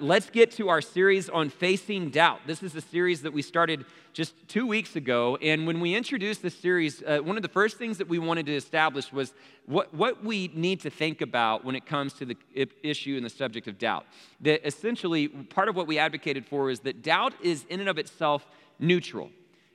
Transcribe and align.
Let's 0.00 0.30
get 0.30 0.52
to 0.52 0.68
our 0.68 0.80
series 0.80 1.28
on 1.28 1.48
facing 1.48 2.10
doubt. 2.10 2.40
This 2.46 2.62
is 2.62 2.74
a 2.76 2.80
series 2.80 3.22
that 3.22 3.32
we 3.32 3.42
started 3.42 3.84
just 4.12 4.34
two 4.46 4.64
weeks 4.64 4.94
ago. 4.94 5.36
And 5.42 5.66
when 5.66 5.80
we 5.80 5.96
introduced 5.96 6.40
this 6.40 6.56
series, 6.56 7.02
uh, 7.02 7.18
one 7.18 7.36
of 7.36 7.42
the 7.42 7.48
first 7.48 7.78
things 7.78 7.98
that 7.98 8.08
we 8.08 8.20
wanted 8.20 8.46
to 8.46 8.54
establish 8.54 9.12
was 9.12 9.34
what, 9.66 9.92
what 9.92 10.22
we 10.22 10.52
need 10.54 10.80
to 10.80 10.90
think 10.90 11.20
about 11.20 11.64
when 11.64 11.74
it 11.74 11.84
comes 11.84 12.12
to 12.14 12.24
the 12.24 12.36
issue 12.84 13.16
and 13.16 13.26
the 13.26 13.30
subject 13.30 13.66
of 13.66 13.76
doubt. 13.76 14.06
That 14.40 14.64
essentially, 14.64 15.26
part 15.26 15.68
of 15.68 15.74
what 15.74 15.88
we 15.88 15.98
advocated 15.98 16.46
for 16.46 16.70
is 16.70 16.80
that 16.80 17.02
doubt 17.02 17.34
is 17.42 17.64
in 17.68 17.80
and 17.80 17.88
of 17.88 17.98
itself 17.98 18.46
neutral. 18.78 19.30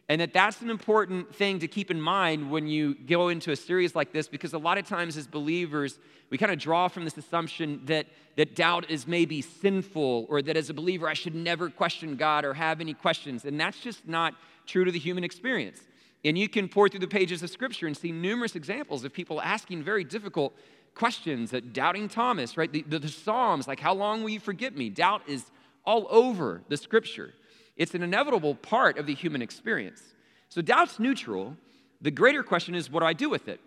And 0.10 0.20
that 0.20 0.34
that's 0.34 0.62
an 0.62 0.70
important 0.70 1.34
thing 1.34 1.60
to 1.60 1.68
keep 1.68 1.90
in 1.90 2.00
mind 2.00 2.52
when 2.52 2.68
you 2.68 2.94
go 2.94 3.30
into 3.30 3.52
a 3.52 3.56
series 3.56 3.96
like 3.96 4.12
this, 4.12 4.28
because 4.28 4.54
a 4.54 4.58
lot 4.58 4.78
of 4.78 4.86
times 4.86 5.16
as 5.16 5.28
believers, 5.28 5.98
we 6.30 6.38
kind 6.38 6.52
of 6.52 6.60
draw 6.60 6.90
from 6.90 7.06
this 7.06 7.18
assumption 7.18 7.82
that, 7.86 8.08
that 8.36 8.54
doubt 8.54 8.92
is 8.92 9.08
maybe 9.08 9.42
sinful, 9.42 10.26
or 10.30 10.42
that 10.42 10.58
as 10.58 10.70
a 10.70 10.74
believer, 10.74 11.08
I 11.08 11.14
should 11.14 11.36
never 11.36 11.70
question 11.70 12.18
God 12.18 12.44
or 12.44 12.54
have 12.54 12.82
any 12.82 12.94
questions. 12.94 13.46
And 13.46 13.58
that's 13.58 13.80
just 13.80 14.05
not 14.05 14.34
true 14.66 14.84
to 14.84 14.91
the 14.91 15.00
human 15.00 15.24
experience. 15.24 15.80
And 16.26 16.38
you 16.38 16.49
can 16.49 16.68
pour 16.68 16.90
through 16.90 17.02
the 17.02 17.08
pages 17.08 17.41
of 17.41 17.49
Scripture 17.49 17.88
and 17.88 17.96
see 17.96 18.12
numerous 18.12 18.55
examples 18.55 19.05
of 19.05 19.13
people 19.13 19.41
asking 19.41 19.84
very 19.84 20.04
difficult 20.04 20.54
questions, 20.96 21.54
at 21.54 21.74
doubting 21.74 22.08
Thomas, 22.08 22.55
right? 22.58 22.72
The, 22.72 22.84
the, 22.84 22.99
the 22.99 23.10
Psalms, 23.10 23.68
like, 23.68 23.80
how 23.80 23.94
long 23.94 24.22
will 24.22 24.30
you 24.30 24.40
forget 24.40 24.76
me? 24.76 24.90
Doubt 24.90 25.24
is 25.27 25.46
all 25.85 26.08
over 26.10 26.62
the 26.68 26.77
Scripture. 26.77 27.34
It's 27.76 27.94
an 27.94 28.04
inevitable 28.04 28.55
part 28.55 28.98
of 28.98 29.05
the 29.05 29.16
human 29.16 29.41
experience. 29.41 30.02
So 30.50 30.62
doubt's 30.62 31.00
neutral. 31.00 31.58
The 32.02 32.12
greater 32.12 32.44
question 32.44 32.76
is, 32.76 32.90
what 32.90 32.99
do 32.99 33.05
I 33.05 33.13
do 33.13 33.30
with 33.30 33.48
it? 33.48 33.59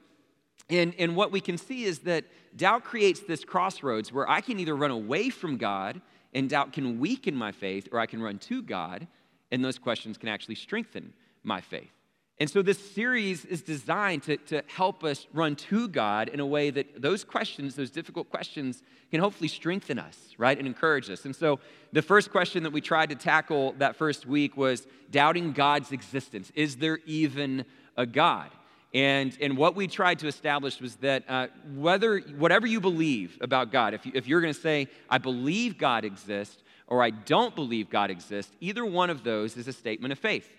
And, 0.68 0.94
and 0.98 1.16
what 1.16 1.32
we 1.32 1.40
can 1.40 1.58
see 1.58 1.84
is 1.84 2.00
that 2.00 2.24
doubt 2.56 2.84
creates 2.84 3.20
this 3.20 3.44
crossroads 3.44 4.12
where 4.12 4.28
I 4.28 4.40
can 4.40 4.58
either 4.58 4.74
run 4.74 4.90
away 4.90 5.30
from 5.30 5.56
God 5.56 6.00
and 6.34 6.48
doubt 6.48 6.72
can 6.72 6.98
weaken 6.98 7.34
my 7.34 7.52
faith, 7.52 7.88
or 7.92 7.98
I 7.98 8.06
can 8.06 8.22
run 8.22 8.38
to 8.40 8.62
God 8.62 9.06
and 9.50 9.64
those 9.64 9.78
questions 9.78 10.18
can 10.18 10.28
actually 10.28 10.56
strengthen 10.56 11.12
my 11.42 11.60
faith. 11.60 11.92
And 12.38 12.50
so 12.50 12.60
this 12.60 12.78
series 12.78 13.46
is 13.46 13.62
designed 13.62 14.24
to, 14.24 14.36
to 14.36 14.62
help 14.66 15.04
us 15.04 15.26
run 15.32 15.56
to 15.56 15.88
God 15.88 16.28
in 16.28 16.38
a 16.38 16.44
way 16.46 16.68
that 16.68 17.00
those 17.00 17.24
questions, 17.24 17.76
those 17.76 17.90
difficult 17.90 18.28
questions, 18.28 18.82
can 19.10 19.20
hopefully 19.20 19.48
strengthen 19.48 19.98
us, 19.98 20.34
right, 20.36 20.58
and 20.58 20.66
encourage 20.66 21.08
us. 21.08 21.24
And 21.24 21.34
so 21.34 21.60
the 21.92 22.02
first 22.02 22.30
question 22.30 22.62
that 22.64 22.72
we 22.72 22.82
tried 22.82 23.08
to 23.08 23.14
tackle 23.14 23.74
that 23.78 23.96
first 23.96 24.26
week 24.26 24.54
was 24.54 24.86
doubting 25.10 25.52
God's 25.52 25.92
existence. 25.92 26.52
Is 26.54 26.76
there 26.76 26.98
even 27.06 27.64
a 27.96 28.04
God? 28.04 28.50
And, 28.92 29.36
and 29.40 29.56
what 29.56 29.74
we 29.74 29.86
tried 29.86 30.18
to 30.18 30.26
establish 30.26 30.78
was 30.78 30.96
that 30.96 31.24
uh, 31.28 31.46
whether, 31.74 32.18
whatever 32.18 32.66
you 32.66 32.82
believe 32.82 33.38
about 33.40 33.72
God, 33.72 33.94
if, 33.94 34.04
you, 34.04 34.12
if 34.14 34.28
you're 34.28 34.42
going 34.42 34.54
to 34.54 34.60
say, 34.60 34.88
I 35.08 35.16
believe 35.16 35.78
God 35.78 36.04
exists, 36.04 36.62
or 36.86 37.02
I 37.02 37.10
don't 37.10 37.54
believe 37.54 37.88
God 37.88 38.10
exists, 38.10 38.54
either 38.60 38.84
one 38.84 39.08
of 39.08 39.24
those 39.24 39.56
is 39.56 39.68
a 39.68 39.72
statement 39.72 40.12
of 40.12 40.18
faith 40.18 40.50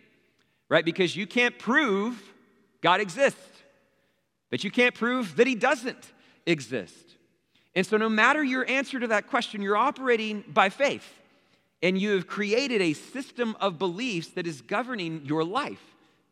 right? 0.69 0.85
Because 0.85 1.15
you 1.15 1.27
can't 1.27 1.57
prove 1.57 2.21
God 2.81 2.99
exists, 2.99 3.39
but 4.49 4.63
you 4.63 4.71
can't 4.71 4.95
prove 4.95 5.35
that 5.37 5.47
He 5.47 5.55
doesn't 5.55 6.13
exist. 6.45 7.15
And 7.75 7.85
so, 7.85 7.97
no 7.97 8.09
matter 8.09 8.43
your 8.43 8.67
answer 8.69 8.99
to 8.99 9.07
that 9.07 9.27
question, 9.27 9.61
you're 9.61 9.77
operating 9.77 10.43
by 10.47 10.69
faith. 10.69 11.07
And 11.83 11.99
you 11.99 12.11
have 12.11 12.25
created 12.25 12.81
a 12.81 12.93
system 12.93 13.55
of 13.61 13.77
beliefs 13.77 14.29
that 14.29 14.47
is 14.47 14.61
governing 14.61 15.21
your 15.25 15.43
life 15.43 15.81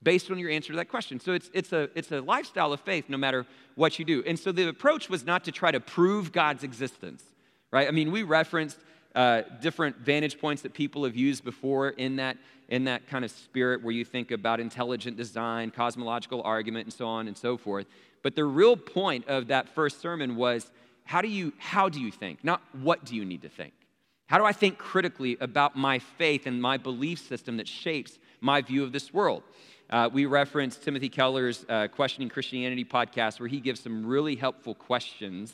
based 0.02 0.32
on 0.32 0.40
your 0.40 0.50
answer 0.50 0.72
to 0.72 0.78
that 0.78 0.90
question. 0.90 1.20
So 1.20 1.34
it's, 1.34 1.50
it's, 1.54 1.74
a, 1.74 1.90
it's 1.96 2.12
a 2.12 2.22
lifestyle 2.22 2.72
of 2.72 2.80
faith 2.82 3.06
no 3.10 3.18
matter 3.18 3.46
what 3.76 4.00
you 4.00 4.06
do. 4.06 4.24
And 4.26 4.40
so 4.40 4.52
the 4.52 4.70
approach 4.70 5.10
was 5.10 5.26
not 5.26 5.44
to 5.46 5.52
try 5.52 5.72
to 5.72 5.80
prove 5.80 6.32
God's 6.32 6.64
existence, 6.64 7.24
right? 7.72 7.88
I 7.88 7.92
mean, 7.92 8.12
we 8.12 8.24
referenced 8.24 8.78
uh, 9.16 9.42
different 9.62 9.98
vantage 9.98 10.40
points 10.40 10.62
that 10.62 10.74
people 10.74 11.04
have 11.04 11.16
used 11.16 11.44
before 11.44 11.90
in 11.90 12.18
that 12.18 12.38
in 12.70 12.86
that 12.86 13.08
kind 13.08 13.24
of 13.24 13.32
spirit 13.32 13.84
where 13.84 13.94
you 13.94 14.04
think 14.04 14.32
about 14.32 14.60
intelligent 14.60 15.16
design, 15.18 15.70
cosmological 15.70 16.42
argument, 16.44 16.86
and 16.86 16.94
so 16.94 17.06
on 17.06 17.28
and 17.28 17.38
so 17.38 17.58
forth. 17.58 17.86
But 18.24 18.36
the 18.36 18.44
real 18.44 18.76
point 18.76 19.28
of 19.28 19.48
that 19.48 19.70
first 19.70 20.02
sermon 20.02 20.36
was 20.36 20.72
how 21.04 21.22
do 21.22 21.28
you, 21.28 21.54
how 21.60 21.90
do 21.90 22.02
you 22.02 22.12
think? 22.12 22.44
Not 22.44 22.62
what 22.82 23.06
do 23.06 23.16
you 23.16 23.24
need 23.24 23.44
to 23.44 23.50
think. 23.50 23.74
How 24.28 24.40
do 24.40 24.46
I 24.46 24.54
think 24.54 24.80
critically 24.80 25.38
about 25.40 25.76
my 25.76 26.00
faith 26.00 26.48
and 26.48 26.60
my 26.60 26.78
belief 26.78 27.20
system 27.20 27.58
that 27.58 27.68
shapes 27.68 28.18
my 28.42 28.62
view 28.62 28.84
of 28.84 28.92
this 28.92 29.14
world? 29.14 29.44
Uh, 29.92 30.10
we 30.12 30.26
referenced 30.26 30.82
Timothy 30.82 31.10
Keller's 31.10 31.64
uh, 31.70 31.88
Questioning 31.90 32.30
Christianity 32.30 32.84
podcast, 32.84 33.40
where 33.40 33.48
he 33.48 33.60
gives 33.60 33.80
some 33.80 34.04
really 34.04 34.36
helpful 34.36 34.74
questions 34.74 35.54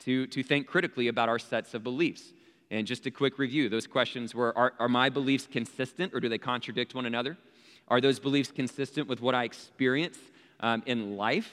to, 0.00 0.26
to 0.26 0.42
think 0.42 0.66
critically 0.66 1.06
about 1.06 1.28
our 1.28 1.38
sets 1.38 1.74
of 1.74 1.84
beliefs. 1.84 2.32
And 2.70 2.86
just 2.86 3.06
a 3.06 3.10
quick 3.10 3.38
review 3.38 3.68
those 3.68 3.86
questions 3.86 4.34
were 4.34 4.56
are, 4.56 4.74
are, 4.78 4.88
my 4.88 5.08
beliefs 5.08 5.48
consistent 5.50 6.12
or 6.14 6.20
do 6.20 6.28
they 6.28 6.38
contradict 6.38 6.94
one 6.94 7.06
another? 7.06 7.36
Are 7.88 8.00
those 8.00 8.18
beliefs 8.18 8.52
consistent 8.52 9.08
with 9.08 9.22
what 9.22 9.34
I 9.34 9.44
experience 9.44 10.18
um, 10.60 10.82
in 10.84 11.16
life? 11.16 11.50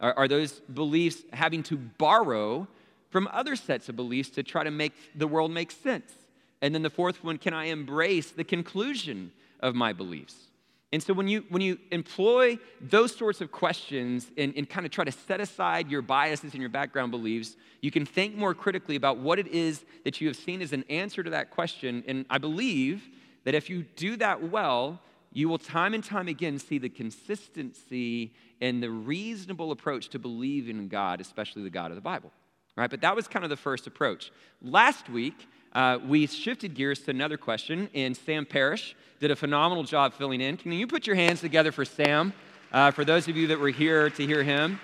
Are, 0.00 0.12
are 0.14 0.28
those 0.28 0.60
beliefs 0.60 1.22
having 1.32 1.62
to 1.64 1.76
borrow 1.76 2.68
from 3.10 3.28
other 3.32 3.56
sets 3.56 3.88
of 3.88 3.96
beliefs 3.96 4.28
to 4.30 4.42
try 4.42 4.62
to 4.62 4.70
make 4.70 4.92
the 5.14 5.26
world 5.26 5.50
make 5.50 5.70
sense? 5.70 6.12
And 6.60 6.74
then 6.74 6.82
the 6.82 6.90
fourth 6.90 7.24
one 7.24 7.38
can 7.38 7.54
I 7.54 7.66
embrace 7.66 8.30
the 8.30 8.44
conclusion 8.44 9.32
of 9.60 9.74
my 9.74 9.92
beliefs? 9.92 10.47
And 10.92 11.02
so 11.02 11.12
when 11.12 11.28
you, 11.28 11.44
when 11.50 11.60
you 11.60 11.78
employ 11.90 12.58
those 12.80 13.14
sorts 13.14 13.42
of 13.42 13.52
questions 13.52 14.30
and, 14.38 14.54
and 14.56 14.68
kind 14.68 14.86
of 14.86 14.92
try 14.92 15.04
to 15.04 15.12
set 15.12 15.38
aside 15.40 15.90
your 15.90 16.00
biases 16.00 16.54
and 16.54 16.62
your 16.62 16.70
background 16.70 17.10
beliefs, 17.10 17.56
you 17.82 17.90
can 17.90 18.06
think 18.06 18.34
more 18.34 18.54
critically 18.54 18.96
about 18.96 19.18
what 19.18 19.38
it 19.38 19.48
is 19.48 19.84
that 20.04 20.20
you 20.20 20.28
have 20.28 20.36
seen 20.36 20.62
as 20.62 20.72
an 20.72 20.84
answer 20.88 21.22
to 21.22 21.30
that 21.30 21.50
question. 21.50 22.02
And 22.06 22.24
I 22.30 22.38
believe 22.38 23.06
that 23.44 23.54
if 23.54 23.68
you 23.68 23.84
do 23.96 24.16
that 24.16 24.50
well, 24.50 25.00
you 25.30 25.50
will 25.50 25.58
time 25.58 25.92
and 25.92 26.02
time 26.02 26.26
again 26.26 26.58
see 26.58 26.78
the 26.78 26.88
consistency 26.88 28.32
and 28.62 28.82
the 28.82 28.90
reasonable 28.90 29.72
approach 29.72 30.08
to 30.10 30.18
believe 30.18 30.70
in 30.70 30.88
God, 30.88 31.20
especially 31.20 31.62
the 31.62 31.70
God 31.70 31.90
of 31.90 31.96
the 31.96 32.00
Bible. 32.00 32.32
Right? 32.76 32.88
But 32.88 33.02
that 33.02 33.14
was 33.14 33.28
kind 33.28 33.44
of 33.44 33.50
the 33.50 33.56
first 33.56 33.86
approach. 33.86 34.30
Last 34.62 35.10
week, 35.10 35.48
uh, 35.72 35.98
we 36.06 36.26
shifted 36.26 36.74
gears 36.74 37.00
to 37.00 37.10
another 37.10 37.36
question, 37.36 37.88
and 37.94 38.16
Sam 38.16 38.46
Parrish 38.46 38.96
did 39.20 39.30
a 39.30 39.36
phenomenal 39.36 39.84
job 39.84 40.14
filling 40.14 40.40
in. 40.40 40.56
Can 40.56 40.72
you 40.72 40.86
put 40.86 41.06
your 41.06 41.16
hands 41.16 41.40
together 41.40 41.72
for 41.72 41.84
Sam? 41.84 42.32
Uh, 42.70 42.90
for 42.90 43.04
those 43.04 43.28
of 43.28 43.36
you 43.36 43.46
that 43.48 43.58
were 43.58 43.70
here 43.70 44.10
to 44.10 44.26
hear 44.26 44.42
him. 44.42 44.78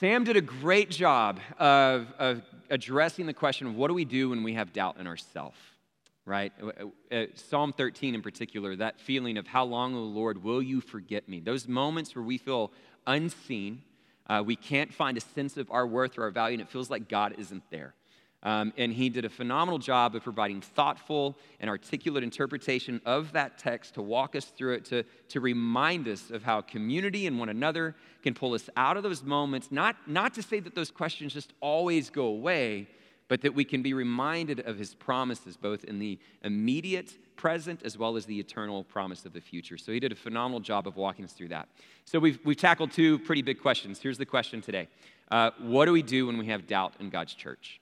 Sam 0.00 0.24
did 0.24 0.36
a 0.36 0.40
great 0.40 0.90
job 0.90 1.38
of, 1.58 2.08
of 2.18 2.42
addressing 2.70 3.26
the 3.26 3.34
question 3.34 3.66
of 3.66 3.76
what 3.76 3.88
do 3.88 3.94
we 3.94 4.04
do 4.04 4.30
when 4.30 4.42
we 4.42 4.54
have 4.54 4.72
doubt 4.72 4.96
in 4.98 5.06
ourselves, 5.06 5.58
right? 6.24 6.52
Uh, 6.60 6.86
uh, 7.14 7.26
Psalm 7.34 7.72
13 7.72 8.14
in 8.14 8.22
particular, 8.22 8.74
that 8.76 8.98
feeling 8.98 9.36
of 9.36 9.46
how 9.46 9.64
long, 9.64 9.94
O 9.94 10.00
Lord, 10.00 10.42
will 10.42 10.62
you 10.62 10.80
forget 10.80 11.28
me? 11.28 11.38
Those 11.38 11.68
moments 11.68 12.16
where 12.16 12.24
we 12.24 12.38
feel 12.38 12.72
unseen, 13.06 13.82
uh, 14.26 14.42
we 14.44 14.56
can't 14.56 14.92
find 14.92 15.16
a 15.16 15.20
sense 15.20 15.56
of 15.56 15.70
our 15.70 15.86
worth 15.86 16.18
or 16.18 16.22
our 16.22 16.30
value, 16.30 16.54
and 16.54 16.62
it 16.62 16.68
feels 16.68 16.90
like 16.90 17.08
God 17.08 17.34
isn't 17.38 17.62
there. 17.70 17.94
Um, 18.44 18.72
and 18.76 18.92
he 18.92 19.08
did 19.08 19.24
a 19.24 19.28
phenomenal 19.28 19.78
job 19.78 20.16
of 20.16 20.24
providing 20.24 20.60
thoughtful 20.60 21.36
and 21.60 21.70
articulate 21.70 22.24
interpretation 22.24 23.00
of 23.06 23.32
that 23.32 23.56
text 23.56 23.94
to 23.94 24.02
walk 24.02 24.34
us 24.34 24.46
through 24.46 24.74
it, 24.74 24.84
to, 24.86 25.04
to 25.28 25.40
remind 25.40 26.08
us 26.08 26.30
of 26.30 26.42
how 26.42 26.60
community 26.60 27.26
and 27.26 27.38
one 27.38 27.48
another 27.48 27.94
can 28.22 28.34
pull 28.34 28.54
us 28.54 28.68
out 28.76 28.96
of 28.96 29.04
those 29.04 29.22
moments. 29.22 29.70
Not, 29.70 29.96
not 30.06 30.34
to 30.34 30.42
say 30.42 30.58
that 30.60 30.74
those 30.74 30.90
questions 30.90 31.34
just 31.34 31.52
always 31.60 32.10
go 32.10 32.26
away, 32.26 32.88
but 33.28 33.42
that 33.42 33.54
we 33.54 33.64
can 33.64 33.80
be 33.80 33.94
reminded 33.94 34.60
of 34.60 34.76
his 34.76 34.92
promises, 34.92 35.56
both 35.56 35.84
in 35.84 36.00
the 36.00 36.18
immediate 36.42 37.16
present 37.36 37.80
as 37.84 37.96
well 37.96 38.16
as 38.16 38.26
the 38.26 38.38
eternal 38.38 38.84
promise 38.84 39.24
of 39.24 39.32
the 39.32 39.40
future. 39.40 39.78
So 39.78 39.92
he 39.92 40.00
did 40.00 40.12
a 40.12 40.16
phenomenal 40.16 40.60
job 40.60 40.86
of 40.86 40.96
walking 40.96 41.24
us 41.24 41.32
through 41.32 41.48
that. 41.48 41.68
So 42.04 42.18
we've, 42.18 42.38
we've 42.44 42.56
tackled 42.56 42.90
two 42.90 43.18
pretty 43.20 43.42
big 43.42 43.60
questions. 43.60 44.00
Here's 44.00 44.18
the 44.18 44.26
question 44.26 44.60
today 44.60 44.88
uh, 45.30 45.52
What 45.60 45.86
do 45.86 45.92
we 45.92 46.02
do 46.02 46.26
when 46.26 46.38
we 46.38 46.46
have 46.46 46.66
doubt 46.66 46.94
in 46.98 47.08
God's 47.08 47.34
church? 47.34 47.81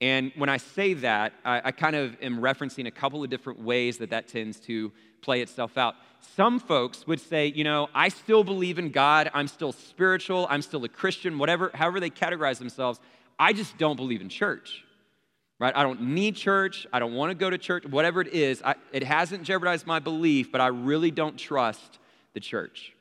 And 0.00 0.32
when 0.36 0.50
I 0.50 0.58
say 0.58 0.94
that, 0.94 1.32
I, 1.44 1.62
I, 1.64 1.72
kind 1.72 1.96
of 1.96 2.16
am 2.20 2.40
referencing 2.40 2.86
a 2.86 2.90
couple 2.90 3.24
of 3.24 3.30
different 3.30 3.60
ways 3.60 3.96
that 3.98 4.10
that 4.10 4.28
tends 4.28 4.60
to 4.60 4.92
play 5.22 5.40
itself 5.40 5.78
out. 5.78 5.94
Some 6.36 6.58
folks 6.60 7.06
would 7.06 7.20
say, 7.20 7.46
you 7.46 7.64
know, 7.64 7.88
I 7.94 8.10
still 8.10 8.44
believe 8.44 8.78
in 8.78 8.90
God, 8.90 9.30
I'm 9.32 9.48
still 9.48 9.72
spiritual, 9.72 10.46
I'm 10.50 10.60
still 10.60 10.84
a 10.84 10.88
Christian, 10.88 11.38
whatever, 11.38 11.70
however 11.72 11.98
they 11.98 12.10
categorize 12.10 12.58
themselves. 12.58 13.00
I 13.38 13.54
just 13.54 13.78
don't 13.78 13.96
believe 13.96 14.20
in 14.20 14.28
church, 14.28 14.84
right? 15.58 15.74
I 15.74 15.82
don't 15.82 16.02
need 16.02 16.36
church, 16.36 16.86
I 16.92 16.98
don't 16.98 17.14
want 17.14 17.30
to 17.30 17.34
go 17.34 17.48
to 17.48 17.56
church, 17.56 17.86
whatever 17.86 18.20
it 18.20 18.28
is. 18.28 18.62
I, 18.62 18.74
it 18.92 19.02
hasn't 19.02 19.44
jeopardized 19.44 19.86
my 19.86 19.98
belief, 19.98 20.52
but 20.52 20.60
I 20.60 20.66
really 20.66 21.10
don't 21.10 21.38
trust 21.38 21.98
the 22.34 22.40
church. 22.40 22.92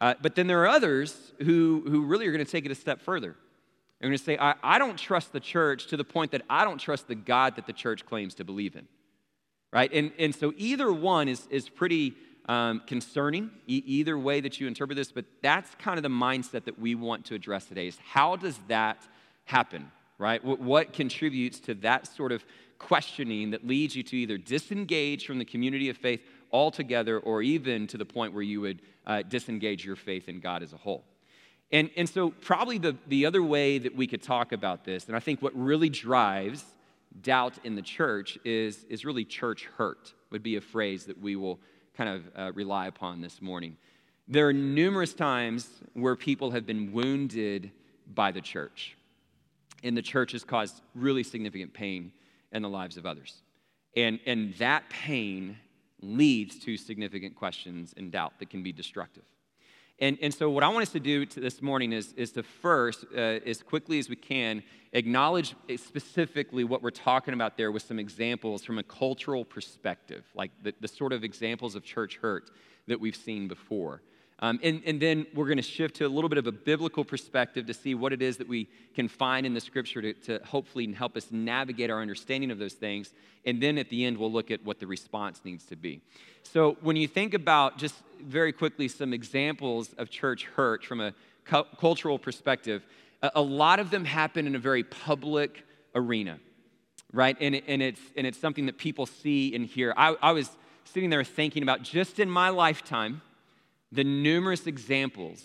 Uh, 0.00 0.14
but 0.20 0.34
then 0.34 0.48
there 0.48 0.60
are 0.62 0.68
others 0.68 1.32
who, 1.38 1.84
who 1.86 2.04
really 2.04 2.26
are 2.26 2.32
going 2.32 2.44
to 2.44 2.50
take 2.50 2.64
it 2.66 2.72
a 2.72 2.76
step 2.76 3.00
further 3.00 3.36
I'm 4.02 4.08
going 4.08 4.18
to 4.18 4.24
say, 4.24 4.36
I, 4.38 4.54
I 4.62 4.78
don't 4.78 4.98
trust 4.98 5.32
the 5.32 5.40
church 5.40 5.86
to 5.88 5.96
the 5.96 6.04
point 6.04 6.32
that 6.32 6.42
I 6.50 6.64
don't 6.64 6.78
trust 6.78 7.08
the 7.08 7.14
God 7.14 7.56
that 7.56 7.66
the 7.66 7.72
church 7.72 8.04
claims 8.04 8.34
to 8.34 8.44
believe 8.44 8.74
in. 8.74 8.88
Right? 9.72 9.92
And, 9.92 10.12
and 10.18 10.34
so 10.34 10.52
either 10.56 10.92
one 10.92 11.28
is, 11.28 11.46
is 11.50 11.68
pretty 11.68 12.14
um, 12.46 12.82
concerning, 12.86 13.50
e- 13.66 13.82
either 13.86 14.18
way 14.18 14.40
that 14.40 14.60
you 14.60 14.66
interpret 14.66 14.96
this, 14.96 15.12
but 15.12 15.24
that's 15.40 15.74
kind 15.76 15.98
of 15.98 16.02
the 16.02 16.08
mindset 16.10 16.64
that 16.64 16.78
we 16.78 16.94
want 16.94 17.24
to 17.26 17.34
address 17.34 17.66
today 17.66 17.86
is 17.86 17.96
how 18.04 18.36
does 18.36 18.58
that 18.68 18.98
happen? 19.44 19.90
right? 20.22 20.42
What, 20.44 20.60
what 20.60 20.92
contributes 20.92 21.58
to 21.60 21.74
that 21.74 22.06
sort 22.06 22.30
of 22.30 22.44
questioning 22.78 23.50
that 23.50 23.66
leads 23.66 23.96
you 23.96 24.04
to 24.04 24.16
either 24.16 24.38
disengage 24.38 25.26
from 25.26 25.38
the 25.38 25.44
community 25.44 25.88
of 25.88 25.96
faith 25.96 26.20
altogether 26.52 27.18
or 27.18 27.42
even 27.42 27.88
to 27.88 27.98
the 27.98 28.04
point 28.04 28.32
where 28.32 28.42
you 28.42 28.60
would 28.60 28.82
uh, 29.04 29.22
disengage 29.22 29.84
your 29.84 29.96
faith 29.96 30.28
in 30.28 30.38
God 30.38 30.62
as 30.62 30.72
a 30.72 30.76
whole. 30.76 31.04
And, 31.72 31.90
and 31.96 32.06
so, 32.06 32.30
probably 32.30 32.76
the, 32.76 32.96
the 33.06 33.24
other 33.24 33.42
way 33.42 33.78
that 33.78 33.96
we 33.96 34.06
could 34.06 34.22
talk 34.22 34.52
about 34.52 34.84
this, 34.84 35.06
and 35.06 35.16
I 35.16 35.20
think 35.20 35.40
what 35.40 35.56
really 35.56 35.88
drives 35.88 36.64
doubt 37.22 37.54
in 37.64 37.74
the 37.74 37.82
church 37.82 38.38
is, 38.44 38.84
is 38.90 39.04
really 39.04 39.24
church 39.24 39.68
hurt, 39.76 40.12
would 40.30 40.42
be 40.42 40.56
a 40.56 40.60
phrase 40.60 41.06
that 41.06 41.18
we 41.18 41.34
will 41.34 41.58
kind 41.96 42.10
of 42.10 42.22
uh, 42.36 42.52
rely 42.52 42.86
upon 42.86 43.20
this 43.20 43.40
morning. 43.40 43.76
There 44.28 44.48
are 44.48 44.52
numerous 44.52 45.14
times 45.14 45.68
where 45.94 46.14
people 46.14 46.50
have 46.50 46.66
been 46.66 46.92
wounded 46.92 47.70
by 48.14 48.32
the 48.32 48.40
church, 48.40 48.96
and 49.82 49.96
the 49.96 50.02
church 50.02 50.32
has 50.32 50.44
caused 50.44 50.82
really 50.94 51.22
significant 51.22 51.72
pain 51.72 52.12
in 52.52 52.62
the 52.62 52.68
lives 52.68 52.98
of 52.98 53.06
others. 53.06 53.42
And, 53.96 54.20
and 54.26 54.54
that 54.54 54.88
pain 54.90 55.56
leads 56.00 56.58
to 56.60 56.76
significant 56.76 57.34
questions 57.34 57.94
and 57.96 58.10
doubt 58.10 58.38
that 58.38 58.50
can 58.50 58.62
be 58.62 58.72
destructive. 58.72 59.24
And, 60.02 60.18
and 60.20 60.34
so, 60.34 60.50
what 60.50 60.64
I 60.64 60.68
want 60.68 60.82
us 60.82 60.90
to 60.94 61.00
do 61.00 61.24
to 61.24 61.38
this 61.38 61.62
morning 61.62 61.92
is, 61.92 62.12
is 62.14 62.32
to 62.32 62.42
first, 62.42 63.04
uh, 63.14 63.38
as 63.46 63.62
quickly 63.62 64.00
as 64.00 64.08
we 64.08 64.16
can, 64.16 64.64
acknowledge 64.92 65.54
specifically 65.76 66.64
what 66.64 66.82
we're 66.82 66.90
talking 66.90 67.34
about 67.34 67.56
there 67.56 67.70
with 67.70 67.84
some 67.84 68.00
examples 68.00 68.64
from 68.64 68.78
a 68.78 68.82
cultural 68.82 69.44
perspective, 69.44 70.24
like 70.34 70.50
the, 70.60 70.74
the 70.80 70.88
sort 70.88 71.12
of 71.12 71.22
examples 71.22 71.76
of 71.76 71.84
church 71.84 72.16
hurt 72.16 72.50
that 72.88 72.98
we've 72.98 73.14
seen 73.14 73.46
before. 73.46 74.02
Um, 74.42 74.58
and, 74.64 74.82
and 74.84 75.00
then 75.00 75.24
we're 75.34 75.46
going 75.46 75.58
to 75.58 75.62
shift 75.62 75.94
to 75.96 76.04
a 76.04 76.08
little 76.08 76.28
bit 76.28 76.36
of 76.36 76.48
a 76.48 76.52
biblical 76.52 77.04
perspective 77.04 77.64
to 77.66 77.72
see 77.72 77.94
what 77.94 78.12
it 78.12 78.20
is 78.20 78.38
that 78.38 78.48
we 78.48 78.68
can 78.92 79.06
find 79.06 79.46
in 79.46 79.54
the 79.54 79.60
scripture 79.60 80.02
to, 80.02 80.12
to 80.14 80.40
hopefully 80.44 80.92
help 80.92 81.16
us 81.16 81.28
navigate 81.30 81.90
our 81.90 82.02
understanding 82.02 82.50
of 82.50 82.58
those 82.58 82.72
things. 82.72 83.14
And 83.46 83.62
then 83.62 83.78
at 83.78 83.88
the 83.88 84.04
end, 84.04 84.18
we'll 84.18 84.32
look 84.32 84.50
at 84.50 84.64
what 84.64 84.80
the 84.80 84.86
response 84.88 85.42
needs 85.44 85.64
to 85.66 85.76
be. 85.76 86.00
So 86.42 86.76
when 86.80 86.96
you 86.96 87.06
think 87.06 87.34
about 87.34 87.78
just 87.78 87.94
very 88.20 88.52
quickly 88.52 88.88
some 88.88 89.12
examples 89.12 89.94
of 89.96 90.10
church 90.10 90.44
hurt 90.56 90.84
from 90.84 91.00
a 91.00 91.14
cu- 91.44 91.64
cultural 91.78 92.18
perspective, 92.18 92.84
a, 93.22 93.30
a 93.36 93.42
lot 93.42 93.78
of 93.78 93.90
them 93.90 94.04
happen 94.04 94.48
in 94.48 94.56
a 94.56 94.58
very 94.58 94.82
public 94.82 95.64
arena, 95.94 96.40
right? 97.12 97.36
And, 97.40 97.62
and, 97.68 97.80
it's, 97.80 98.00
and 98.16 98.26
it's 98.26 98.38
something 98.38 98.66
that 98.66 98.76
people 98.76 99.06
see 99.06 99.54
and 99.54 99.64
hear. 99.64 99.94
I, 99.96 100.16
I 100.20 100.32
was 100.32 100.50
sitting 100.82 101.10
there 101.10 101.22
thinking 101.22 101.62
about 101.62 101.84
just 101.84 102.18
in 102.18 102.28
my 102.28 102.48
lifetime, 102.48 103.22
the 103.92 104.02
numerous 104.02 104.66
examples 104.66 105.44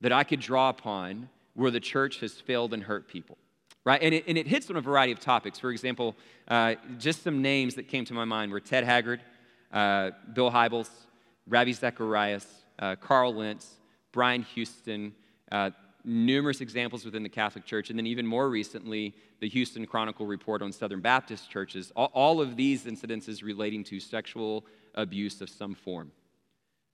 that 0.00 0.12
I 0.12 0.24
could 0.24 0.40
draw 0.40 0.70
upon 0.70 1.28
where 1.54 1.70
the 1.70 1.80
church 1.80 2.20
has 2.20 2.32
failed 2.32 2.72
and 2.72 2.82
hurt 2.82 3.06
people. 3.06 3.36
Right? 3.84 4.00
And 4.02 4.14
it, 4.14 4.24
and 4.26 4.38
it 4.38 4.46
hits 4.46 4.70
on 4.70 4.76
a 4.76 4.80
variety 4.80 5.12
of 5.12 5.20
topics. 5.20 5.58
For 5.58 5.70
example, 5.70 6.16
uh, 6.48 6.76
just 6.98 7.22
some 7.22 7.42
names 7.42 7.74
that 7.74 7.88
came 7.88 8.04
to 8.06 8.14
my 8.14 8.24
mind 8.24 8.50
were 8.52 8.60
Ted 8.60 8.84
Haggard, 8.84 9.20
uh, 9.72 10.12
Bill 10.32 10.50
Hybels, 10.50 10.88
Ravi 11.48 11.72
Zacharias, 11.72 12.46
uh, 12.78 12.96
Carl 12.96 13.34
Lentz, 13.34 13.78
Brian 14.12 14.42
Houston, 14.54 15.12
uh, 15.50 15.70
numerous 16.04 16.60
examples 16.60 17.04
within 17.04 17.22
the 17.22 17.28
Catholic 17.28 17.64
Church, 17.64 17.90
and 17.90 17.98
then 17.98 18.06
even 18.06 18.26
more 18.26 18.48
recently, 18.48 19.14
the 19.40 19.48
Houston 19.48 19.84
Chronicle 19.86 20.26
report 20.26 20.62
on 20.62 20.72
Southern 20.72 21.00
Baptist 21.00 21.50
churches. 21.50 21.92
All, 21.96 22.10
all 22.14 22.40
of 22.40 22.56
these 22.56 22.84
incidences 22.84 23.42
relating 23.42 23.82
to 23.84 23.98
sexual 23.98 24.64
abuse 24.94 25.40
of 25.40 25.48
some 25.48 25.74
form 25.74 26.12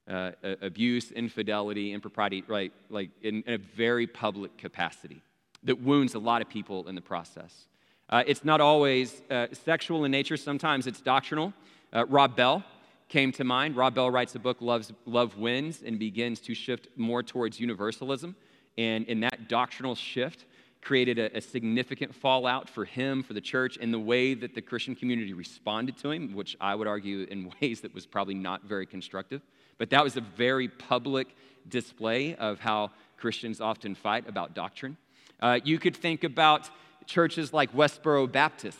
uh, 0.09 0.31
abuse, 0.63 1.11
infidelity, 1.13 1.93
impropriety, 1.93 2.43
right? 2.47 2.73
Like 2.89 3.11
in, 3.23 3.43
in, 3.43 3.55
a 3.55 3.57
very 3.59 4.07
public 4.07 4.57
capacity 4.57 5.23
that 5.65 5.81
wounds 5.81 6.15
a 6.15 6.19
lot 6.19 6.43
of 6.43 6.49
people 6.49 6.89
in 6.89 6.95
the 6.95 7.01
process. 7.01 7.67
Uh, 8.09 8.25
it's 8.27 8.45
not 8.45 8.61
always 8.61 9.21
uh, 9.31 9.47
sexual 9.53 10.05
in 10.05 10.11
nature, 10.11 10.37
sometimes 10.37 10.87
it's 10.87 11.01
doctrinal. 11.01 11.53
Uh, 11.93 12.07
Rob 12.07 12.37
Bell 12.37 12.65
came 13.09 13.33
to 13.33 13.45
mind. 13.45 13.77
Rob 13.77 13.95
Bell 13.95 14.11
writes 14.11 14.35
a 14.35 14.39
book, 14.39 14.59
Love's, 14.61 14.93
Love 15.07 15.37
Wins, 15.37 15.83
and 15.85 15.99
begins 15.99 16.41
to 16.41 16.55
shift 16.55 16.89
more 16.97 17.23
towards 17.23 17.61
universalism. 17.61 18.35
And 18.77 19.07
in 19.07 19.21
that 19.21 19.49
doctrinal 19.49 19.95
shift, 19.95 20.45
created 20.81 21.19
a, 21.19 21.37
a, 21.37 21.41
significant 21.41 22.15
fallout 22.15 22.69
for 22.69 22.85
him, 22.85 23.23
for 23.23 23.33
the 23.33 23.41
church, 23.41 23.79
and 23.81 23.93
the 23.93 23.99
way 23.99 24.35
that 24.35 24.55
the 24.55 24.63
Christian 24.63 24.95
community 24.95 25.33
responded 25.33 25.97
to 25.99 26.11
him, 26.11 26.35
which 26.35 26.57
I 26.61 26.75
would 26.75 26.87
argue 26.87 27.27
in 27.31 27.51
ways 27.61 27.81
that 27.81 27.93
was 27.95 28.07
probably 28.07 28.35
not 28.35 28.63
very 28.65 28.87
constructive. 28.87 29.43
But 29.79 29.91
that 29.91 30.03
was 30.05 30.17
a 30.17 30.21
very 30.21 30.69
public 30.69 31.29
display 31.69 32.35
of 32.35 32.59
how 32.61 32.91
Christians 33.17 33.61
often 33.61 33.95
fight 33.95 34.29
about 34.29 34.55
doctrine. 34.55 34.97
Uh, 35.41 35.61
you 35.65 35.79
could 35.79 35.97
think 35.97 36.25
about 36.25 36.69
churches 37.07 37.53
like 37.53 37.73
Westboro 37.73 38.31
Baptist, 38.31 38.79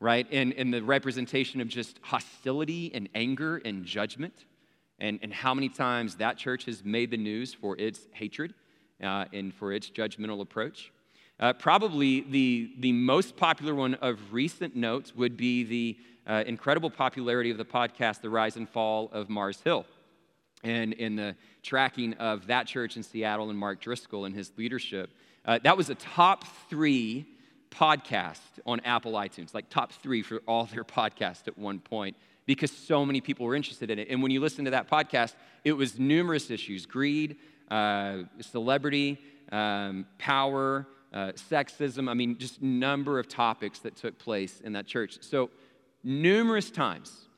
right, 0.00 0.30
in, 0.30 0.52
in 0.52 0.70
the 0.70 0.82
representation 0.82 1.60
of 1.60 1.68
just 1.68 1.98
hostility 2.02 2.90
and 2.94 3.08
anger 3.14 3.60
and 3.64 3.84
judgment, 3.84 4.44
and, 4.98 5.18
and 5.22 5.32
how 5.32 5.54
many 5.54 5.68
times 5.68 6.16
that 6.16 6.36
church 6.36 6.64
has 6.64 6.84
made 6.84 7.10
the 7.10 7.16
news 7.16 7.52
for 7.52 7.76
its 7.78 8.00
hatred 8.12 8.54
uh, 9.02 9.26
and 9.32 9.52
for 9.54 9.72
its 9.72 9.90
judgmental 9.90 10.40
approach. 10.40 10.90
Uh, 11.40 11.52
probably 11.52 12.20
the, 12.20 12.72
the 12.78 12.92
most 12.92 13.36
popular 13.36 13.74
one 13.74 13.94
of 13.96 14.18
recent 14.32 14.74
notes 14.76 15.14
would 15.14 15.36
be 15.36 15.64
the 15.64 15.98
uh, 16.26 16.44
incredible 16.46 16.90
popularity 16.90 17.50
of 17.50 17.58
the 17.58 17.64
podcast, 17.64 18.20
The 18.20 18.30
Rise 18.30 18.56
and 18.56 18.68
Fall 18.68 19.10
of 19.12 19.28
Mars 19.28 19.60
Hill 19.62 19.84
and 20.64 20.94
in 20.94 21.14
the 21.14 21.36
tracking 21.62 22.14
of 22.14 22.46
that 22.48 22.66
church 22.66 22.96
in 22.96 23.02
Seattle 23.02 23.50
and 23.50 23.58
Mark 23.58 23.80
Driscoll 23.80 24.24
and 24.24 24.34
his 24.34 24.50
leadership. 24.56 25.10
Uh, 25.44 25.58
that 25.62 25.76
was 25.76 25.90
a 25.90 25.94
top 25.94 26.44
three 26.68 27.26
podcast 27.70 28.38
on 28.64 28.80
Apple 28.80 29.12
iTunes, 29.12 29.52
like 29.52 29.68
top 29.68 29.92
three 29.92 30.22
for 30.22 30.40
all 30.48 30.64
their 30.64 30.84
podcasts 30.84 31.46
at 31.46 31.58
one 31.58 31.78
point, 31.78 32.16
because 32.46 32.70
so 32.70 33.04
many 33.04 33.20
people 33.20 33.46
were 33.46 33.54
interested 33.54 33.90
in 33.90 33.98
it. 33.98 34.08
And 34.10 34.22
when 34.22 34.30
you 34.30 34.40
listen 34.40 34.64
to 34.64 34.70
that 34.72 34.88
podcast, 34.88 35.34
it 35.64 35.72
was 35.72 35.98
numerous 35.98 36.50
issues 36.50 36.86
greed, 36.86 37.36
uh, 37.70 38.22
celebrity, 38.40 39.18
um, 39.52 40.06
power, 40.18 40.86
uh, 41.12 41.32
sexism. 41.32 42.08
I 42.08 42.14
mean, 42.14 42.38
just 42.38 42.62
number 42.62 43.18
of 43.18 43.28
topics 43.28 43.80
that 43.80 43.96
took 43.96 44.18
place 44.18 44.60
in 44.60 44.72
that 44.72 44.86
church. 44.86 45.18
So, 45.20 45.50
numerous 46.02 46.70
times, 46.70 47.28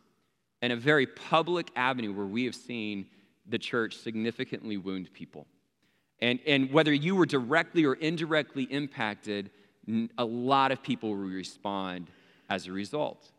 and 0.62 0.72
a 0.72 0.76
very 0.76 1.06
public 1.06 1.70
avenue 1.76 2.12
where 2.12 2.26
we 2.26 2.44
have 2.44 2.54
seen 2.54 3.06
the 3.48 3.58
church 3.58 3.96
significantly 3.96 4.76
wound 4.76 5.12
people. 5.12 5.46
And, 6.20 6.40
and 6.46 6.72
whether 6.72 6.92
you 6.92 7.14
were 7.14 7.26
directly 7.26 7.84
or 7.84 7.94
indirectly 7.94 8.64
impacted, 8.64 9.50
a 10.18 10.24
lot 10.24 10.72
of 10.72 10.82
people 10.82 11.10
will 11.10 11.16
respond 11.16 12.10
as 12.48 12.66
a 12.66 12.72
result. 12.72 13.30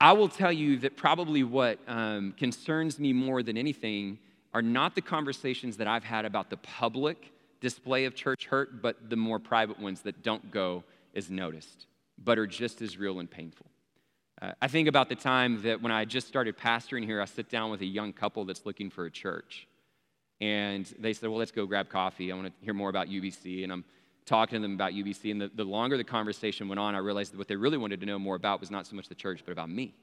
I 0.00 0.12
will 0.12 0.28
tell 0.28 0.52
you 0.52 0.78
that 0.78 0.96
probably 0.96 1.44
what 1.44 1.78
um, 1.86 2.34
concerns 2.36 2.98
me 2.98 3.12
more 3.12 3.42
than 3.42 3.56
anything 3.56 4.18
are 4.52 4.62
not 4.62 4.94
the 4.94 5.00
conversations 5.00 5.76
that 5.78 5.86
I've 5.86 6.04
had 6.04 6.24
about 6.24 6.50
the 6.50 6.56
public 6.58 7.32
display 7.60 8.04
of 8.04 8.14
church 8.14 8.46
hurt, 8.46 8.82
but 8.82 9.08
the 9.08 9.16
more 9.16 9.38
private 9.38 9.78
ones 9.78 10.02
that 10.02 10.22
don't 10.22 10.50
go 10.50 10.84
as 11.14 11.30
noticed, 11.30 11.86
but 12.18 12.38
are 12.38 12.46
just 12.46 12.82
as 12.82 12.98
real 12.98 13.20
and 13.20 13.30
painful. 13.30 13.66
I 14.60 14.66
think 14.66 14.88
about 14.88 15.08
the 15.08 15.14
time 15.14 15.62
that 15.62 15.80
when 15.82 15.92
I 15.92 16.04
just 16.04 16.26
started 16.26 16.58
pastoring 16.58 17.04
here, 17.04 17.20
I 17.20 17.26
sit 17.26 17.48
down 17.48 17.70
with 17.70 17.80
a 17.80 17.86
young 17.86 18.12
couple 18.12 18.44
that's 18.44 18.66
looking 18.66 18.90
for 18.90 19.06
a 19.06 19.10
church. 19.10 19.68
And 20.40 20.84
they 20.98 21.12
said, 21.12 21.28
Well, 21.28 21.38
let's 21.38 21.52
go 21.52 21.64
grab 21.66 21.88
coffee. 21.88 22.32
I 22.32 22.34
want 22.34 22.48
to 22.48 22.64
hear 22.64 22.74
more 22.74 22.90
about 22.90 23.08
UBC. 23.08 23.62
And 23.62 23.72
I'm 23.72 23.84
talking 24.26 24.56
to 24.56 24.62
them 24.62 24.74
about 24.74 24.92
UBC. 24.92 25.30
And 25.30 25.40
the, 25.40 25.50
the 25.54 25.64
longer 25.64 25.96
the 25.96 26.04
conversation 26.04 26.68
went 26.68 26.80
on, 26.80 26.96
I 26.96 26.98
realized 26.98 27.32
that 27.32 27.38
what 27.38 27.46
they 27.46 27.54
really 27.54 27.78
wanted 27.78 28.00
to 28.00 28.06
know 28.06 28.18
more 28.18 28.34
about 28.34 28.58
was 28.58 28.70
not 28.70 28.86
so 28.86 28.96
much 28.96 29.08
the 29.08 29.14
church, 29.14 29.42
but 29.44 29.52
about 29.52 29.70
me. 29.70 29.94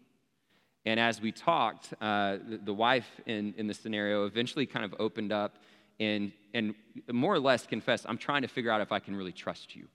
And 0.85 0.99
as 0.99 1.19
we 1.19 1.33
talked, 1.33 1.93
uh, 1.99 2.37
the, 2.47 2.61
the, 2.63 2.73
wife 2.73 3.19
in, 3.25 3.53
in 3.57 3.67
the 3.67 3.73
scenario 3.73 4.25
eventually 4.25 4.65
kind 4.65 4.85
of 4.85 4.95
opened 4.97 5.33
up 5.33 5.57
and, 5.99 6.31
and 6.53 6.73
more 7.11 7.33
or 7.33 7.39
less 7.39 7.67
confessed, 7.67 8.05
I'm 8.07 8.17
trying 8.17 8.43
to 8.43 8.47
figure 8.47 8.71
out 8.71 8.79
if 8.79 8.93
I 8.93 8.99
can 8.99 9.17
really 9.17 9.33
trust 9.33 9.75
you 9.75 9.89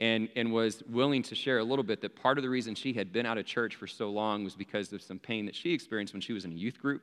and, 0.00 0.28
and 0.34 0.52
was 0.52 0.82
willing 0.88 1.22
to 1.22 1.34
share 1.34 1.58
a 1.58 1.64
little 1.64 1.84
bit 1.84 2.00
that 2.00 2.16
part 2.16 2.38
of 2.38 2.42
the 2.42 2.50
reason 2.50 2.74
she 2.74 2.92
had 2.92 3.12
been 3.12 3.26
out 3.26 3.38
of 3.38 3.46
church 3.46 3.76
for 3.76 3.86
so 3.86 4.10
long 4.10 4.44
was 4.44 4.54
because 4.54 4.92
of 4.92 5.02
some 5.02 5.18
pain 5.18 5.46
that 5.46 5.54
she 5.54 5.72
experienced 5.72 6.12
when 6.12 6.20
she 6.20 6.32
was 6.32 6.44
in 6.44 6.52
a 6.52 6.54
youth 6.56 6.80
group 6.80 7.02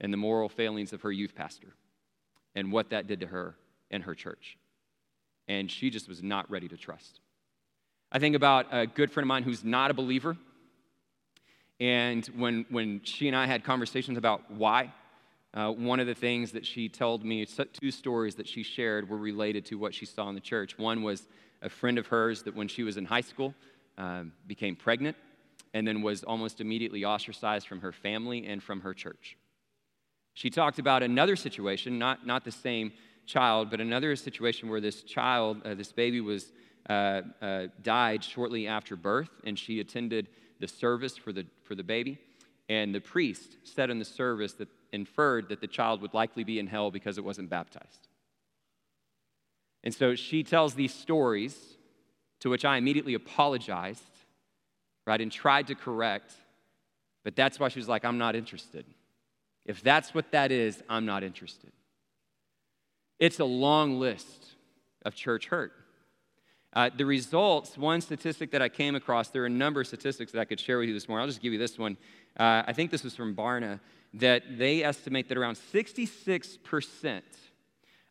and 0.00 0.12
the 0.12 0.16
moral 0.16 0.48
failings 0.48 0.92
of 0.92 1.02
her 1.02 1.12
youth 1.12 1.34
pastor 1.34 1.74
and 2.54 2.72
what 2.72 2.90
that 2.90 3.06
did 3.06 3.20
to 3.20 3.26
her 3.26 3.54
and 3.90 4.02
her 4.02 4.14
church. 4.14 4.58
And 5.46 5.70
she 5.70 5.90
just 5.90 6.08
was 6.08 6.22
not 6.22 6.50
ready 6.50 6.68
to 6.68 6.76
trust. 6.76 7.20
I 8.10 8.18
think 8.18 8.34
about 8.34 8.66
a 8.72 8.86
good 8.86 9.10
friend 9.10 9.24
of 9.24 9.28
mine 9.28 9.42
who's 9.42 9.64
not 9.64 9.90
a 9.90 9.94
believer. 9.94 10.36
And 11.80 12.26
when, 12.28 12.66
when 12.70 13.00
she 13.04 13.28
and 13.28 13.36
I 13.36 13.46
had 13.46 13.64
conversations 13.64 14.18
about 14.18 14.50
why, 14.50 14.92
uh, 15.54 15.70
one 15.70 16.00
of 16.00 16.06
the 16.06 16.14
things 16.14 16.52
that 16.52 16.66
she 16.66 16.88
told 16.88 17.24
me, 17.24 17.46
two 17.46 17.90
stories 17.90 18.34
that 18.34 18.48
she 18.48 18.62
shared, 18.62 19.08
were 19.08 19.16
related 19.16 19.64
to 19.66 19.76
what 19.76 19.94
she 19.94 20.04
saw 20.04 20.28
in 20.28 20.34
the 20.34 20.40
church. 20.40 20.76
One 20.76 21.02
was 21.02 21.28
a 21.62 21.68
friend 21.68 21.98
of 21.98 22.06
hers 22.06 22.42
that 22.44 22.54
when 22.54 22.68
she 22.68 22.82
was 22.82 22.96
in 22.96 23.04
high 23.04 23.20
school 23.20 23.54
um, 23.96 24.32
became 24.46 24.76
pregnant 24.76 25.16
and 25.74 25.86
then 25.86 26.02
was 26.02 26.24
almost 26.24 26.60
immediately 26.60 27.04
ostracized 27.04 27.66
from 27.66 27.80
her 27.80 27.92
family 27.92 28.46
and 28.46 28.62
from 28.62 28.80
her 28.80 28.94
church. 28.94 29.36
She 30.34 30.50
talked 30.50 30.78
about 30.78 31.02
another 31.02 31.36
situation, 31.36 31.98
not, 31.98 32.26
not 32.26 32.44
the 32.44 32.52
same 32.52 32.92
child, 33.26 33.70
but 33.70 33.80
another 33.80 34.14
situation 34.16 34.68
where 34.68 34.80
this 34.80 35.02
child, 35.02 35.60
uh, 35.64 35.74
this 35.74 35.92
baby, 35.92 36.20
was 36.20 36.52
uh, 36.88 37.22
uh, 37.42 37.66
died 37.82 38.24
shortly 38.24 38.66
after 38.66 38.96
birth, 38.96 39.30
and 39.44 39.58
she 39.58 39.80
attended 39.80 40.28
the 40.60 40.68
service 40.68 41.16
for 41.16 41.32
the, 41.32 41.44
for 41.64 41.74
the 41.74 41.82
baby. 41.82 42.18
And 42.68 42.94
the 42.94 43.00
priest 43.00 43.56
said 43.64 43.90
in 43.90 43.98
the 43.98 44.04
service 44.04 44.54
that 44.54 44.68
inferred 44.92 45.48
that 45.50 45.60
the 45.60 45.66
child 45.66 46.00
would 46.02 46.14
likely 46.14 46.44
be 46.44 46.58
in 46.58 46.66
hell 46.66 46.90
because 46.90 47.18
it 47.18 47.24
wasn't 47.24 47.50
baptized. 47.50 48.07
And 49.88 49.94
so 49.94 50.14
she 50.14 50.42
tells 50.42 50.74
these 50.74 50.92
stories, 50.92 51.56
to 52.40 52.50
which 52.50 52.66
I 52.66 52.76
immediately 52.76 53.14
apologized, 53.14 54.02
right, 55.06 55.18
and 55.18 55.32
tried 55.32 55.68
to 55.68 55.74
correct. 55.74 56.30
But 57.24 57.34
that's 57.34 57.58
why 57.58 57.68
she 57.68 57.78
was 57.78 57.88
like, 57.88 58.04
I'm 58.04 58.18
not 58.18 58.36
interested. 58.36 58.84
If 59.64 59.82
that's 59.82 60.12
what 60.12 60.30
that 60.32 60.52
is, 60.52 60.82
I'm 60.90 61.06
not 61.06 61.24
interested. 61.24 61.72
It's 63.18 63.40
a 63.40 63.46
long 63.46 63.98
list 63.98 64.56
of 65.06 65.14
church 65.14 65.46
hurt. 65.46 65.72
Uh, 66.74 66.90
the 66.94 67.06
results, 67.06 67.78
one 67.78 68.02
statistic 68.02 68.50
that 68.50 68.60
I 68.60 68.68
came 68.68 68.94
across, 68.94 69.28
there 69.28 69.44
are 69.44 69.46
a 69.46 69.48
number 69.64 69.80
of 69.80 69.86
statistics 69.86 70.32
that 70.32 70.40
I 70.42 70.44
could 70.44 70.60
share 70.60 70.78
with 70.78 70.88
you 70.88 70.94
this 70.94 71.08
morning. 71.08 71.22
I'll 71.22 71.28
just 71.28 71.40
give 71.40 71.54
you 71.54 71.58
this 71.58 71.78
one. 71.78 71.96
Uh, 72.38 72.62
I 72.66 72.74
think 72.74 72.90
this 72.90 73.04
was 73.04 73.16
from 73.16 73.34
Barna, 73.34 73.80
that 74.12 74.58
they 74.58 74.84
estimate 74.84 75.30
that 75.30 75.38
around 75.38 75.54
66% 75.54 77.22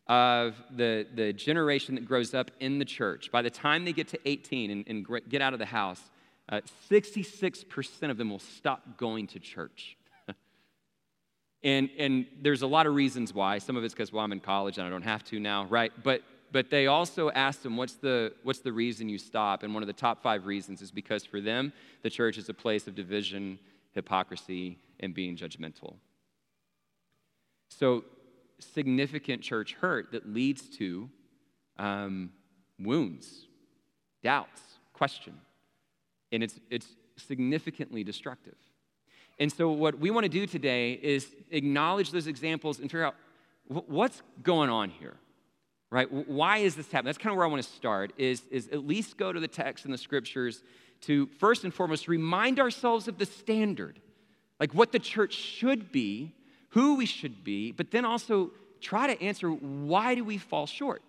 of 0.08 0.54
the, 0.70 1.06
the 1.14 1.32
generation 1.32 1.94
that 1.94 2.06
grows 2.06 2.32
up 2.32 2.50
in 2.60 2.78
the 2.78 2.84
church, 2.84 3.30
by 3.30 3.42
the 3.42 3.50
time 3.50 3.84
they 3.84 3.92
get 3.92 4.08
to 4.08 4.18
18 4.24 4.70
and, 4.70 4.84
and 4.86 5.06
get 5.28 5.42
out 5.42 5.52
of 5.52 5.58
the 5.58 5.66
house, 5.66 6.00
uh, 6.48 6.60
66% 6.90 8.10
of 8.10 8.16
them 8.16 8.30
will 8.30 8.38
stop 8.38 8.96
going 8.96 9.26
to 9.28 9.38
church. 9.38 9.98
and, 11.62 11.90
and 11.98 12.26
there's 12.40 12.62
a 12.62 12.66
lot 12.66 12.86
of 12.86 12.94
reasons 12.94 13.34
why. 13.34 13.58
Some 13.58 13.76
of 13.76 13.84
it's 13.84 13.92
because, 13.92 14.12
well, 14.12 14.24
I'm 14.24 14.32
in 14.32 14.40
college 14.40 14.78
and 14.78 14.86
I 14.86 14.90
don't 14.90 15.02
have 15.02 15.24
to 15.24 15.38
now, 15.38 15.66
right? 15.66 15.92
But, 16.02 16.22
but 16.52 16.70
they 16.70 16.86
also 16.86 17.30
asked 17.30 17.62
them, 17.62 17.76
what's 17.76 17.94
the, 17.94 18.32
what's 18.44 18.60
the 18.60 18.72
reason 18.72 19.10
you 19.10 19.18
stop? 19.18 19.62
And 19.62 19.74
one 19.74 19.82
of 19.82 19.88
the 19.88 19.92
top 19.92 20.22
five 20.22 20.46
reasons 20.46 20.80
is 20.80 20.90
because 20.90 21.26
for 21.26 21.42
them, 21.42 21.70
the 22.02 22.08
church 22.08 22.38
is 22.38 22.48
a 22.48 22.54
place 22.54 22.86
of 22.86 22.94
division, 22.94 23.58
hypocrisy, 23.92 24.78
and 25.00 25.12
being 25.12 25.36
judgmental. 25.36 25.96
So, 27.68 28.04
significant 28.58 29.42
church 29.42 29.74
hurt 29.74 30.12
that 30.12 30.28
leads 30.32 30.68
to 30.78 31.08
um, 31.78 32.30
wounds, 32.78 33.46
doubts, 34.22 34.60
question. 34.92 35.34
And 36.32 36.42
it's, 36.42 36.58
it's 36.70 36.88
significantly 37.16 38.04
destructive. 38.04 38.56
And 39.38 39.52
so, 39.52 39.70
what 39.70 39.98
we 39.98 40.10
want 40.10 40.24
to 40.24 40.28
do 40.28 40.46
today 40.46 40.92
is 40.92 41.28
acknowledge 41.50 42.10
those 42.10 42.26
examples 42.26 42.80
and 42.80 42.90
figure 42.90 43.04
out 43.04 43.14
what's 43.68 44.22
going 44.42 44.68
on 44.68 44.90
here, 44.90 45.16
right? 45.90 46.10
Why 46.10 46.58
is 46.58 46.74
this 46.74 46.86
happening? 46.86 47.06
That's 47.06 47.18
kind 47.18 47.32
of 47.32 47.36
where 47.36 47.46
I 47.46 47.48
want 47.48 47.62
to 47.62 47.70
start, 47.70 48.12
is, 48.16 48.42
is 48.50 48.68
at 48.68 48.86
least 48.86 49.16
go 49.16 49.32
to 49.32 49.38
the 49.38 49.48
text 49.48 49.84
and 49.84 49.94
the 49.94 49.98
scriptures 49.98 50.62
to 51.02 51.26
first 51.38 51.64
and 51.64 51.72
foremost 51.72 52.08
remind 52.08 52.58
ourselves 52.58 53.06
of 53.06 53.18
the 53.18 53.26
standard, 53.26 54.00
like 54.58 54.74
what 54.74 54.90
the 54.90 54.98
church 54.98 55.34
should 55.34 55.92
be, 55.92 56.34
who 56.70 56.96
we 56.96 57.06
should 57.06 57.44
be, 57.44 57.72
but 57.72 57.90
then 57.90 58.04
also 58.04 58.50
try 58.80 59.06
to 59.06 59.22
answer 59.22 59.48
why 59.48 60.14
do 60.14 60.24
we 60.24 60.38
fall 60.38 60.66
short, 60.66 61.02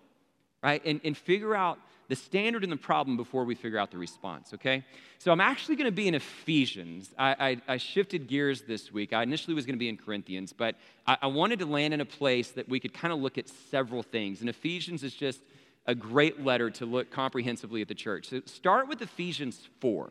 right? 0.62 0.84
And, 0.84 1.00
and 1.04 1.16
figure 1.16 1.54
out 1.54 1.78
the 2.08 2.16
standard 2.16 2.64
and 2.64 2.72
the 2.72 2.76
problem 2.76 3.16
before 3.16 3.44
we 3.44 3.54
figure 3.54 3.78
out 3.78 3.92
the 3.92 3.98
response, 3.98 4.52
okay? 4.52 4.84
So 5.18 5.30
I'm 5.30 5.40
actually 5.40 5.76
going 5.76 5.86
to 5.86 5.92
be 5.92 6.08
in 6.08 6.16
Ephesians. 6.16 7.08
I, 7.16 7.60
I, 7.68 7.74
I, 7.74 7.76
shifted 7.76 8.26
gears 8.26 8.62
this 8.62 8.92
week. 8.92 9.12
I 9.12 9.22
initially 9.22 9.54
was 9.54 9.64
going 9.64 9.76
to 9.76 9.78
be 9.78 9.88
in 9.88 9.96
Corinthians, 9.96 10.52
but 10.52 10.74
I, 11.06 11.18
I 11.22 11.26
wanted 11.28 11.60
to 11.60 11.66
land 11.66 11.94
in 11.94 12.00
a 12.00 12.04
place 12.04 12.50
that 12.52 12.68
we 12.68 12.80
could 12.80 12.92
kind 12.92 13.12
of 13.12 13.20
look 13.20 13.38
at 13.38 13.48
several 13.48 14.02
things. 14.02 14.40
And 14.40 14.50
Ephesians 14.50 15.04
is 15.04 15.14
just 15.14 15.40
a 15.86 15.94
great 15.94 16.44
letter 16.44 16.68
to 16.70 16.84
look 16.84 17.12
comprehensively 17.12 17.80
at 17.80 17.86
the 17.86 17.94
church. 17.94 18.28
So 18.28 18.40
start 18.44 18.88
with 18.88 19.00
Ephesians 19.02 19.68
4. 19.80 20.10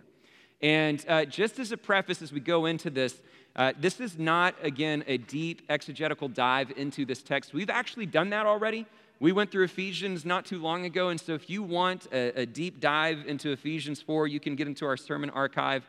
And 0.62 1.04
uh, 1.08 1.26
just 1.26 1.60
as 1.60 1.74
a 1.74 1.78
preface, 1.78 2.22
as 2.22 2.32
we 2.32 2.40
go 2.40 2.66
into 2.66 2.90
this, 2.90 3.16
uh, 3.60 3.74
this 3.78 4.00
is 4.00 4.18
not, 4.18 4.56
again, 4.64 5.04
a 5.06 5.18
deep 5.18 5.64
exegetical 5.68 6.30
dive 6.30 6.72
into 6.78 7.04
this 7.04 7.22
text. 7.22 7.54
We've 7.54 7.70
actually 7.70 8.06
done 8.06 8.30
that 8.30 8.46
already. 8.46 8.86
We 9.20 9.34
went 9.34 9.52
through 9.52 9.66
Ephesians 9.66 10.24
not 10.24 10.46
too 10.46 10.60
long 10.60 10.86
ago, 10.86 11.10
and 11.10 11.20
so 11.20 11.34
if 11.34 11.50
you 11.50 11.62
want 11.62 12.08
a, 12.14 12.44
a 12.44 12.46
deep 12.46 12.80
dive 12.80 13.26
into 13.28 13.52
Ephesians 13.52 14.02
4, 14.02 14.28
you 14.28 14.40
can 14.40 14.56
get 14.56 14.68
into 14.68 14.86
our 14.86 14.96
sermon 14.96 15.30
archive. 15.32 15.84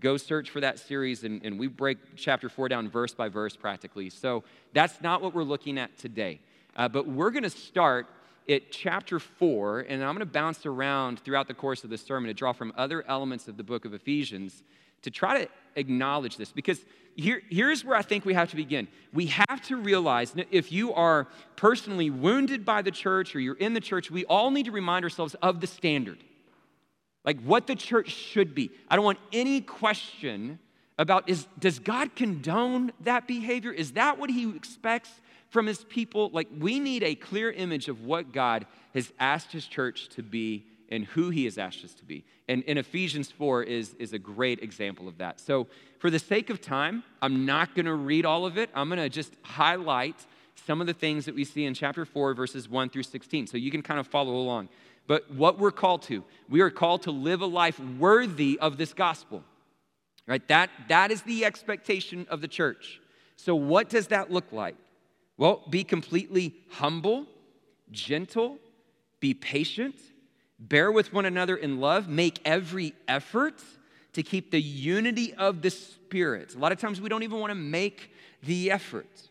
Go 0.00 0.16
search 0.16 0.48
for 0.48 0.62
that 0.62 0.78
series, 0.78 1.22
and, 1.22 1.44
and 1.44 1.58
we 1.58 1.66
break 1.66 1.98
chapter 2.16 2.48
4 2.48 2.70
down 2.70 2.88
verse 2.88 3.12
by 3.12 3.28
verse 3.28 3.54
practically. 3.54 4.08
So 4.08 4.42
that's 4.72 5.02
not 5.02 5.20
what 5.20 5.34
we're 5.34 5.42
looking 5.42 5.76
at 5.76 5.98
today. 5.98 6.40
Uh, 6.74 6.88
but 6.88 7.06
we're 7.06 7.32
going 7.32 7.42
to 7.42 7.50
start 7.50 8.06
at 8.48 8.70
chapter 8.70 9.18
4, 9.18 9.80
and 9.80 10.02
I'm 10.02 10.14
going 10.14 10.20
to 10.20 10.32
bounce 10.32 10.64
around 10.64 11.20
throughout 11.20 11.48
the 11.48 11.54
course 11.54 11.84
of 11.84 11.90
the 11.90 11.98
sermon 11.98 12.28
to 12.28 12.34
draw 12.34 12.54
from 12.54 12.72
other 12.78 13.04
elements 13.06 13.46
of 13.46 13.58
the 13.58 13.62
book 13.62 13.84
of 13.84 13.92
Ephesians 13.92 14.62
to 15.02 15.10
try 15.10 15.44
to 15.44 15.50
acknowledge 15.76 16.36
this 16.36 16.52
because 16.52 16.80
here, 17.16 17.42
here's 17.48 17.84
where 17.84 17.96
I 17.96 18.02
think 18.02 18.24
we 18.24 18.34
have 18.34 18.50
to 18.50 18.56
begin. 18.56 18.88
We 19.12 19.26
have 19.26 19.62
to 19.66 19.76
realize 19.76 20.34
if 20.50 20.72
you 20.72 20.92
are 20.94 21.26
personally 21.56 22.10
wounded 22.10 22.64
by 22.64 22.82
the 22.82 22.90
church 22.90 23.34
or 23.34 23.40
you're 23.40 23.56
in 23.56 23.74
the 23.74 23.80
church, 23.80 24.10
we 24.10 24.24
all 24.24 24.50
need 24.50 24.66
to 24.66 24.72
remind 24.72 25.04
ourselves 25.04 25.34
of 25.42 25.60
the 25.60 25.66
standard, 25.66 26.18
like 27.24 27.40
what 27.42 27.66
the 27.66 27.74
church 27.74 28.10
should 28.10 28.54
be. 28.54 28.70
I 28.88 28.96
don't 28.96 29.04
want 29.04 29.18
any 29.32 29.60
question 29.60 30.58
about 30.98 31.28
is 31.28 31.46
does 31.58 31.78
God 31.78 32.14
condone 32.14 32.92
that 33.00 33.26
behavior? 33.26 33.72
Is 33.72 33.92
that 33.92 34.18
what 34.18 34.30
he 34.30 34.54
expects 34.54 35.10
from 35.48 35.66
his 35.66 35.84
people? 35.84 36.30
Like 36.32 36.48
we 36.58 36.78
need 36.78 37.02
a 37.02 37.14
clear 37.14 37.50
image 37.50 37.88
of 37.88 38.04
what 38.04 38.32
God 38.32 38.66
has 38.94 39.12
asked 39.18 39.50
his 39.50 39.66
church 39.66 40.08
to 40.10 40.22
be 40.22 40.66
and 40.90 41.04
who 41.04 41.30
he 41.30 41.44
has 41.44 41.56
asked 41.56 41.84
us 41.84 41.94
to 41.94 42.04
be. 42.04 42.24
And, 42.48 42.64
and 42.66 42.78
Ephesians 42.78 43.30
4 43.30 43.62
is, 43.62 43.94
is 43.98 44.12
a 44.12 44.18
great 44.18 44.62
example 44.62 45.06
of 45.06 45.18
that. 45.18 45.40
So, 45.40 45.68
for 45.98 46.10
the 46.10 46.18
sake 46.18 46.50
of 46.50 46.60
time, 46.60 47.04
I'm 47.22 47.44
not 47.44 47.74
going 47.74 47.86
to 47.86 47.94
read 47.94 48.24
all 48.24 48.46
of 48.46 48.56
it. 48.56 48.70
I'm 48.74 48.88
going 48.88 48.98
to 48.98 49.08
just 49.08 49.34
highlight 49.42 50.16
some 50.66 50.80
of 50.80 50.86
the 50.86 50.94
things 50.94 51.26
that 51.26 51.34
we 51.34 51.44
see 51.44 51.64
in 51.64 51.74
chapter 51.74 52.04
4, 52.04 52.34
verses 52.34 52.68
1 52.68 52.90
through 52.90 53.02
16. 53.02 53.46
So 53.46 53.56
you 53.56 53.70
can 53.70 53.82
kind 53.82 54.00
of 54.00 54.06
follow 54.06 54.34
along. 54.34 54.68
But 55.06 55.30
what 55.34 55.58
we're 55.58 55.70
called 55.70 56.02
to, 56.02 56.24
we 56.48 56.60
are 56.60 56.70
called 56.70 57.02
to 57.02 57.10
live 57.10 57.40
a 57.40 57.46
life 57.46 57.78
worthy 57.80 58.58
of 58.60 58.76
this 58.76 58.92
gospel. 58.92 59.44
Right? 60.26 60.46
That, 60.48 60.70
that 60.88 61.10
is 61.10 61.22
the 61.22 61.44
expectation 61.44 62.26
of 62.30 62.40
the 62.40 62.48
church. 62.48 63.00
So, 63.36 63.54
what 63.54 63.88
does 63.88 64.08
that 64.08 64.30
look 64.30 64.52
like? 64.52 64.76
Well, 65.36 65.64
be 65.68 65.82
completely 65.82 66.54
humble, 66.70 67.26
gentle, 67.90 68.58
be 69.18 69.34
patient 69.34 69.96
bear 70.60 70.92
with 70.92 71.12
one 71.12 71.24
another 71.24 71.56
in 71.56 71.80
love, 71.80 72.08
make 72.08 72.40
every 72.44 72.94
effort 73.08 73.60
to 74.12 74.22
keep 74.22 74.50
the 74.50 74.60
unity 74.60 75.32
of 75.34 75.62
the 75.62 75.70
Spirit. 75.70 76.54
A 76.54 76.58
lot 76.58 76.72
of 76.72 76.78
times 76.78 77.00
we 77.00 77.08
don't 77.08 77.22
even 77.22 77.40
want 77.40 77.50
to 77.50 77.56
make 77.56 78.12
the 78.42 78.70
effort. 78.70 79.28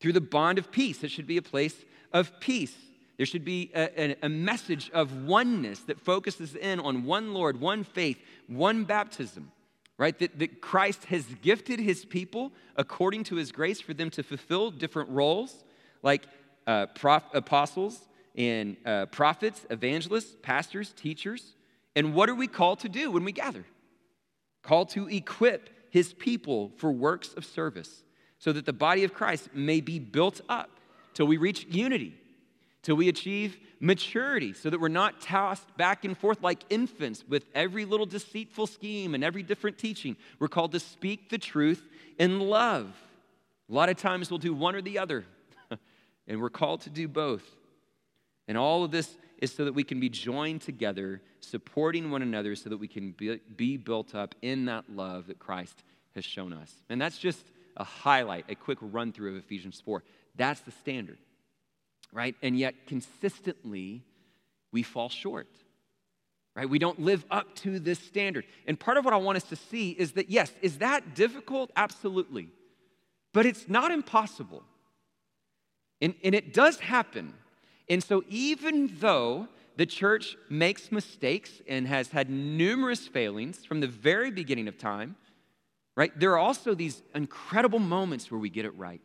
Through 0.00 0.12
the 0.12 0.20
bond 0.20 0.58
of 0.58 0.70
peace, 0.70 1.02
it 1.02 1.10
should 1.10 1.26
be 1.26 1.36
a 1.36 1.42
place 1.42 1.74
of 2.12 2.38
peace. 2.40 2.74
There 3.16 3.26
should 3.26 3.44
be 3.44 3.70
a, 3.74 4.16
a, 4.22 4.28
message 4.30 4.90
of 4.94 5.26
oneness 5.26 5.80
that 5.80 6.00
focuses 6.00 6.56
in 6.56 6.80
on 6.80 7.04
one 7.04 7.34
Lord, 7.34 7.60
one 7.60 7.84
faith, 7.84 8.16
one 8.46 8.84
baptism, 8.84 9.52
right? 9.98 10.18
That, 10.18 10.38
that 10.38 10.62
Christ 10.62 11.04
has 11.06 11.26
gifted 11.42 11.80
his 11.80 12.06
people 12.06 12.50
according 12.76 13.24
to 13.24 13.36
his 13.36 13.52
grace 13.52 13.78
for 13.78 13.92
them 13.92 14.08
to 14.10 14.22
fulfill 14.22 14.70
different 14.70 15.10
roles, 15.10 15.64
like 16.02 16.26
uh, 16.66 16.86
prof, 16.86 17.22
apostles, 17.34 18.08
and 18.36 18.76
uh, 18.84 19.06
prophets, 19.06 19.66
evangelists, 19.70 20.36
pastors, 20.42 20.92
teachers. 20.92 21.54
And 21.96 22.14
what 22.14 22.28
are 22.28 22.34
we 22.34 22.46
called 22.46 22.80
to 22.80 22.88
do 22.88 23.10
when 23.10 23.24
we 23.24 23.32
gather? 23.32 23.64
Called 24.62 24.90
to 24.90 25.08
equip 25.08 25.70
his 25.90 26.12
people 26.12 26.70
for 26.76 26.92
works 26.92 27.34
of 27.34 27.44
service 27.44 28.02
so 28.38 28.52
that 28.52 28.64
the 28.64 28.72
body 28.72 29.04
of 29.04 29.12
Christ 29.12 29.50
may 29.54 29.80
be 29.80 29.98
built 29.98 30.40
up 30.48 30.70
till 31.14 31.26
we 31.26 31.36
reach 31.36 31.66
unity, 31.68 32.14
till 32.82 32.96
we 32.96 33.08
achieve 33.08 33.58
maturity, 33.80 34.52
so 34.52 34.70
that 34.70 34.80
we're 34.80 34.88
not 34.88 35.20
tossed 35.20 35.76
back 35.76 36.04
and 36.04 36.16
forth 36.16 36.42
like 36.42 36.64
infants 36.70 37.24
with 37.28 37.44
every 37.54 37.84
little 37.84 38.06
deceitful 38.06 38.66
scheme 38.66 39.14
and 39.14 39.22
every 39.22 39.42
different 39.42 39.78
teaching. 39.78 40.16
We're 40.38 40.48
called 40.48 40.72
to 40.72 40.80
speak 40.80 41.28
the 41.28 41.38
truth 41.38 41.86
in 42.18 42.40
love. 42.40 42.92
A 43.68 43.72
lot 43.72 43.88
of 43.88 43.96
times 43.96 44.30
we'll 44.30 44.38
do 44.38 44.54
one 44.54 44.74
or 44.74 44.82
the 44.82 44.98
other, 44.98 45.24
and 46.26 46.40
we're 46.40 46.50
called 46.50 46.82
to 46.82 46.90
do 46.90 47.08
both. 47.08 47.44
And 48.48 48.58
all 48.58 48.84
of 48.84 48.90
this 48.90 49.16
is 49.38 49.52
so 49.52 49.64
that 49.64 49.72
we 49.72 49.84
can 49.84 50.00
be 50.00 50.08
joined 50.08 50.60
together, 50.60 51.22
supporting 51.40 52.10
one 52.10 52.22
another, 52.22 52.54
so 52.54 52.68
that 52.68 52.76
we 52.76 52.88
can 52.88 53.12
be, 53.12 53.40
be 53.56 53.76
built 53.76 54.14
up 54.14 54.34
in 54.42 54.66
that 54.66 54.84
love 54.90 55.26
that 55.28 55.38
Christ 55.38 55.82
has 56.14 56.24
shown 56.24 56.52
us. 56.52 56.72
And 56.88 57.00
that's 57.00 57.18
just 57.18 57.44
a 57.76 57.84
highlight, 57.84 58.44
a 58.48 58.54
quick 58.54 58.78
run 58.80 59.12
through 59.12 59.30
of 59.30 59.36
Ephesians 59.36 59.80
4. 59.84 60.02
That's 60.36 60.60
the 60.60 60.70
standard, 60.70 61.18
right? 62.12 62.34
And 62.42 62.58
yet, 62.58 62.86
consistently, 62.86 64.02
we 64.72 64.82
fall 64.82 65.08
short, 65.08 65.48
right? 66.54 66.68
We 66.68 66.78
don't 66.78 67.00
live 67.00 67.24
up 67.30 67.54
to 67.56 67.78
this 67.78 67.98
standard. 67.98 68.44
And 68.66 68.78
part 68.78 68.96
of 68.96 69.04
what 69.04 69.14
I 69.14 69.18
want 69.18 69.36
us 69.36 69.44
to 69.44 69.56
see 69.56 69.90
is 69.90 70.12
that, 70.12 70.30
yes, 70.30 70.52
is 70.60 70.78
that 70.78 71.14
difficult? 71.14 71.70
Absolutely. 71.76 72.48
But 73.32 73.46
it's 73.46 73.68
not 73.68 73.90
impossible. 73.90 74.62
And, 76.02 76.14
and 76.24 76.34
it 76.34 76.52
does 76.52 76.80
happen 76.80 77.34
and 77.90 78.02
so, 78.02 78.22
even 78.28 78.96
though 79.00 79.48
the 79.76 79.84
church 79.84 80.36
makes 80.48 80.92
mistakes 80.92 81.60
and 81.68 81.88
has 81.88 82.08
had 82.08 82.30
numerous 82.30 83.08
failings 83.08 83.64
from 83.64 83.80
the 83.80 83.88
very 83.88 84.30
beginning 84.30 84.68
of 84.68 84.78
time, 84.78 85.16
right? 85.96 86.12
There 86.18 86.32
are 86.32 86.38
also 86.38 86.74
these 86.74 87.02
incredible 87.14 87.80
moments 87.80 88.30
where 88.30 88.38
we 88.38 88.48
get 88.48 88.64
it 88.64 88.76
right. 88.76 89.02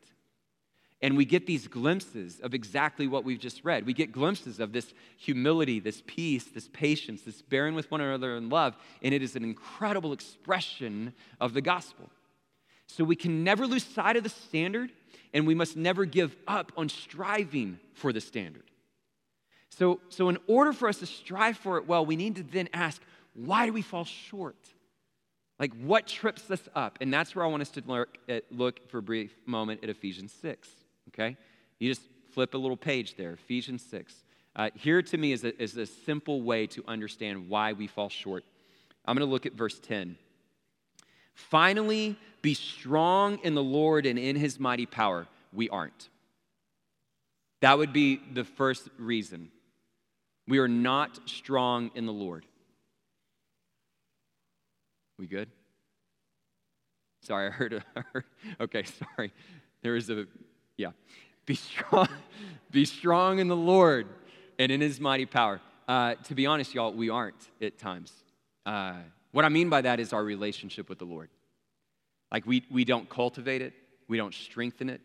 And 1.02 1.18
we 1.18 1.26
get 1.26 1.46
these 1.46 1.68
glimpses 1.68 2.40
of 2.40 2.54
exactly 2.54 3.08
what 3.08 3.24
we've 3.26 3.40
just 3.40 3.66
read. 3.66 3.86
We 3.86 3.94
get 3.94 4.12
glimpses 4.12 4.60
of 4.60 4.72
this 4.72 4.94
humility, 5.18 5.80
this 5.80 6.04
peace, 6.06 6.46
this 6.46 6.70
patience, 6.72 7.24
this 7.24 7.42
bearing 7.42 7.74
with 7.74 7.90
one 7.90 8.02
another 8.02 8.38
in 8.38 8.50
love. 8.50 8.76
And 9.02 9.14
it 9.14 9.24
is 9.24 9.36
an 9.36 9.44
incredible 9.44 10.14
expression 10.14 11.14
of 11.42 11.54
the 11.54 11.62
gospel. 11.62 12.10
So 12.88 13.04
we 13.04 13.16
can 13.16 13.44
never 13.44 13.66
lose 13.66 13.84
sight 13.84 14.16
of 14.16 14.24
the 14.24 14.30
standard, 14.30 14.92
and 15.34 15.48
we 15.48 15.56
must 15.56 15.76
never 15.76 16.06
give 16.06 16.36
up 16.48 16.72
on 16.78 16.90
striving 16.90 17.80
for 17.94 18.14
the 18.14 18.22
standard. 18.22 18.64
So, 19.78 20.00
so 20.10 20.30
in 20.30 20.38
order 20.48 20.74
for 20.74 20.88
us 20.88 21.00
to 21.00 21.06
strive 21.06 21.58
for 21.58 21.78
it 21.78 21.88
well, 21.88 22.06
we 22.06 22.16
need 22.16 22.36
to 22.38 22.44
then 22.44 22.70
ask, 22.74 23.02
why 23.34 23.66
do 23.66 23.74
we 23.74 23.82
fall 23.82 24.06
short? 24.06 24.56
Like, 25.60 25.74
what 25.82 26.08
trips 26.08 26.50
us 26.52 26.68
up? 26.76 26.98
And 27.02 27.14
that's 27.14 27.36
where 27.36 27.46
I 27.46 27.48
want 27.48 27.62
us 27.62 27.70
to 27.72 27.84
look, 27.86 28.18
at, 28.28 28.44
look 28.52 28.90
for 28.90 28.98
a 28.98 29.02
brief 29.02 29.34
moment 29.46 29.84
at 29.84 29.90
Ephesians 29.90 30.34
6 30.42 30.70
okay? 31.10 31.38
You 31.80 31.90
just 31.90 32.02
flip 32.32 32.54
a 32.54 32.58
little 32.58 32.78
page 32.78 33.16
there, 33.16 33.32
Ephesians 33.34 33.84
6. 33.90 34.24
Uh, 34.56 34.70
here 34.76 35.02
to 35.02 35.18
me 35.18 35.32
is 35.32 35.44
a, 35.44 35.62
is 35.62 35.76
a 35.78 35.86
simple 35.86 36.42
way 36.42 36.68
to 36.68 36.84
understand 36.88 37.50
why 37.50 37.74
we 37.74 37.88
fall 37.88 38.10
short. 38.10 38.44
I'm 39.06 39.16
going 39.16 39.28
to 39.28 39.32
look 39.32 39.46
at 39.46 39.54
verse 39.54 39.80
10. 39.80 40.18
Finally, 41.34 42.18
be 42.42 42.54
strong 42.54 43.40
in 43.44 43.56
the 43.56 43.64
Lord 43.64 44.06
and 44.06 44.18
in 44.18 44.36
his 44.36 44.60
mighty 44.60 44.86
power. 44.86 45.28
We 45.52 45.70
aren't. 45.70 46.10
That 47.62 47.78
would 47.78 47.92
be 47.92 48.22
the 48.34 48.44
first 48.44 48.88
reason. 48.98 49.52
We 50.48 50.60
are 50.60 50.68
not 50.68 51.20
strong 51.28 51.92
in 51.96 52.06
the 52.06 52.14
Lord. 52.14 52.46
We 55.18 55.28
good? 55.28 55.50
Sorry, 57.22 57.48
I 57.48 57.50
heard, 57.50 57.84
okay, 58.60 58.84
sorry. 58.84 59.34
There 59.82 59.96
is 59.96 60.10
a 60.10 60.26
yeah. 60.78 60.92
Be 61.46 61.56
strong, 61.56 62.08
be 62.72 62.86
strong 62.86 63.40
in 63.40 63.48
the 63.48 63.56
Lord 63.56 64.08
and 64.60 64.72
in 64.72 64.82
his 64.82 65.00
mighty 65.00 65.26
power. 65.26 65.62
Uh, 65.88 66.16
to 66.26 66.36
be 66.36 66.46
honest, 66.46 66.74
y'all, 66.74 66.92
we 66.92 67.10
aren't 67.10 67.50
at 67.62 67.78
times. 67.78 68.12
Uh, 68.66 68.96
what 69.32 69.46
I 69.46 69.50
mean 69.50 69.70
by 69.70 69.82
that 69.82 70.00
is 70.00 70.14
our 70.14 70.24
relationship 70.24 70.90
with 70.90 70.98
the 70.98 71.06
Lord. 71.06 71.30
Like, 72.32 72.46
we, 72.46 72.64
we 72.72 72.84
don't 72.84 73.08
cultivate 73.10 73.62
it, 73.62 73.74
we 74.08 74.18
don't 74.18 74.34
strengthen 74.34 74.90
it, 74.90 75.02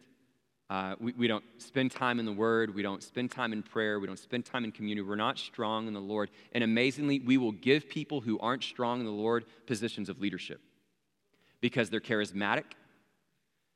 uh, 0.70 0.94
we, 1.00 1.12
we 1.14 1.26
don't 1.26 1.44
spend 1.58 1.90
time 1.90 2.20
in 2.20 2.24
the 2.24 2.32
Word, 2.32 2.72
we 2.72 2.80
don't 2.80 3.02
spend 3.02 3.32
time 3.32 3.52
in 3.52 3.60
prayer, 3.60 3.98
we 3.98 4.06
don't 4.06 4.18
spend 4.18 4.46
time 4.46 4.64
in 4.64 4.70
community. 4.70 5.06
We're 5.06 5.16
not 5.16 5.36
strong 5.36 5.88
in 5.88 5.94
the 5.94 6.00
Lord. 6.00 6.30
And 6.52 6.62
amazingly, 6.62 7.18
we 7.18 7.36
will 7.38 7.50
give 7.50 7.88
people 7.88 8.20
who 8.20 8.38
aren't 8.38 8.62
strong 8.62 9.00
in 9.00 9.04
the 9.04 9.12
Lord 9.12 9.44
positions 9.66 10.08
of 10.08 10.20
leadership 10.20 10.60
because 11.60 11.90
they're 11.90 12.00
charismatic, 12.00 12.64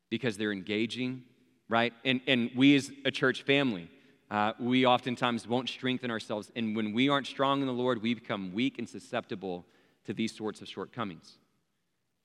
because 0.09 0.37
they're 0.37 0.53
engaging, 0.53 1.25
right? 1.69 1.93
And, 2.05 2.21
and 2.29 2.53
we 2.55 2.77
as 2.77 2.93
a 3.05 3.11
church 3.11 3.43
family, 3.43 3.91
uh, 4.31 4.53
we 4.61 4.87
oftentimes 4.87 5.49
won't 5.49 5.69
strengthen 5.69 6.13
ourselves. 6.13 6.53
And 6.55 6.77
when 6.77 6.93
we 6.93 7.09
aren't 7.09 7.27
strong 7.27 7.61
in 7.61 7.67
the 7.67 7.73
Lord, 7.73 8.03
we 8.03 8.15
become 8.15 8.55
weak 8.55 8.79
and 8.79 8.89
susceptible 8.89 9.67
to 10.05 10.13
these 10.13 10.35
sorts 10.35 10.61
of 10.61 10.69
shortcomings. 10.69 11.39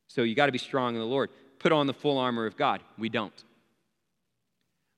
So 0.07 0.21
you 0.21 0.35
got 0.35 0.45
to 0.45 0.51
be 0.51 0.59
strong 0.59 0.93
in 0.93 1.01
the 1.01 1.07
Lord. 1.07 1.31
Put 1.57 1.71
on 1.71 1.87
the 1.87 1.93
full 1.93 2.19
armor 2.19 2.45
of 2.45 2.55
God. 2.55 2.81
We 2.99 3.09
don't. 3.09 3.33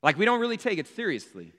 Like, 0.02 0.18
we 0.18 0.24
don't 0.24 0.40
really 0.40 0.56
take 0.56 0.78
it 0.78 0.88
seriously. 0.88 1.52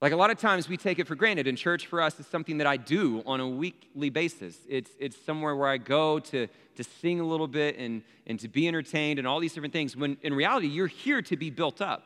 Like 0.00 0.12
a 0.12 0.16
lot 0.16 0.30
of 0.30 0.38
times 0.38 0.68
we 0.68 0.76
take 0.76 1.00
it 1.00 1.08
for 1.08 1.16
granted, 1.16 1.48
and 1.48 1.58
church 1.58 1.86
for 1.86 2.00
us 2.00 2.18
is 2.20 2.26
something 2.26 2.58
that 2.58 2.68
I 2.68 2.76
do 2.76 3.22
on 3.26 3.40
a 3.40 3.48
weekly 3.48 4.10
basis. 4.10 4.56
It's, 4.68 4.90
it's 5.00 5.20
somewhere 5.26 5.56
where 5.56 5.68
I 5.68 5.76
go 5.78 6.20
to, 6.20 6.46
to 6.76 6.84
sing 6.84 7.18
a 7.18 7.24
little 7.24 7.48
bit 7.48 7.76
and, 7.78 8.02
and 8.26 8.38
to 8.38 8.48
be 8.48 8.68
entertained 8.68 9.18
and 9.18 9.26
all 9.26 9.40
these 9.40 9.54
different 9.54 9.72
things, 9.72 9.96
when 9.96 10.16
in 10.22 10.34
reality, 10.34 10.68
you're 10.68 10.86
here 10.86 11.20
to 11.22 11.36
be 11.36 11.50
built 11.50 11.80
up. 11.80 12.04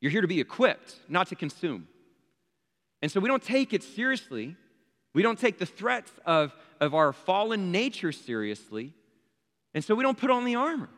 You're 0.00 0.10
here 0.10 0.22
to 0.22 0.28
be 0.28 0.40
equipped, 0.40 0.96
not 1.08 1.28
to 1.28 1.36
consume. 1.36 1.86
And 3.02 3.12
so 3.12 3.20
we 3.20 3.28
don't 3.28 3.42
take 3.42 3.72
it 3.72 3.84
seriously. 3.84 4.56
We 5.14 5.22
don't 5.22 5.38
take 5.38 5.58
the 5.58 5.66
threats 5.66 6.10
of, 6.26 6.54
of 6.80 6.94
our 6.94 7.12
fallen 7.12 7.70
nature 7.70 8.10
seriously. 8.10 8.94
And 9.74 9.84
so 9.84 9.94
we 9.94 10.02
don't 10.02 10.18
put 10.18 10.30
on 10.30 10.44
the 10.44 10.56
armor. 10.56 10.88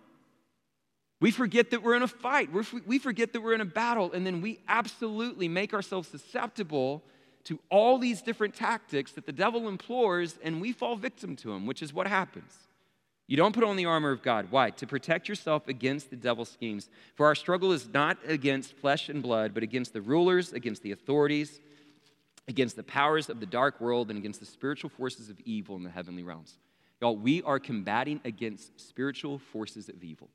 We 1.23 1.31
forget 1.31 1.71
that 1.71 1.85
we're 1.85 1.95
in 1.95 2.03
a 2.03 2.09
fight. 2.09 2.51
we 2.85 2.99
forget 2.99 3.33
that 3.33 3.41
we're 3.41 3.55
in 3.55 3.61
a 3.61 3.65
battle, 3.65 4.11
and 4.13 4.27
then 4.27 4.41
we 4.41 4.59
absolutely 4.67 5.47
make 5.47 5.73
ourselves 5.73 6.09
susceptible 6.09 7.01
to 7.45 7.61
all 7.71 7.99
these 7.99 8.23
different 8.23 8.57
tactics 8.57 9.13
that 9.13 9.25
the 9.25 9.33
devil 9.33 9.69
implores, 9.69 10.37
and 10.43 10.61
we 10.61 10.73
fall 10.73 10.97
victim 10.97 11.37
to 11.37 11.51
them, 11.53 11.65
which 11.65 11.81
is 11.81 11.93
what 11.93 12.09
happens. 12.09 12.53
You 13.29 13.37
don't 13.37 13.55
put 13.55 13.63
on 13.63 13.77
the 13.77 13.85
armor 13.85 14.11
of 14.11 14.21
God. 14.21 14.49
Why? 14.51 14.71
To 14.71 14.85
protect 14.85 15.29
yourself 15.29 15.69
against 15.69 16.11
the 16.11 16.17
devil's 16.17 16.49
schemes. 16.49 16.91
For 17.15 17.27
our 17.27 17.37
struggle 17.37 17.71
is 17.71 17.87
not 17.89 18.19
against 18.27 18.77
flesh 18.79 19.09
and 19.09 19.23
blood, 19.23 19.55
but 19.55 19.63
against 19.63 19.93
the 19.93 20.01
rulers, 20.01 20.53
against 20.53 20.83
the 20.83 20.91
authorities, 20.91 21.61
against 22.49 22.75
the 22.75 22.83
powers 22.83 23.31
of 23.31 23.39
the 23.39 23.47
dark 23.47 23.81
world, 23.81 24.11
and 24.11 24.19
against 24.19 24.41
the 24.41 24.47
spiritual 24.47 24.91
forces 24.91 25.31
of 25.31 25.39
evil 25.45 25.77
in 25.77 25.85
the 25.85 25.91
heavenly 25.91 26.25
realms. 26.25 26.59
Y'all, 27.01 27.17
we 27.17 27.43
are 27.43 27.61
combating 27.61 28.21
against 28.25 28.81
spiritual 28.81 29.39
forces 29.39 29.89
of 29.89 30.03
evil. 30.03 30.29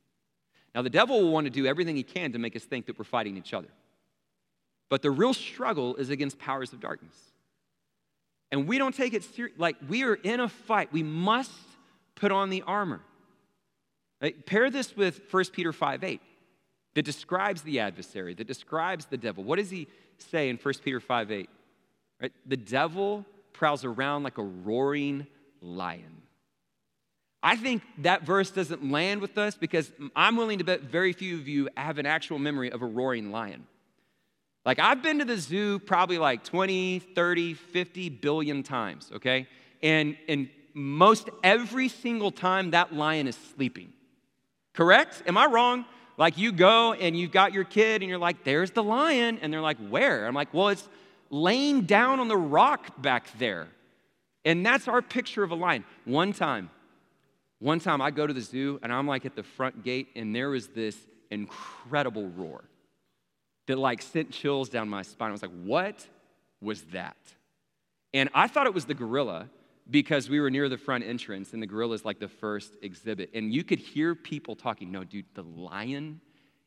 Now, 0.76 0.82
the 0.82 0.90
devil 0.90 1.22
will 1.22 1.32
want 1.32 1.46
to 1.46 1.52
do 1.52 1.66
everything 1.66 1.96
he 1.96 2.04
can 2.04 2.32
to 2.34 2.40
make 2.40 2.56
us 2.56 2.64
think 2.64 2.86
that 2.86 3.00
we're 3.00 3.06
fighting 3.06 3.38
each 3.38 3.54
other. 3.54 3.70
But 4.90 5.02
the 5.02 5.12
real 5.12 5.34
struggle 5.34 5.96
is 5.96 6.10
against 6.10 6.38
powers 6.38 6.72
of 6.74 6.80
darkness. 6.80 7.16
And 8.52 8.68
we 8.68 8.78
don't 8.78 8.96
take 8.96 9.14
it 9.14 9.24
serious. 9.24 9.58
Like, 9.58 9.76
we 9.88 10.04
are 10.04 10.16
in 10.16 10.40
a 10.40 10.48
fight. 10.48 10.94
We 10.94 11.04
must 11.04 11.52
put 12.16 12.32
on 12.32 12.50
the 12.50 12.64
armor. 12.66 13.02
Right? 14.22 14.46
Pair 14.46 14.70
this 14.70 14.96
with 14.96 15.22
1 15.30 15.46
Peter 15.54 15.74
5 15.74 16.04
8, 16.04 16.22
that 16.96 17.04
describes 17.04 17.62
the 17.62 17.80
adversary, 17.80 18.34
that 18.36 18.48
describes 18.48 19.06
the 19.06 19.18
devil. 19.18 19.44
What 19.44 19.58
does 19.58 19.70
he 19.70 19.88
say 20.18 20.50
in 20.50 20.58
1 20.58 20.74
Peter 20.84 21.00
5 21.00 21.32
8? 21.32 21.50
Right? 22.22 22.34
The 22.46 22.58
devil 22.58 23.26
prowls 23.54 23.84
around 23.84 24.24
like 24.24 24.38
a 24.38 24.44
roaring 24.44 25.28
lion. 25.62 26.22
I 27.48 27.56
think 27.56 27.82
that 28.00 28.24
verse 28.24 28.52
doesn't 28.52 28.92
land 28.92 29.22
with 29.22 29.38
us 29.38 29.56
because 29.56 29.90
I'm 30.18 30.36
willing 30.36 30.58
to 30.58 30.66
bet 30.66 30.82
very 30.82 31.14
few 31.14 31.36
of 31.36 31.48
you 31.48 31.70
have 31.78 31.98
an 31.98 32.06
actual 32.06 32.40
memory 32.40 32.70
of 32.74 32.82
a 32.82 32.86
roaring 32.86 33.32
lion. 33.32 33.66
Like, 34.66 34.80
I've 34.80 35.02
been 35.02 35.20
to 35.20 35.24
the 35.24 35.38
zoo 35.38 35.80
probably 35.80 36.18
like 36.18 36.44
20, 36.44 37.00
30, 37.00 37.54
50 37.54 38.10
billion 38.10 38.64
times, 38.64 39.10
okay? 39.16 39.48
And, 39.82 40.18
and 40.28 40.50
most 40.74 41.30
every 41.42 41.88
single 41.88 42.32
time 42.32 42.72
that 42.72 42.94
lion 42.94 43.30
is 43.30 43.38
sleeping. 43.56 43.94
Correct? 44.74 45.24
Am 45.26 45.38
I 45.38 45.46
wrong? 45.46 45.86
Like, 46.18 46.38
you 46.38 46.52
go 46.52 46.92
and 46.92 47.18
you've 47.18 47.32
got 47.32 47.54
your 47.54 47.64
kid 47.64 48.02
and 48.02 48.10
you're 48.10 48.20
like, 48.20 48.44
there's 48.44 48.72
the 48.72 48.84
lion. 48.84 49.40
And 49.42 49.54
they're 49.54 49.62
like, 49.62 49.78
where? 49.88 50.28
I'm 50.28 50.36
like, 50.36 50.54
well, 50.54 50.68
it's 50.68 50.90
laying 51.30 51.84
down 51.84 52.20
on 52.20 52.28
the 52.28 52.36
rock 52.36 53.02
back 53.02 53.26
there. 53.40 53.70
And 54.44 54.66
that's 54.66 54.90
our 54.90 55.02
picture 55.02 55.44
of 55.44 55.52
a 55.52 55.56
lion. 55.56 55.86
One 56.04 56.34
time, 56.34 56.72
one 57.60 57.80
time 57.80 58.02
I 58.02 58.12
go 58.12 58.28
to 58.28 58.34
the 58.34 58.42
zoo 58.42 58.80
and 58.84 58.94
I'm 58.94 59.08
like 59.08 59.26
at 59.26 59.36
the 59.36 59.44
front 59.44 59.84
gate 59.84 60.10
and 60.16 60.36
there 60.36 60.50
was 60.50 60.68
this 60.68 60.96
incredible 61.32 62.28
roar 62.30 62.64
that 63.68 63.78
like 63.78 64.02
sent 64.02 64.32
chills 64.32 64.70
down 64.70 64.90
my 64.90 65.02
spine. 65.02 65.30
I 65.30 65.32
was 65.32 65.42
like, 65.42 65.64
what 65.64 66.06
was 66.62 66.84
that? 66.94 67.18
And 68.14 68.30
I 68.34 68.48
thought 68.48 68.68
it 68.68 68.74
was 68.74 68.86
the 68.86 68.94
gorilla 68.94 69.50
because 69.90 70.30
we 70.30 70.40
were 70.40 70.50
near 70.50 70.70
the 70.70 70.78
front 70.78 71.04
entrance 71.04 71.54
and 71.54 71.62
the 71.62 71.68
gorilla 71.68 71.96
is 71.96 72.06
like 72.06 72.20
the 72.20 72.28
first 72.28 72.76
exhibit. 72.82 73.32
And 73.34 73.54
you 73.54 73.64
could 73.64 73.80
hear 73.80 74.16
people 74.16 74.56
talking, 74.56 74.92
no, 74.92 75.04
dude, 75.04 75.26
the 75.34 75.44
lion 75.44 76.22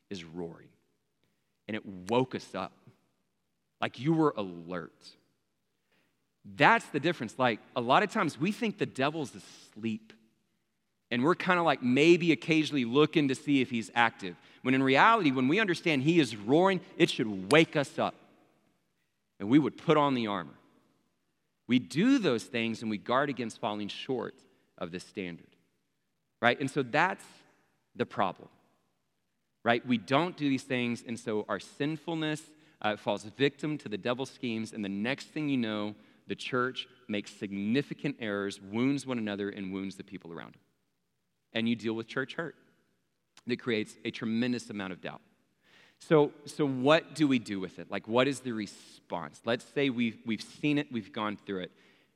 is 0.09 0.23
roaring. 0.23 0.69
And 1.67 1.75
it 1.75 1.85
woke 2.09 2.35
us 2.35 2.53
up. 2.53 2.73
Like 3.79 3.99
you 3.99 4.13
were 4.13 4.33
alert. 4.35 5.09
That's 6.55 6.85
the 6.87 6.99
difference. 6.99 7.39
Like 7.39 7.59
a 7.75 7.81
lot 7.81 8.03
of 8.03 8.11
times 8.11 8.39
we 8.39 8.51
think 8.51 8.77
the 8.77 8.85
devil's 8.85 9.33
asleep 9.35 10.13
and 11.11 11.23
we're 11.23 11.35
kind 11.35 11.59
of 11.59 11.65
like 11.65 11.83
maybe 11.83 12.31
occasionally 12.31 12.85
looking 12.85 13.27
to 13.27 13.35
see 13.35 13.61
if 13.61 13.69
he's 13.69 13.91
active. 13.93 14.35
When 14.61 14.73
in 14.73 14.81
reality, 14.81 15.31
when 15.31 15.49
we 15.49 15.59
understand 15.59 16.03
he 16.03 16.19
is 16.19 16.35
roaring, 16.35 16.79
it 16.97 17.09
should 17.09 17.51
wake 17.51 17.75
us 17.75 17.99
up. 17.99 18.15
And 19.39 19.49
we 19.49 19.59
would 19.59 19.77
put 19.77 19.97
on 19.97 20.13
the 20.13 20.27
armor. 20.27 20.53
We 21.67 21.79
do 21.79 22.17
those 22.17 22.43
things 22.43 22.81
and 22.81 22.89
we 22.89 22.97
guard 22.97 23.29
against 23.29 23.59
falling 23.59 23.89
short 23.89 24.35
of 24.77 24.91
this 24.91 25.03
standard. 25.03 25.47
Right? 26.41 26.59
And 26.59 26.71
so 26.71 26.81
that's 26.81 27.25
the 27.95 28.05
problem. 28.05 28.47
Right? 29.63 29.85
We 29.85 29.97
don't 29.97 30.35
do 30.35 30.49
these 30.49 30.63
things, 30.63 31.03
and 31.05 31.19
so 31.19 31.45
our 31.47 31.59
sinfulness 31.59 32.41
uh, 32.81 32.95
falls 32.95 33.25
victim 33.25 33.77
to 33.77 33.89
the 33.89 33.97
devil's 33.97 34.31
schemes, 34.31 34.73
and 34.73 34.83
the 34.83 34.89
next 34.89 35.27
thing 35.27 35.49
you 35.49 35.57
know, 35.57 35.93
the 36.25 36.33
church 36.33 36.87
makes 37.07 37.31
significant 37.31 38.15
errors, 38.19 38.59
wounds 38.59 39.05
one 39.05 39.19
another, 39.19 39.49
and 39.49 39.71
wounds 39.71 39.97
the 39.97 40.03
people 40.03 40.33
around 40.33 40.55
it 40.55 40.61
and 41.53 41.67
you 41.67 41.75
deal 41.75 41.93
with 41.93 42.07
church 42.07 42.35
hurt 42.35 42.55
that 43.47 43.59
creates 43.59 43.95
a 44.05 44.11
tremendous 44.11 44.69
amount 44.69 44.93
of 44.93 45.01
doubt. 45.01 45.21
So, 45.99 46.31
so 46.45 46.65
what 46.65 47.13
do 47.15 47.27
we 47.27 47.39
do 47.39 47.59
with 47.59 47.79
it? 47.79 47.91
Like, 47.91 48.07
what 48.07 48.27
is 48.27 48.39
the 48.39 48.51
response? 48.51 49.41
Let's 49.45 49.65
say 49.73 49.89
we've, 49.89 50.17
we've 50.25 50.41
seen 50.41 50.77
it, 50.77 50.91
we've 50.91 51.13
gone 51.13 51.37
through 51.45 51.61
it. 51.61 51.71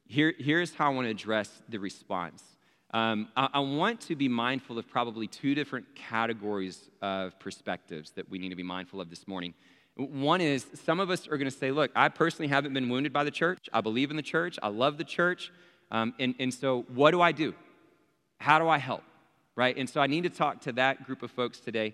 Here, 0.07 0.33
here's 0.37 0.73
how 0.73 0.87
I 0.91 0.93
want 0.93 1.05
to 1.05 1.11
address 1.11 1.49
the 1.69 1.77
response. 1.79 2.43
Um, 2.91 3.29
I, 3.35 3.49
I, 3.55 3.59
want 3.59 4.01
to 4.01 4.15
be 4.15 4.29
mindful 4.29 4.77
of 4.77 4.87
probably 4.87 5.27
two 5.27 5.55
different 5.55 5.85
categories 5.95 6.89
of 7.01 7.37
perspectives 7.39 8.11
that 8.11 8.29
we 8.29 8.37
need 8.37 8.49
to 8.49 8.55
be 8.55 8.63
mindful 8.63 9.01
of 9.01 9.09
this 9.09 9.27
morning. 9.27 9.53
One 9.97 10.39
is 10.39 10.65
some 10.85 10.99
of 10.99 11.09
us 11.09 11.27
are 11.27 11.37
going 11.37 11.49
to 11.49 11.57
say, 11.57 11.71
Look, 11.71 11.91
I 11.95 12.09
personally 12.09 12.47
haven't 12.47 12.73
been 12.73 12.87
wounded 12.87 13.11
by 13.11 13.23
the 13.23 13.31
church. 13.31 13.69
I 13.73 13.81
believe 13.81 14.11
in 14.11 14.17
the 14.17 14.23
church. 14.23 14.57
I 14.61 14.67
love 14.67 14.97
the 14.97 15.03
church. 15.03 15.51
Um, 15.91 16.13
and, 16.19 16.35
and 16.39 16.53
so, 16.53 16.85
what 16.93 17.11
do 17.11 17.21
I 17.21 17.31
do? 17.31 17.53
How 18.39 18.59
do 18.59 18.69
I 18.69 18.77
help? 18.77 19.03
Right? 19.55 19.75
And 19.77 19.89
so, 19.89 20.01
I 20.01 20.07
need 20.07 20.23
to 20.23 20.29
talk 20.29 20.61
to 20.61 20.73
that 20.73 21.05
group 21.05 21.23
of 21.23 21.31
folks 21.31 21.59
today. 21.59 21.93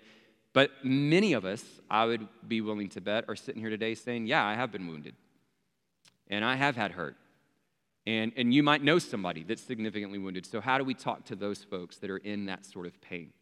But 0.52 0.70
many 0.84 1.32
of 1.32 1.44
us, 1.44 1.64
I 1.88 2.04
would 2.04 2.28
be 2.46 2.60
willing 2.60 2.88
to 2.90 3.00
bet, 3.00 3.24
are 3.28 3.36
sitting 3.36 3.60
here 3.60 3.70
today 3.70 3.94
saying, 3.94 4.26
Yeah, 4.26 4.44
I 4.44 4.54
have 4.54 4.72
been 4.72 4.86
wounded. 4.86 5.14
And 6.28 6.44
I 6.44 6.56
have 6.56 6.76
had 6.76 6.92
hurt. 6.92 7.16
And, 8.06 8.32
and 8.36 8.52
you 8.52 8.62
might 8.62 8.82
know 8.82 8.98
somebody 8.98 9.44
that's 9.44 9.62
significantly 9.62 10.18
wounded. 10.18 10.44
So, 10.44 10.60
how 10.60 10.78
do 10.78 10.84
we 10.84 10.94
talk 10.94 11.24
to 11.26 11.36
those 11.36 11.62
folks 11.62 11.96
that 11.98 12.10
are 12.10 12.18
in 12.18 12.46
that 12.46 12.66
sort 12.66 12.86
of 12.86 13.00
pain? 13.00 13.32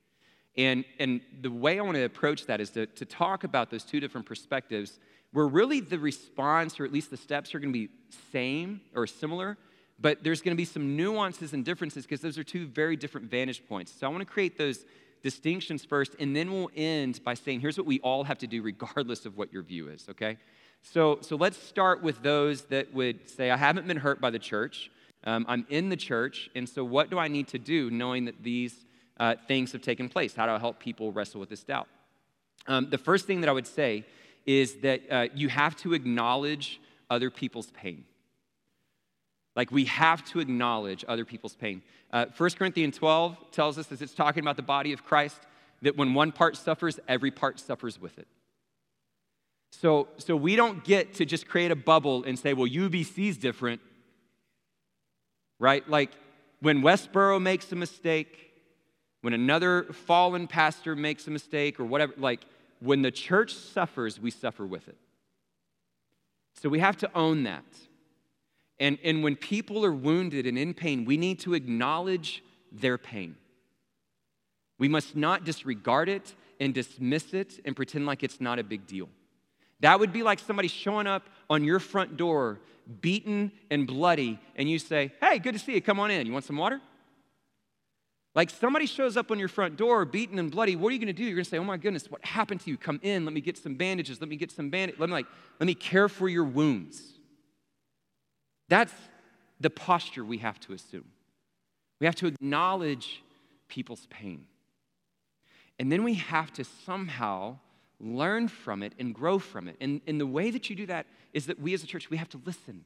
And, 0.56 0.84
and 0.98 1.20
the 1.40 1.50
way 1.50 1.78
I 1.78 1.82
want 1.82 1.94
to 1.94 2.04
approach 2.04 2.46
that 2.46 2.60
is 2.60 2.70
to, 2.70 2.86
to 2.86 3.04
talk 3.04 3.44
about 3.44 3.70
those 3.70 3.84
two 3.84 4.00
different 4.00 4.26
perspectives 4.26 4.98
where 5.32 5.46
really 5.46 5.80
the 5.80 5.98
response, 5.98 6.80
or 6.80 6.84
at 6.84 6.92
least 6.92 7.10
the 7.10 7.16
steps, 7.16 7.54
are 7.54 7.60
going 7.60 7.72
to 7.72 7.78
be 7.78 7.88
same 8.32 8.80
or 8.94 9.06
similar, 9.06 9.56
but 10.00 10.24
there's 10.24 10.40
going 10.40 10.54
to 10.54 10.60
be 10.60 10.64
some 10.64 10.96
nuances 10.96 11.52
and 11.52 11.64
differences 11.64 12.04
because 12.04 12.20
those 12.20 12.38
are 12.38 12.44
two 12.44 12.66
very 12.66 12.96
different 12.96 13.30
vantage 13.30 13.66
points. 13.68 13.92
So, 13.92 14.06
I 14.06 14.10
want 14.10 14.22
to 14.22 14.32
create 14.32 14.56
those 14.56 14.84
distinctions 15.22 15.84
first, 15.84 16.14
and 16.18 16.34
then 16.34 16.50
we'll 16.50 16.70
end 16.74 17.20
by 17.24 17.34
saying, 17.34 17.60
here's 17.60 17.76
what 17.76 17.86
we 17.86 18.00
all 18.00 18.24
have 18.24 18.38
to 18.38 18.46
do 18.46 18.62
regardless 18.62 19.26
of 19.26 19.36
what 19.36 19.52
your 19.52 19.62
view 19.62 19.88
is, 19.88 20.08
okay? 20.08 20.38
So, 20.82 21.18
so 21.20 21.36
let's 21.36 21.62
start 21.62 22.02
with 22.02 22.22
those 22.22 22.62
that 22.66 22.92
would 22.94 23.28
say, 23.28 23.50
I 23.50 23.56
haven't 23.56 23.86
been 23.86 23.98
hurt 23.98 24.20
by 24.20 24.30
the 24.30 24.38
church. 24.38 24.90
Um, 25.24 25.44
I'm 25.48 25.66
in 25.68 25.90
the 25.90 25.96
church, 25.96 26.50
and 26.54 26.66
so 26.68 26.82
what 26.82 27.10
do 27.10 27.18
I 27.18 27.28
need 27.28 27.48
to 27.48 27.58
do 27.58 27.90
knowing 27.90 28.24
that 28.24 28.42
these 28.42 28.86
uh, 29.18 29.34
things 29.46 29.72
have 29.72 29.82
taken 29.82 30.08
place? 30.08 30.34
How 30.34 30.46
do 30.46 30.52
I 30.52 30.58
help 30.58 30.80
people 30.80 31.12
wrestle 31.12 31.40
with 31.40 31.50
this 31.50 31.62
doubt? 31.62 31.88
Um, 32.66 32.88
the 32.88 32.98
first 32.98 33.26
thing 33.26 33.42
that 33.42 33.50
I 33.50 33.52
would 33.52 33.66
say 33.66 34.06
is 34.46 34.76
that 34.76 35.02
uh, 35.10 35.26
you 35.34 35.48
have 35.48 35.76
to 35.76 35.92
acknowledge 35.92 36.80
other 37.10 37.30
people's 37.30 37.70
pain. 37.72 38.04
Like 39.60 39.70
we 39.70 39.84
have 39.84 40.24
to 40.30 40.40
acknowledge 40.40 41.04
other 41.06 41.26
people's 41.26 41.54
pain. 41.54 41.82
Uh, 42.10 42.24
1 42.34 42.50
Corinthians 42.52 42.96
12 42.96 43.36
tells 43.50 43.76
us, 43.76 43.92
as 43.92 44.00
it's 44.00 44.14
talking 44.14 44.42
about 44.42 44.56
the 44.56 44.62
body 44.62 44.94
of 44.94 45.04
Christ, 45.04 45.38
that 45.82 45.98
when 45.98 46.14
one 46.14 46.32
part 46.32 46.56
suffers, 46.56 46.98
every 47.06 47.30
part 47.30 47.60
suffers 47.60 48.00
with 48.00 48.18
it. 48.18 48.26
So, 49.70 50.08
so 50.16 50.34
we 50.34 50.56
don't 50.56 50.82
get 50.82 51.12
to 51.16 51.26
just 51.26 51.46
create 51.46 51.70
a 51.70 51.76
bubble 51.76 52.24
and 52.24 52.38
say, 52.38 52.54
well, 52.54 52.66
UBC 52.66 53.28
is 53.28 53.36
different, 53.36 53.82
right? 55.58 55.86
Like 55.86 56.12
when 56.60 56.80
Westboro 56.80 57.38
makes 57.38 57.70
a 57.70 57.76
mistake, 57.76 58.54
when 59.20 59.34
another 59.34 59.82
fallen 59.92 60.46
pastor 60.46 60.96
makes 60.96 61.26
a 61.26 61.30
mistake 61.30 61.78
or 61.78 61.84
whatever, 61.84 62.14
like 62.16 62.46
when 62.80 63.02
the 63.02 63.10
church 63.10 63.52
suffers, 63.52 64.18
we 64.18 64.30
suffer 64.30 64.64
with 64.64 64.88
it. 64.88 64.96
So 66.62 66.70
we 66.70 66.78
have 66.78 66.96
to 66.96 67.10
own 67.14 67.42
that. 67.42 67.66
And, 68.80 68.98
and 69.04 69.22
when 69.22 69.36
people 69.36 69.84
are 69.84 69.92
wounded 69.92 70.46
and 70.46 70.58
in 70.58 70.72
pain, 70.72 71.04
we 71.04 71.18
need 71.18 71.38
to 71.40 71.52
acknowledge 71.52 72.42
their 72.72 72.96
pain. 72.96 73.36
We 74.78 74.88
must 74.88 75.14
not 75.14 75.44
disregard 75.44 76.08
it 76.08 76.34
and 76.58 76.72
dismiss 76.72 77.34
it 77.34 77.60
and 77.66 77.76
pretend 77.76 78.06
like 78.06 78.22
it's 78.22 78.40
not 78.40 78.58
a 78.58 78.64
big 78.64 78.86
deal. 78.86 79.10
That 79.80 80.00
would 80.00 80.12
be 80.12 80.22
like 80.22 80.38
somebody 80.38 80.68
showing 80.68 81.06
up 81.06 81.28
on 81.50 81.62
your 81.62 81.78
front 81.78 82.16
door, 82.16 82.60
beaten 83.02 83.52
and 83.70 83.86
bloody, 83.86 84.38
and 84.56 84.68
you 84.68 84.78
say, 84.78 85.12
Hey, 85.20 85.38
good 85.38 85.52
to 85.52 85.58
see 85.58 85.74
you. 85.74 85.82
Come 85.82 86.00
on 86.00 86.10
in. 86.10 86.26
You 86.26 86.32
want 86.32 86.46
some 86.46 86.56
water? 86.56 86.80
Like 88.34 88.48
somebody 88.48 88.86
shows 88.86 89.16
up 89.16 89.30
on 89.30 89.38
your 89.38 89.48
front 89.48 89.76
door, 89.76 90.04
beaten 90.04 90.38
and 90.38 90.50
bloody. 90.50 90.76
What 90.76 90.88
are 90.88 90.92
you 90.92 90.98
going 90.98 91.08
to 91.08 91.12
do? 91.12 91.24
You're 91.24 91.34
going 91.34 91.44
to 91.44 91.50
say, 91.50 91.58
"Oh 91.58 91.64
my 91.64 91.76
goodness, 91.76 92.08
what 92.08 92.24
happened 92.24 92.60
to 92.60 92.70
you? 92.70 92.76
Come 92.76 93.00
in. 93.02 93.24
Let 93.24 93.34
me 93.34 93.40
get 93.40 93.58
some 93.58 93.74
bandages. 93.74 94.20
Let 94.20 94.30
me 94.30 94.36
get 94.36 94.52
some 94.52 94.70
bandage. 94.70 95.00
Let 95.00 95.08
me 95.08 95.14
like, 95.14 95.26
let 95.58 95.66
me 95.66 95.74
care 95.74 96.08
for 96.08 96.28
your 96.28 96.44
wounds." 96.44 97.19
That's 98.70 98.94
the 99.60 99.68
posture 99.68 100.24
we 100.24 100.38
have 100.38 100.58
to 100.60 100.72
assume. 100.72 101.04
We 102.00 102.06
have 102.06 102.14
to 102.16 102.28
acknowledge 102.28 103.22
people's 103.68 104.06
pain, 104.08 104.46
and 105.78 105.92
then 105.92 106.02
we 106.02 106.14
have 106.14 106.50
to 106.54 106.64
somehow 106.64 107.58
learn 108.00 108.48
from 108.48 108.82
it 108.82 108.94
and 108.98 109.14
grow 109.14 109.38
from 109.38 109.68
it. 109.68 109.76
And, 109.80 110.00
and 110.06 110.18
the 110.18 110.26
way 110.26 110.50
that 110.50 110.70
you 110.70 110.76
do 110.76 110.86
that 110.86 111.06
is 111.34 111.46
that 111.46 111.60
we 111.60 111.74
as 111.74 111.82
a 111.82 111.86
church, 111.86 112.08
we 112.08 112.16
have 112.16 112.30
to 112.30 112.40
listen. 112.46 112.84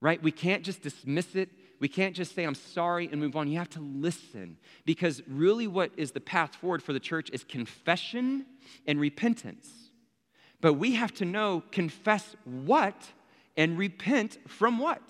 Right? 0.00 0.22
We 0.22 0.32
can't 0.32 0.62
just 0.62 0.82
dismiss 0.82 1.34
it. 1.34 1.48
We 1.80 1.88
can't 1.88 2.14
just 2.14 2.34
say, 2.34 2.44
I'm 2.44 2.54
sorry 2.54 3.08
and 3.10 3.20
move 3.20 3.36
on. 3.36 3.48
You 3.48 3.58
have 3.58 3.70
to 3.70 3.80
listen. 3.80 4.58
Because 4.84 5.22
really, 5.26 5.66
what 5.66 5.92
is 5.96 6.12
the 6.12 6.20
path 6.20 6.54
forward 6.56 6.82
for 6.82 6.92
the 6.92 7.00
church 7.00 7.30
is 7.30 7.42
confession 7.42 8.44
and 8.86 9.00
repentance. 9.00 9.68
But 10.60 10.74
we 10.74 10.94
have 10.96 11.14
to 11.14 11.24
know 11.24 11.62
confess 11.70 12.36
what 12.44 12.96
and 13.56 13.78
repent 13.78 14.38
from 14.48 14.78
what. 14.78 15.02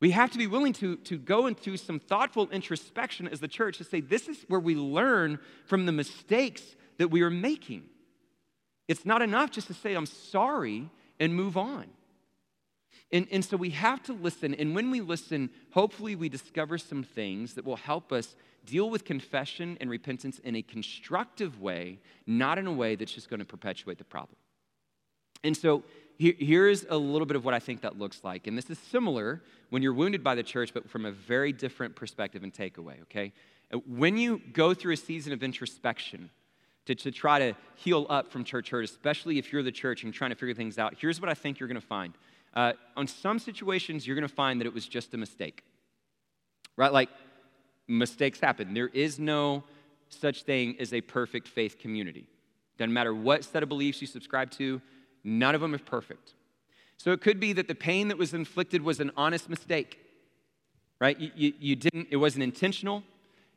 We 0.00 0.10
have 0.10 0.30
to 0.32 0.38
be 0.38 0.46
willing 0.46 0.74
to, 0.74 0.96
to 0.96 1.16
go 1.16 1.46
into 1.46 1.76
some 1.76 1.98
thoughtful 1.98 2.50
introspection 2.50 3.26
as 3.26 3.40
the 3.40 3.48
church 3.48 3.78
to 3.78 3.84
say, 3.84 4.00
this 4.00 4.28
is 4.28 4.44
where 4.48 4.60
we 4.60 4.74
learn 4.74 5.38
from 5.66 5.86
the 5.86 5.92
mistakes 5.92 6.62
that 6.98 7.08
we 7.08 7.22
are 7.22 7.30
making. 7.30 7.84
It's 8.86 9.06
not 9.06 9.22
enough 9.22 9.50
just 9.50 9.66
to 9.68 9.74
say, 9.74 9.94
I'm 9.94 10.06
sorry, 10.06 10.90
and 11.18 11.34
move 11.34 11.56
on. 11.56 11.86
And, 13.12 13.28
and 13.30 13.44
so 13.44 13.56
we 13.56 13.70
have 13.70 14.02
to 14.04 14.12
listen. 14.12 14.54
And 14.54 14.74
when 14.74 14.90
we 14.90 15.00
listen, 15.00 15.50
hopefully 15.70 16.16
we 16.16 16.28
discover 16.28 16.78
some 16.78 17.02
things 17.02 17.54
that 17.54 17.64
will 17.64 17.76
help 17.76 18.12
us 18.12 18.34
deal 18.66 18.90
with 18.90 19.04
confession 19.04 19.76
and 19.80 19.88
repentance 19.90 20.38
in 20.40 20.56
a 20.56 20.62
constructive 20.62 21.60
way, 21.60 21.98
not 22.26 22.58
in 22.58 22.66
a 22.66 22.72
way 22.72 22.96
that's 22.96 23.12
just 23.12 23.30
going 23.30 23.40
to 23.40 23.46
perpetuate 23.46 23.98
the 23.98 24.04
problem. 24.04 24.36
And 25.42 25.56
so 25.56 25.84
here, 26.18 26.34
here's 26.38 26.84
a 26.88 26.96
little 26.96 27.26
bit 27.26 27.36
of 27.36 27.44
what 27.44 27.54
I 27.54 27.58
think 27.58 27.82
that 27.82 27.98
looks 27.98 28.22
like. 28.22 28.46
And 28.46 28.56
this 28.56 28.70
is 28.70 28.78
similar 28.78 29.42
when 29.70 29.82
you're 29.82 29.94
wounded 29.94 30.22
by 30.22 30.34
the 30.34 30.42
church, 30.42 30.72
but 30.72 30.88
from 30.88 31.04
a 31.04 31.12
very 31.12 31.52
different 31.52 31.96
perspective 31.96 32.42
and 32.42 32.52
takeaway, 32.52 33.00
okay? 33.02 33.32
When 33.86 34.16
you 34.16 34.40
go 34.52 34.74
through 34.74 34.92
a 34.92 34.96
season 34.96 35.32
of 35.32 35.42
introspection, 35.42 36.30
to, 36.86 36.94
to 36.94 37.10
try 37.10 37.38
to 37.38 37.54
heal 37.76 38.06
up 38.10 38.30
from 38.30 38.44
church 38.44 38.70
hurt, 38.70 38.84
especially 38.84 39.38
if 39.38 39.52
you're 39.52 39.62
the 39.62 39.72
church 39.72 40.04
and 40.04 40.12
trying 40.12 40.30
to 40.30 40.36
figure 40.36 40.54
things 40.54 40.78
out, 40.78 40.94
here's 40.98 41.20
what 41.20 41.30
I 41.30 41.34
think 41.34 41.58
you're 41.58 41.68
going 41.68 41.80
to 41.80 41.86
find. 41.86 42.14
Uh, 42.52 42.72
on 42.96 43.06
some 43.06 43.38
situations, 43.38 44.06
you're 44.06 44.16
going 44.16 44.28
to 44.28 44.34
find 44.34 44.60
that 44.60 44.66
it 44.66 44.74
was 44.74 44.86
just 44.86 45.14
a 45.14 45.16
mistake, 45.16 45.64
right? 46.76 46.92
Like, 46.92 47.08
mistakes 47.88 48.38
happen. 48.38 48.74
There 48.74 48.88
is 48.88 49.18
no 49.18 49.64
such 50.08 50.42
thing 50.42 50.76
as 50.78 50.92
a 50.92 51.00
perfect 51.00 51.48
faith 51.48 51.78
community. 51.78 52.28
Doesn't 52.78 52.92
matter 52.92 53.14
what 53.14 53.44
set 53.44 53.62
of 53.62 53.68
beliefs 53.68 54.00
you 54.00 54.06
subscribe 54.06 54.50
to, 54.52 54.80
none 55.24 55.54
of 55.54 55.60
them 55.60 55.74
are 55.74 55.78
perfect. 55.78 56.34
So 56.96 57.10
it 57.12 57.20
could 57.20 57.40
be 57.40 57.52
that 57.54 57.66
the 57.66 57.74
pain 57.74 58.08
that 58.08 58.18
was 58.18 58.34
inflicted 58.34 58.82
was 58.82 59.00
an 59.00 59.10
honest 59.16 59.48
mistake, 59.50 59.98
right? 61.00 61.18
You, 61.18 61.30
you, 61.34 61.52
you 61.58 61.76
didn't, 61.76 62.08
it 62.10 62.16
wasn't 62.16 62.44
intentional, 62.44 63.02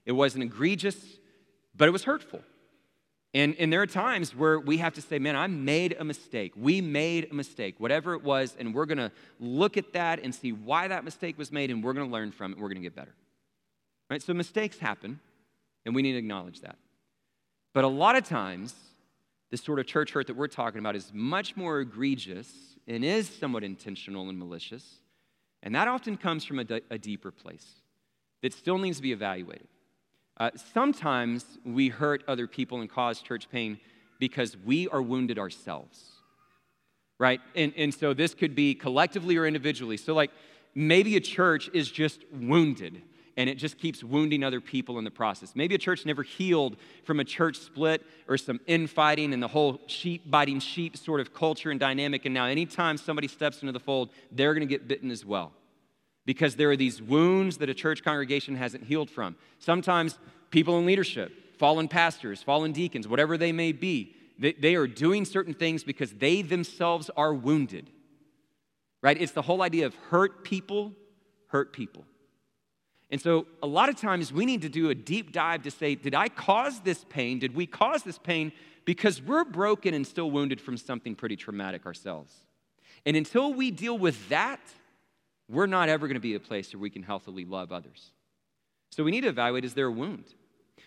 it 0.05 0.13
wasn't 0.13 0.43
egregious, 0.43 0.97
but 1.75 1.87
it 1.87 1.91
was 1.91 2.05
hurtful. 2.05 2.41
And, 3.33 3.55
and 3.59 3.71
there 3.71 3.81
are 3.81 3.87
times 3.87 4.33
where 4.33 4.59
we 4.59 4.77
have 4.77 4.93
to 4.93 5.01
say, 5.01 5.19
man, 5.19 5.35
I 5.35 5.47
made 5.47 5.95
a 5.99 6.03
mistake. 6.03 6.53
We 6.55 6.81
made 6.81 7.27
a 7.29 7.35
mistake, 7.35 7.75
whatever 7.77 8.13
it 8.13 8.23
was, 8.23 8.55
and 8.57 8.73
we're 8.73 8.85
going 8.85 8.97
to 8.97 9.11
look 9.39 9.77
at 9.77 9.93
that 9.93 10.23
and 10.23 10.33
see 10.33 10.53
why 10.53 10.87
that 10.87 11.03
mistake 11.03 11.37
was 11.37 11.51
made, 11.51 11.69
and 11.69 11.83
we're 11.83 11.93
going 11.93 12.07
to 12.07 12.11
learn 12.11 12.31
from 12.31 12.53
it, 12.53 12.57
we're 12.57 12.69
going 12.69 12.77
to 12.77 12.81
get 12.81 12.95
better. 12.95 13.13
Right? 14.09 14.21
So 14.21 14.33
mistakes 14.33 14.79
happen, 14.79 15.19
and 15.85 15.93
we 15.93 16.01
need 16.01 16.13
to 16.13 16.17
acknowledge 16.17 16.61
that. 16.61 16.77
But 17.73 17.83
a 17.83 17.87
lot 17.89 18.15
of 18.15 18.23
times, 18.23 18.73
this 19.49 19.61
sort 19.61 19.79
of 19.79 19.85
church 19.85 20.11
hurt 20.11 20.27
that 20.27 20.35
we're 20.35 20.47
talking 20.47 20.79
about 20.79 20.95
is 20.95 21.11
much 21.13 21.55
more 21.55 21.79
egregious 21.79 22.51
and 22.87 23.03
is 23.03 23.29
somewhat 23.29 23.63
intentional 23.63 24.29
and 24.29 24.37
malicious. 24.37 24.99
And 25.63 25.73
that 25.75 25.87
often 25.87 26.17
comes 26.17 26.43
from 26.43 26.59
a, 26.59 26.63
d- 26.63 26.81
a 26.89 26.97
deeper 26.97 27.31
place 27.31 27.65
that 28.41 28.53
still 28.53 28.77
needs 28.77 28.97
to 28.97 29.03
be 29.03 29.11
evaluated. 29.11 29.67
Uh, 30.39 30.51
sometimes 30.73 31.57
we 31.65 31.89
hurt 31.89 32.23
other 32.27 32.47
people 32.47 32.81
and 32.81 32.89
cause 32.89 33.21
church 33.21 33.49
pain 33.49 33.79
because 34.19 34.55
we 34.65 34.87
are 34.89 35.01
wounded 35.01 35.39
ourselves, 35.39 35.99
right? 37.19 37.41
And, 37.55 37.73
and 37.75 37.93
so 37.93 38.13
this 38.13 38.33
could 38.33 38.53
be 38.53 38.75
collectively 38.75 39.37
or 39.37 39.47
individually. 39.47 39.97
So, 39.97 40.13
like, 40.13 40.31
maybe 40.75 41.15
a 41.15 41.19
church 41.19 41.69
is 41.73 41.89
just 41.89 42.21
wounded 42.31 43.01
and 43.37 43.47
it 43.47 43.55
just 43.55 43.77
keeps 43.77 44.03
wounding 44.03 44.43
other 44.43 44.59
people 44.59 44.97
in 44.97 45.03
the 45.03 45.11
process. 45.11 45.53
Maybe 45.55 45.75
a 45.75 45.77
church 45.77 46.05
never 46.05 46.23
healed 46.23 46.75
from 47.03 47.19
a 47.19 47.23
church 47.23 47.57
split 47.57 48.03
or 48.27 48.37
some 48.37 48.59
infighting 48.65 49.31
and 49.31 49.41
the 49.41 49.47
whole 49.47 49.79
sheep 49.85 50.29
biting 50.29 50.59
sheep 50.59 50.97
sort 50.97 51.21
of 51.21 51.33
culture 51.33 51.69
and 51.69 51.79
dynamic. 51.79 52.25
And 52.25 52.33
now, 52.33 52.45
anytime 52.45 52.97
somebody 52.97 53.27
steps 53.27 53.61
into 53.61 53.71
the 53.71 53.79
fold, 53.79 54.09
they're 54.31 54.55
going 54.55 54.67
to 54.67 54.73
get 54.73 54.87
bitten 54.87 55.11
as 55.11 55.23
well 55.23 55.53
because 56.25 56.55
there 56.55 56.71
are 56.71 56.75
these 56.75 57.01
wounds 57.01 57.57
that 57.57 57.69
a 57.69 57.73
church 57.73 58.03
congregation 58.03 58.55
hasn't 58.55 58.83
healed 58.83 59.09
from. 59.09 59.35
Sometimes 59.59 60.17
people 60.49 60.79
in 60.79 60.85
leadership, 60.85 61.31
fallen 61.59 61.87
pastors, 61.87 62.41
fallen 62.41 62.71
deacons, 62.71 63.07
whatever 63.07 63.37
they 63.37 63.51
may 63.51 63.71
be, 63.71 64.15
they, 64.39 64.53
they 64.53 64.75
are 64.75 64.87
doing 64.87 65.25
certain 65.25 65.53
things 65.53 65.83
because 65.83 66.11
they 66.13 66.41
themselves 66.41 67.09
are 67.15 67.33
wounded. 67.33 67.89
Right? 69.01 69.19
It's 69.19 69.31
the 69.31 69.43
whole 69.43 69.61
idea 69.61 69.85
of 69.85 69.95
hurt 70.09 70.43
people, 70.43 70.93
hurt 71.47 71.71
people. 71.71 72.03
And 73.09 73.21
so, 73.21 73.47
a 73.63 73.67
lot 73.67 73.87
of 73.87 73.95
times, 73.95 74.33
we 74.33 74.45
need 74.45 74.61
to 74.63 74.69
do 74.69 74.89
a 74.89 74.95
deep 74.95 75.31
dive 75.31 75.63
to 75.63 75.71
say, 75.71 75.95
Did 75.95 76.13
I 76.13 76.27
cause 76.27 76.81
this 76.81 77.05
pain? 77.05 77.39
Did 77.39 77.55
we 77.55 77.65
cause 77.65 78.03
this 78.03 78.17
pain? 78.17 78.51
Because 78.83 79.21
we're 79.21 79.45
broken 79.45 79.93
and 79.93 80.05
still 80.05 80.29
wounded 80.29 80.59
from 80.59 80.77
something 80.77 81.15
pretty 81.15 81.35
traumatic 81.35 81.85
ourselves. 81.85 82.33
And 83.05 83.15
until 83.15 83.53
we 83.53 83.71
deal 83.71 83.97
with 83.97 84.27
that, 84.29 84.59
we're 85.49 85.67
not 85.67 85.87
ever 85.87 86.07
going 86.07 86.15
to 86.15 86.21
be 86.21 86.35
a 86.35 86.39
place 86.39 86.73
where 86.73 86.81
we 86.81 86.89
can 86.89 87.03
healthily 87.03 87.45
love 87.45 87.71
others. 87.71 88.11
So, 88.91 89.05
we 89.05 89.11
need 89.11 89.21
to 89.21 89.29
evaluate 89.29 89.63
is 89.63 89.73
there 89.73 89.87
a 89.87 89.91
wound? 89.91 90.25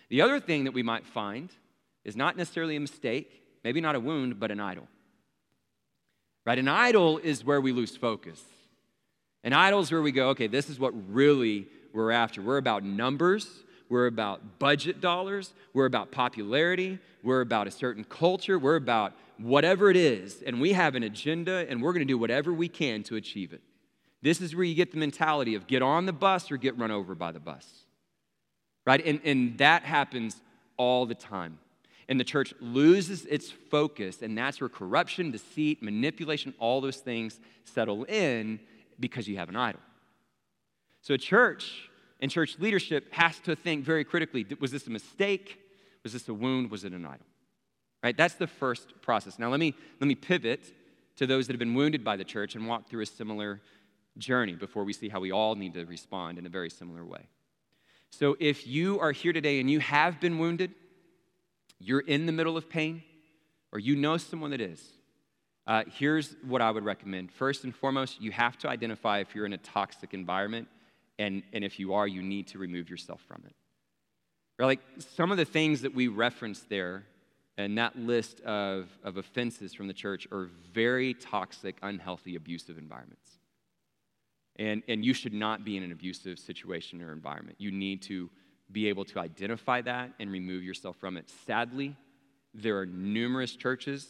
The 0.09 0.21
other 0.21 0.39
thing 0.39 0.65
that 0.65 0.73
we 0.73 0.83
might 0.83 1.07
find 1.07 1.49
is 2.03 2.15
not 2.15 2.37
necessarily 2.37 2.75
a 2.75 2.79
mistake, 2.79 3.41
maybe 3.63 3.81
not 3.81 3.95
a 3.95 3.99
wound, 3.99 4.39
but 4.39 4.51
an 4.51 4.59
idol. 4.59 4.87
Right? 6.45 6.59
An 6.59 6.67
idol 6.67 7.17
is 7.17 7.43
where 7.43 7.61
we 7.61 7.71
lose 7.71 7.95
focus. 7.95 8.41
An 9.43 9.53
idol 9.53 9.79
is 9.79 9.91
where 9.91 10.01
we 10.01 10.11
go, 10.11 10.29
okay, 10.29 10.47
this 10.47 10.69
is 10.69 10.79
what 10.79 10.93
really 11.11 11.67
we're 11.93 12.11
after. 12.11 12.41
We're 12.41 12.57
about 12.57 12.83
numbers, 12.83 13.63
we're 13.89 14.07
about 14.07 14.59
budget 14.59 15.01
dollars, 15.01 15.53
we're 15.73 15.85
about 15.85 16.11
popularity, 16.11 16.99
we're 17.23 17.41
about 17.41 17.67
a 17.67 17.71
certain 17.71 18.03
culture, 18.03 18.57
we're 18.57 18.75
about 18.75 19.13
whatever 19.37 19.89
it 19.89 19.97
is, 19.97 20.41
and 20.45 20.61
we 20.61 20.73
have 20.73 20.95
an 20.95 21.03
agenda 21.03 21.65
and 21.69 21.81
we're 21.81 21.93
going 21.93 22.05
to 22.05 22.11
do 22.11 22.17
whatever 22.17 22.53
we 22.53 22.67
can 22.67 23.03
to 23.03 23.15
achieve 23.15 23.53
it. 23.53 23.61
This 24.21 24.39
is 24.39 24.55
where 24.55 24.63
you 24.63 24.75
get 24.75 24.91
the 24.91 24.97
mentality 24.97 25.55
of 25.55 25.67
get 25.67 25.81
on 25.81 26.05
the 26.05 26.13
bus 26.13 26.51
or 26.51 26.57
get 26.57 26.77
run 26.77 26.91
over 26.91 27.15
by 27.15 27.31
the 27.31 27.39
bus. 27.39 27.67
Right? 28.85 29.03
And, 29.05 29.19
and 29.23 29.57
that 29.57 29.83
happens 29.83 30.41
all 30.77 31.05
the 31.05 31.15
time. 31.15 31.59
And 32.07 32.19
the 32.19 32.23
church 32.23 32.53
loses 32.59 33.25
its 33.25 33.49
focus, 33.49 34.21
and 34.21 34.37
that's 34.37 34.59
where 34.59 34.69
corruption, 34.69 35.31
deceit, 35.31 35.81
manipulation, 35.81 36.53
all 36.59 36.81
those 36.81 36.97
things 36.97 37.39
settle 37.63 38.03
in 38.03 38.59
because 38.99 39.27
you 39.27 39.37
have 39.37 39.49
an 39.49 39.55
idol. 39.55 39.81
So, 41.01 41.15
a 41.15 41.17
church 41.17 41.89
and 42.19 42.29
church 42.29 42.57
leadership 42.59 43.11
has 43.11 43.39
to 43.41 43.55
think 43.55 43.83
very 43.83 44.03
critically 44.03 44.45
was 44.59 44.71
this 44.71 44.87
a 44.87 44.91
mistake? 44.91 45.59
Was 46.03 46.13
this 46.13 46.27
a 46.29 46.33
wound? 46.33 46.71
Was 46.71 46.83
it 46.83 46.93
an 46.93 47.05
idol? 47.05 47.25
Right? 48.03 48.15
That's 48.15 48.35
the 48.35 48.47
first 48.47 49.01
process. 49.01 49.37
Now, 49.37 49.49
let 49.49 49.59
me, 49.59 49.75
let 49.99 50.07
me 50.07 50.15
pivot 50.15 50.71
to 51.17 51.27
those 51.27 51.47
that 51.47 51.53
have 51.53 51.59
been 51.59 51.75
wounded 51.75 52.03
by 52.03 52.15
the 52.15 52.23
church 52.23 52.55
and 52.55 52.67
walk 52.67 52.87
through 52.87 53.01
a 53.01 53.05
similar 53.05 53.61
journey 54.17 54.53
before 54.53 54.83
we 54.83 54.93
see 54.93 55.09
how 55.09 55.19
we 55.19 55.31
all 55.31 55.55
need 55.55 55.73
to 55.73 55.85
respond 55.85 56.37
in 56.37 56.45
a 56.45 56.49
very 56.49 56.69
similar 56.69 57.05
way. 57.05 57.27
So, 58.11 58.35
if 58.39 58.67
you 58.67 58.99
are 58.99 59.11
here 59.11 59.33
today 59.33 59.59
and 59.59 59.69
you 59.69 59.79
have 59.79 60.19
been 60.19 60.37
wounded, 60.37 60.71
you're 61.79 62.01
in 62.01 62.27
the 62.27 62.31
middle 62.31 62.57
of 62.57 62.69
pain, 62.69 63.01
or 63.71 63.79
you 63.79 63.95
know 63.95 64.17
someone 64.17 64.51
that 64.51 64.61
is, 64.61 64.83
uh, 65.65 65.83
here's 65.91 66.35
what 66.45 66.61
I 66.61 66.69
would 66.69 66.83
recommend. 66.83 67.31
First 67.31 67.63
and 67.63 67.73
foremost, 67.73 68.21
you 68.21 68.31
have 68.31 68.57
to 68.59 68.69
identify 68.69 69.19
if 69.19 69.33
you're 69.33 69.45
in 69.45 69.53
a 69.53 69.57
toxic 69.57 70.13
environment 70.13 70.67
and, 71.21 71.43
and 71.53 71.63
if 71.63 71.79
you 71.79 71.93
are, 71.93 72.07
you 72.07 72.23
need 72.23 72.47
to 72.47 72.57
remove 72.57 72.89
yourself 72.89 73.21
from 73.27 73.43
it. 73.45 73.55
Or 74.59 74.65
like 74.65 74.79
some 74.97 75.31
of 75.31 75.37
the 75.37 75.45
things 75.45 75.81
that 75.81 75.93
we 75.93 76.07
referenced 76.07 76.67
there 76.67 77.03
and 77.57 77.77
that 77.77 77.95
list 77.95 78.41
of, 78.41 78.89
of 79.03 79.17
offenses 79.17 79.73
from 79.73 79.87
the 79.87 79.93
church 79.93 80.27
are 80.31 80.49
very 80.73 81.13
toxic, 81.13 81.77
unhealthy, 81.83 82.35
abusive 82.35 82.77
environments. 82.77 83.29
And, 84.57 84.81
and 84.87 85.05
you 85.05 85.13
should 85.13 85.33
not 85.33 85.63
be 85.63 85.77
in 85.77 85.83
an 85.83 85.91
abusive 85.91 86.39
situation 86.39 87.01
or 87.03 87.13
environment. 87.13 87.57
You 87.59 87.71
need 87.71 88.01
to 88.03 88.29
be 88.71 88.87
able 88.87 89.05
to 89.05 89.19
identify 89.19 89.81
that 89.81 90.11
and 90.19 90.31
remove 90.31 90.63
yourself 90.63 90.97
from 90.97 91.17
it. 91.17 91.29
Sadly, 91.45 91.95
there 92.53 92.79
are 92.79 92.85
numerous 92.85 93.55
churches 93.55 94.07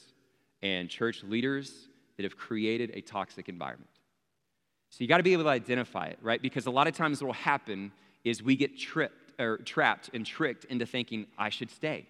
and 0.62 0.90
church 0.90 1.24
leaders 1.24 1.90
that 2.16 2.24
have 2.24 2.38
created 2.38 2.92
a 2.94 3.02
toxic 3.02 3.50
environment. 3.50 3.91
So 4.92 4.98
you 5.00 5.08
got 5.08 5.18
to 5.18 5.24
be 5.24 5.34
able 5.34 5.44
to 5.44 5.50
identify 5.50 6.08
it, 6.08 6.20
right? 6.22 6.42
Because 6.42 6.66
a 6.66 6.72
lot 6.72 6.86
of 6.86 6.94
times 6.94 7.22
what 7.22 7.28
will 7.28 7.34
happen 7.34 7.94
is 8.26 8.44
we 8.44 8.58
get 8.58 8.78
tripped 8.78 9.40
or 9.40 9.58
trapped 9.60 10.10
and 10.14 10.26
tricked 10.26 10.66
into 10.66 10.86
thinking 10.86 11.28
I 11.38 11.50
should 11.50 11.72
stay, 11.72 12.08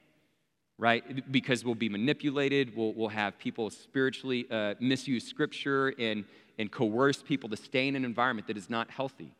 right? 0.80 1.32
Because 1.32 1.64
we'll 1.64 1.76
be 1.76 1.90
manipulated. 1.90 2.76
We'll, 2.76 2.94
we'll 2.94 3.10
have 3.10 3.38
people 3.38 3.70
spiritually 3.70 4.48
uh, 4.50 4.74
misuse 4.80 5.24
scripture 5.28 5.94
and, 6.00 6.26
and 6.58 6.72
coerce 6.72 7.22
people 7.22 7.50
to 7.50 7.56
stay 7.58 7.88
in 7.88 7.96
an 7.96 8.04
environment 8.04 8.48
that 8.48 8.58
is 8.58 8.68
not 8.68 8.90
healthy. 8.90 9.32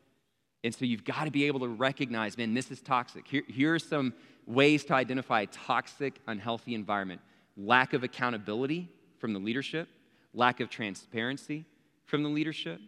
And 0.62 0.72
so 0.72 0.84
you've 0.84 1.04
got 1.04 1.24
to 1.24 1.32
be 1.32 1.44
able 1.48 1.60
to 1.60 1.68
recognize, 1.68 2.38
man, 2.38 2.54
this 2.54 2.70
is 2.70 2.80
toxic. 2.80 3.26
Here, 3.26 3.42
here 3.48 3.74
are 3.74 3.80
some 3.80 4.14
ways 4.46 4.84
to 4.84 4.94
identify 4.94 5.42
a 5.42 5.46
toxic, 5.46 6.20
unhealthy 6.28 6.76
environment 6.76 7.20
lack 7.56 7.92
of 7.92 8.02
accountability 8.02 8.88
from 9.18 9.32
the 9.32 9.38
leadership, 9.38 9.88
lack 10.32 10.60
of 10.60 10.70
transparency 10.70 11.64
from 12.06 12.22
the 12.22 12.28
leadership, 12.28 12.80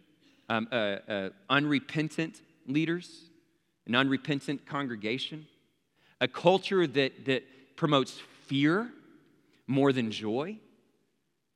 um, 0.49 0.67
uh, 0.71 0.75
uh, 0.75 1.29
unrepentant 1.49 2.41
leaders, 2.67 3.29
an 3.87 3.95
unrepentant 3.95 4.65
congregation, 4.65 5.47
a 6.21 6.27
culture 6.27 6.87
that, 6.87 7.25
that 7.25 7.43
promotes 7.75 8.19
fear 8.47 8.89
more 9.67 9.91
than 9.91 10.11
joy, 10.11 10.57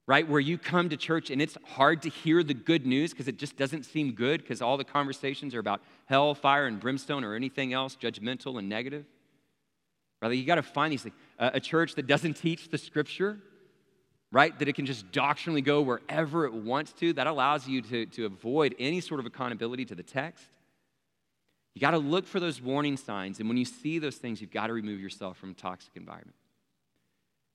right? 0.08 0.28
Where 0.28 0.40
you 0.40 0.58
come 0.58 0.90
to 0.90 0.98
church 0.98 1.30
and 1.30 1.42
it's 1.42 1.58
hard 1.64 2.02
to 2.02 2.10
hear 2.10 2.44
the 2.44 2.54
good 2.54 2.86
news 2.86 3.12
because 3.12 3.28
it 3.28 3.38
just 3.38 3.58
doesn't 3.58 3.84
seem 3.84 4.14
good 4.14 4.42
because 4.42 4.62
all 4.62 4.78
the 4.78 4.84
conversations 4.84 5.54
are 5.54 5.60
about 5.60 5.82
hell, 6.06 6.34
fire, 6.34 6.66
and 6.66 6.80
brimstone 6.80 7.24
or 7.24 7.36
anything 7.36 7.74
else 7.74 7.96
judgmental 7.96 8.58
and 8.58 8.68
negative. 8.68 9.06
Rather, 10.22 10.34
you 10.34 10.46
got 10.46 10.56
to 10.56 10.64
find 10.64 10.92
these 10.92 11.04
things. 11.04 11.16
a 11.38 11.60
church 11.60 11.96
that 11.96 12.08
doesn't 12.08 12.34
teach 12.34 12.70
the 12.70 12.78
scripture, 12.78 13.40
right? 14.32 14.58
That 14.60 14.68
it 14.68 14.74
can 14.74 14.86
just 14.86 15.12
doctrinally 15.12 15.62
go 15.62 15.82
wherever 15.82 16.46
it 16.46 16.54
wants 16.54 16.94
to. 16.94 17.14
That 17.14 17.28
allows 17.28 17.68
you 17.68 17.82
to, 17.84 18.06
to 18.08 18.26
avoid 18.26 18.76
any 18.80 19.02
sort 19.02 19.20
of 19.20 19.26
accountability 19.26 19.86
to 19.86 19.96
the 19.96 20.04
text. 20.04 20.46
You 21.74 21.82
got 21.82 21.92
to 21.92 21.98
look 21.98 22.28
for 22.28 22.40
those 22.40 22.62
warning 22.62 22.98
signs. 22.98 23.40
And 23.40 23.48
when 23.48 23.58
you 23.58 23.66
see 23.66 24.00
those 24.00 24.16
things, 24.16 24.42
you've 24.42 24.52
got 24.52 24.68
to 24.68 24.74
remove 24.74 25.00
yourself 25.00 25.38
from 25.38 25.52
a 25.52 25.54
toxic 25.54 25.96
environment. 25.96 26.36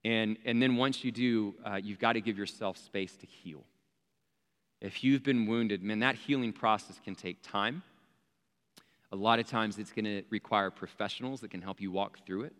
And, 0.04 0.36
and 0.44 0.60
then 0.60 0.76
once 0.76 1.04
you 1.04 1.12
do, 1.12 1.54
uh, 1.64 1.76
you've 1.82 1.98
got 1.98 2.12
to 2.14 2.20
give 2.20 2.36
yourself 2.36 2.76
space 2.76 3.16
to 3.16 3.26
heal. 3.26 3.62
If 4.80 5.02
you've 5.02 5.22
been 5.22 5.46
wounded, 5.46 5.82
man, 5.82 6.00
that 6.00 6.14
healing 6.14 6.52
process 6.52 7.00
can 7.02 7.14
take 7.14 7.38
time. 7.42 7.82
A 9.12 9.16
lot 9.16 9.38
of 9.38 9.46
times 9.46 9.78
it's 9.78 9.92
going 9.92 10.04
to 10.04 10.22
require 10.28 10.70
professionals 10.70 11.40
that 11.40 11.50
can 11.50 11.62
help 11.62 11.80
you 11.80 11.90
walk 11.90 12.18
through 12.26 12.42
it. 12.42 12.52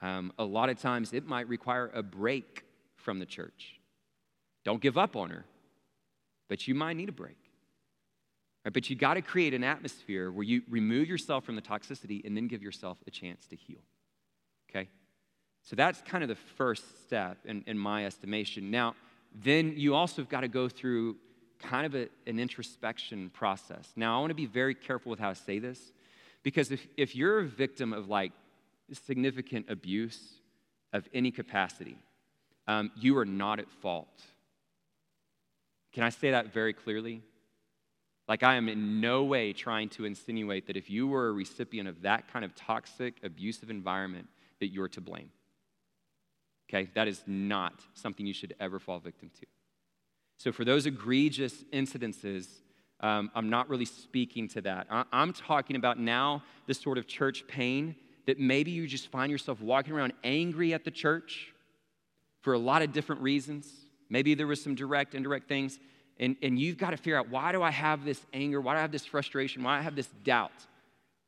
Um, 0.00 0.32
a 0.38 0.44
lot 0.44 0.68
of 0.68 0.80
times 0.80 1.12
it 1.12 1.26
might 1.26 1.48
require 1.48 1.90
a 1.92 2.02
break 2.02 2.64
from 3.08 3.20
the 3.20 3.24
church. 3.24 3.80
Don't 4.66 4.82
give 4.82 4.98
up 4.98 5.16
on 5.16 5.30
her, 5.30 5.46
but 6.46 6.68
you 6.68 6.74
might 6.74 6.94
need 6.94 7.08
a 7.08 7.12
break. 7.12 7.38
Right, 8.66 8.74
but 8.74 8.90
you 8.90 8.96
got 8.96 9.14
to 9.14 9.22
create 9.22 9.54
an 9.54 9.64
atmosphere 9.64 10.30
where 10.30 10.42
you 10.42 10.60
remove 10.68 11.08
yourself 11.08 11.44
from 11.44 11.56
the 11.56 11.62
toxicity 11.62 12.22
and 12.26 12.36
then 12.36 12.48
give 12.48 12.62
yourself 12.62 12.98
a 13.06 13.10
chance 13.10 13.46
to 13.46 13.56
heal. 13.56 13.80
Okay? 14.68 14.90
So 15.62 15.74
that's 15.74 16.02
kind 16.02 16.22
of 16.22 16.28
the 16.28 16.34
first 16.34 17.06
step 17.06 17.38
in, 17.46 17.64
in 17.66 17.78
my 17.78 18.04
estimation. 18.04 18.70
Now, 18.70 18.94
then 19.34 19.72
you 19.74 19.94
also 19.94 20.20
have 20.20 20.28
got 20.28 20.42
to 20.42 20.48
go 20.48 20.68
through 20.68 21.16
kind 21.60 21.86
of 21.86 21.94
a, 21.94 22.10
an 22.26 22.38
introspection 22.38 23.30
process. 23.30 23.88
Now, 23.96 24.18
I 24.18 24.20
want 24.20 24.32
to 24.32 24.34
be 24.34 24.44
very 24.44 24.74
careful 24.74 25.08
with 25.08 25.18
how 25.18 25.30
I 25.30 25.32
say 25.32 25.60
this 25.60 25.80
because 26.42 26.70
if, 26.70 26.86
if 26.98 27.16
you're 27.16 27.38
a 27.38 27.46
victim 27.46 27.94
of 27.94 28.10
like 28.10 28.32
significant 28.92 29.64
abuse 29.70 30.20
of 30.92 31.08
any 31.14 31.30
capacity, 31.30 31.96
um, 32.68 32.92
you 32.94 33.16
are 33.18 33.24
not 33.24 33.58
at 33.58 33.68
fault. 33.82 34.22
Can 35.92 36.04
I 36.04 36.10
say 36.10 36.30
that 36.30 36.52
very 36.52 36.74
clearly? 36.74 37.22
Like, 38.28 38.42
I 38.42 38.56
am 38.56 38.68
in 38.68 39.00
no 39.00 39.24
way 39.24 39.54
trying 39.54 39.88
to 39.90 40.04
insinuate 40.04 40.66
that 40.66 40.76
if 40.76 40.90
you 40.90 41.08
were 41.08 41.28
a 41.28 41.32
recipient 41.32 41.88
of 41.88 42.02
that 42.02 42.30
kind 42.30 42.44
of 42.44 42.54
toxic, 42.54 43.14
abusive 43.24 43.70
environment, 43.70 44.28
that 44.60 44.66
you're 44.66 44.88
to 44.88 45.00
blame. 45.00 45.30
Okay? 46.68 46.90
That 46.94 47.08
is 47.08 47.22
not 47.26 47.80
something 47.94 48.26
you 48.26 48.34
should 48.34 48.54
ever 48.60 48.78
fall 48.78 48.98
victim 48.98 49.30
to. 49.40 49.46
So, 50.36 50.52
for 50.52 50.64
those 50.64 50.84
egregious 50.84 51.64
incidences, 51.72 52.46
um, 53.00 53.30
I'm 53.34 53.48
not 53.48 53.70
really 53.70 53.86
speaking 53.86 54.46
to 54.48 54.60
that. 54.62 54.86
I- 54.90 55.06
I'm 55.10 55.32
talking 55.32 55.76
about 55.76 55.98
now 55.98 56.42
this 56.66 56.78
sort 56.78 56.98
of 56.98 57.06
church 57.06 57.46
pain 57.46 57.96
that 58.26 58.38
maybe 58.38 58.70
you 58.70 58.86
just 58.86 59.08
find 59.08 59.32
yourself 59.32 59.62
walking 59.62 59.94
around 59.94 60.12
angry 60.22 60.74
at 60.74 60.84
the 60.84 60.90
church 60.90 61.54
for 62.48 62.54
a 62.54 62.58
lot 62.58 62.80
of 62.80 62.94
different 62.94 63.20
reasons. 63.20 63.70
Maybe 64.08 64.32
there 64.32 64.46
was 64.46 64.62
some 64.62 64.74
direct, 64.74 65.14
indirect 65.14 65.48
things. 65.48 65.78
And, 66.18 66.34
and 66.40 66.58
you've 66.58 66.78
got 66.78 66.92
to 66.92 66.96
figure 66.96 67.18
out 67.18 67.28
why 67.28 67.52
do 67.52 67.62
I 67.62 67.70
have 67.70 68.06
this 68.06 68.24
anger? 68.32 68.58
Why 68.58 68.72
do 68.72 68.78
I 68.78 68.80
have 68.80 68.90
this 68.90 69.04
frustration? 69.04 69.62
Why 69.62 69.76
do 69.76 69.80
I 69.80 69.82
have 69.82 69.94
this 69.94 70.08
doubt? 70.24 70.66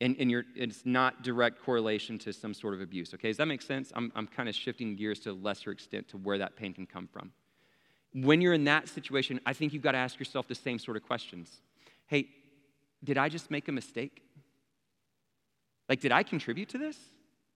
And, 0.00 0.16
and 0.18 0.32
it's 0.56 0.86
not 0.86 1.22
direct 1.22 1.62
correlation 1.62 2.18
to 2.20 2.32
some 2.32 2.54
sort 2.54 2.72
of 2.72 2.80
abuse. 2.80 3.12
Okay, 3.12 3.28
does 3.28 3.36
that 3.36 3.48
make 3.48 3.60
sense? 3.60 3.92
I'm, 3.94 4.10
I'm 4.16 4.26
kind 4.28 4.48
of 4.48 4.54
shifting 4.54 4.96
gears 4.96 5.20
to 5.20 5.32
a 5.32 5.34
lesser 5.34 5.70
extent 5.70 6.08
to 6.08 6.16
where 6.16 6.38
that 6.38 6.56
pain 6.56 6.72
can 6.72 6.86
come 6.86 7.06
from. 7.06 7.32
When 8.14 8.40
you're 8.40 8.54
in 8.54 8.64
that 8.64 8.88
situation, 8.88 9.40
I 9.44 9.52
think 9.52 9.74
you've 9.74 9.82
got 9.82 9.92
to 9.92 9.98
ask 9.98 10.18
yourself 10.18 10.48
the 10.48 10.54
same 10.54 10.78
sort 10.78 10.96
of 10.96 11.02
questions. 11.02 11.50
Hey, 12.06 12.28
did 13.04 13.18
I 13.18 13.28
just 13.28 13.50
make 13.50 13.68
a 13.68 13.72
mistake? 13.72 14.22
Like, 15.86 16.00
did 16.00 16.12
I 16.12 16.22
contribute 16.22 16.70
to 16.70 16.78
this? 16.78 16.96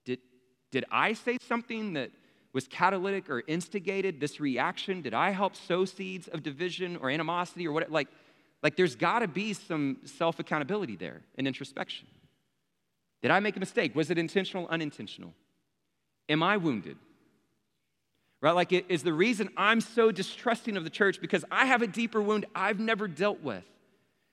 Did, 0.04 0.18
Did 0.70 0.84
I 0.90 1.14
say 1.14 1.38
something 1.48 1.94
that 1.94 2.10
was 2.54 2.66
catalytic 2.68 3.28
or 3.28 3.42
instigated 3.46 4.20
this 4.20 4.40
reaction? 4.40 5.02
Did 5.02 5.12
I 5.12 5.30
help 5.30 5.56
sow 5.56 5.84
seeds 5.84 6.28
of 6.28 6.42
division 6.42 6.96
or 6.96 7.10
animosity 7.10 7.66
or 7.66 7.72
what? 7.72 7.90
Like, 7.90 8.08
like 8.62 8.76
there's 8.76 8.96
got 8.96 9.18
to 9.18 9.28
be 9.28 9.52
some 9.52 9.98
self 10.04 10.38
accountability 10.38 10.96
there 10.96 11.20
and 11.36 11.46
introspection. 11.46 12.06
Did 13.20 13.30
I 13.30 13.40
make 13.40 13.56
a 13.56 13.60
mistake? 13.60 13.94
Was 13.94 14.10
it 14.10 14.18
intentional, 14.18 14.68
unintentional? 14.68 15.34
Am 16.28 16.42
I 16.42 16.56
wounded? 16.56 16.96
Right? 18.40 18.52
Like, 18.52 18.72
is 18.72 19.02
the 19.02 19.12
reason 19.12 19.48
I'm 19.56 19.80
so 19.80 20.12
distrusting 20.12 20.76
of 20.76 20.84
the 20.84 20.90
church 20.90 21.20
because 21.20 21.44
I 21.50 21.66
have 21.66 21.82
a 21.82 21.86
deeper 21.86 22.20
wound 22.20 22.46
I've 22.54 22.78
never 22.78 23.08
dealt 23.08 23.42
with? 23.42 23.64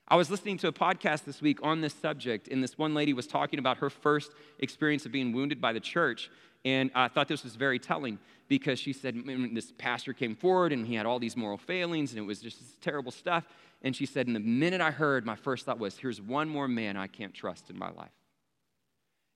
I 0.06 0.16
was 0.16 0.30
listening 0.30 0.58
to 0.58 0.68
a 0.68 0.72
podcast 0.72 1.24
this 1.24 1.40
week 1.40 1.60
on 1.62 1.80
this 1.80 1.94
subject, 1.94 2.48
and 2.48 2.62
this 2.62 2.76
one 2.76 2.92
lady 2.92 3.14
was 3.14 3.26
talking 3.26 3.58
about 3.58 3.78
her 3.78 3.88
first 3.88 4.32
experience 4.58 5.06
of 5.06 5.12
being 5.12 5.32
wounded 5.32 5.60
by 5.60 5.72
the 5.72 5.80
church. 5.80 6.30
And 6.64 6.90
I 6.94 7.08
thought 7.08 7.28
this 7.28 7.42
was 7.42 7.56
very 7.56 7.78
telling 7.78 8.18
because 8.48 8.78
she 8.78 8.92
said 8.92 9.20
this 9.52 9.72
pastor 9.78 10.12
came 10.12 10.36
forward 10.36 10.72
and 10.72 10.86
he 10.86 10.94
had 10.94 11.06
all 11.06 11.18
these 11.18 11.36
moral 11.36 11.58
failings 11.58 12.12
and 12.12 12.18
it 12.18 12.22
was 12.22 12.40
just 12.40 12.80
terrible 12.80 13.10
stuff. 13.10 13.44
And 13.82 13.96
she 13.96 14.06
said, 14.06 14.28
and 14.28 14.36
the 14.36 14.40
minute 14.40 14.80
I 14.80 14.92
heard, 14.92 15.26
my 15.26 15.34
first 15.34 15.66
thought 15.66 15.78
was, 15.78 15.96
here's 15.96 16.20
one 16.20 16.48
more 16.48 16.68
man 16.68 16.96
I 16.96 17.08
can't 17.08 17.34
trust 17.34 17.68
in 17.68 17.78
my 17.78 17.90
life. 17.90 18.12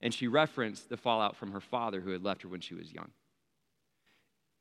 And 0.00 0.14
she 0.14 0.28
referenced 0.28 0.88
the 0.88 0.96
fallout 0.96 1.36
from 1.36 1.52
her 1.52 1.60
father 1.60 2.00
who 2.00 2.10
had 2.10 2.22
left 2.22 2.42
her 2.42 2.48
when 2.48 2.60
she 2.60 2.74
was 2.74 2.92
young. 2.92 3.10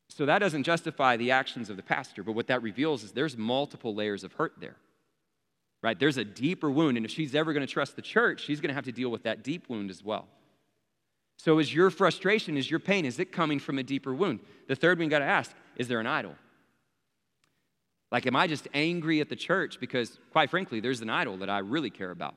So 0.10 0.26
that 0.26 0.40
doesn't 0.40 0.64
justify 0.64 1.18
the 1.18 1.32
actions 1.32 1.70
of 1.70 1.78
the 1.78 1.84
pastor, 1.84 2.24
but 2.24 2.34
what 2.34 2.48
that 2.48 2.62
reveals 2.64 3.04
is 3.04 3.12
there's 3.12 3.38
multiple 3.38 3.94
layers 3.94 4.24
of 4.24 4.34
hurt 4.34 4.54
there. 4.60 4.78
Right? 5.82 6.00
There's 6.00 6.18
a 6.18 6.26
deeper 6.26 6.72
wound, 6.72 6.98
and 6.98 7.06
if 7.06 7.12
she's 7.12 7.36
ever 7.36 7.54
going 7.54 7.66
to 7.66 7.72
trust 7.72 7.96
the 7.96 8.02
church, 8.02 8.42
she's 8.44 8.60
going 8.60 8.70
to 8.70 8.74
have 8.74 8.86
to 8.86 8.92
deal 8.92 9.10
with 9.10 9.24
that 9.24 9.44
deep 9.44 9.70
wound 9.70 9.90
as 9.90 10.04
well. 10.04 10.28
So 11.38 11.60
is 11.60 11.74
your 11.74 11.90
frustration, 11.90 12.58
is 12.58 12.70
your 12.70 12.80
pain, 12.80 13.06
is 13.06 13.20
it 13.20 13.32
coming 13.32 13.60
from 13.60 13.78
a 13.78 13.84
deeper 13.84 14.14
wound? 14.14 14.40
The 14.68 14.76
third 14.76 14.98
one 14.98 15.06
you 15.06 15.12
got 15.12 15.20
to 15.20 15.26
ask, 15.26 15.52
is 15.76 15.88
there 15.88 16.00
an 16.00 16.08
idol? 16.08 16.36
Like, 18.12 18.26
am 18.26 18.36
I 18.36 18.48
just 18.48 18.68
angry 18.74 19.20
at 19.20 19.30
the 19.30 19.36
church 19.36 19.80
because, 19.80 20.18
quite 20.32 20.50
frankly, 20.50 20.80
there's 20.80 21.02
an 21.02 21.10
idol 21.10 21.38
that 21.38 21.50
I 21.50 21.60
really 21.60 21.90
care 21.90 22.12
about? 22.12 22.36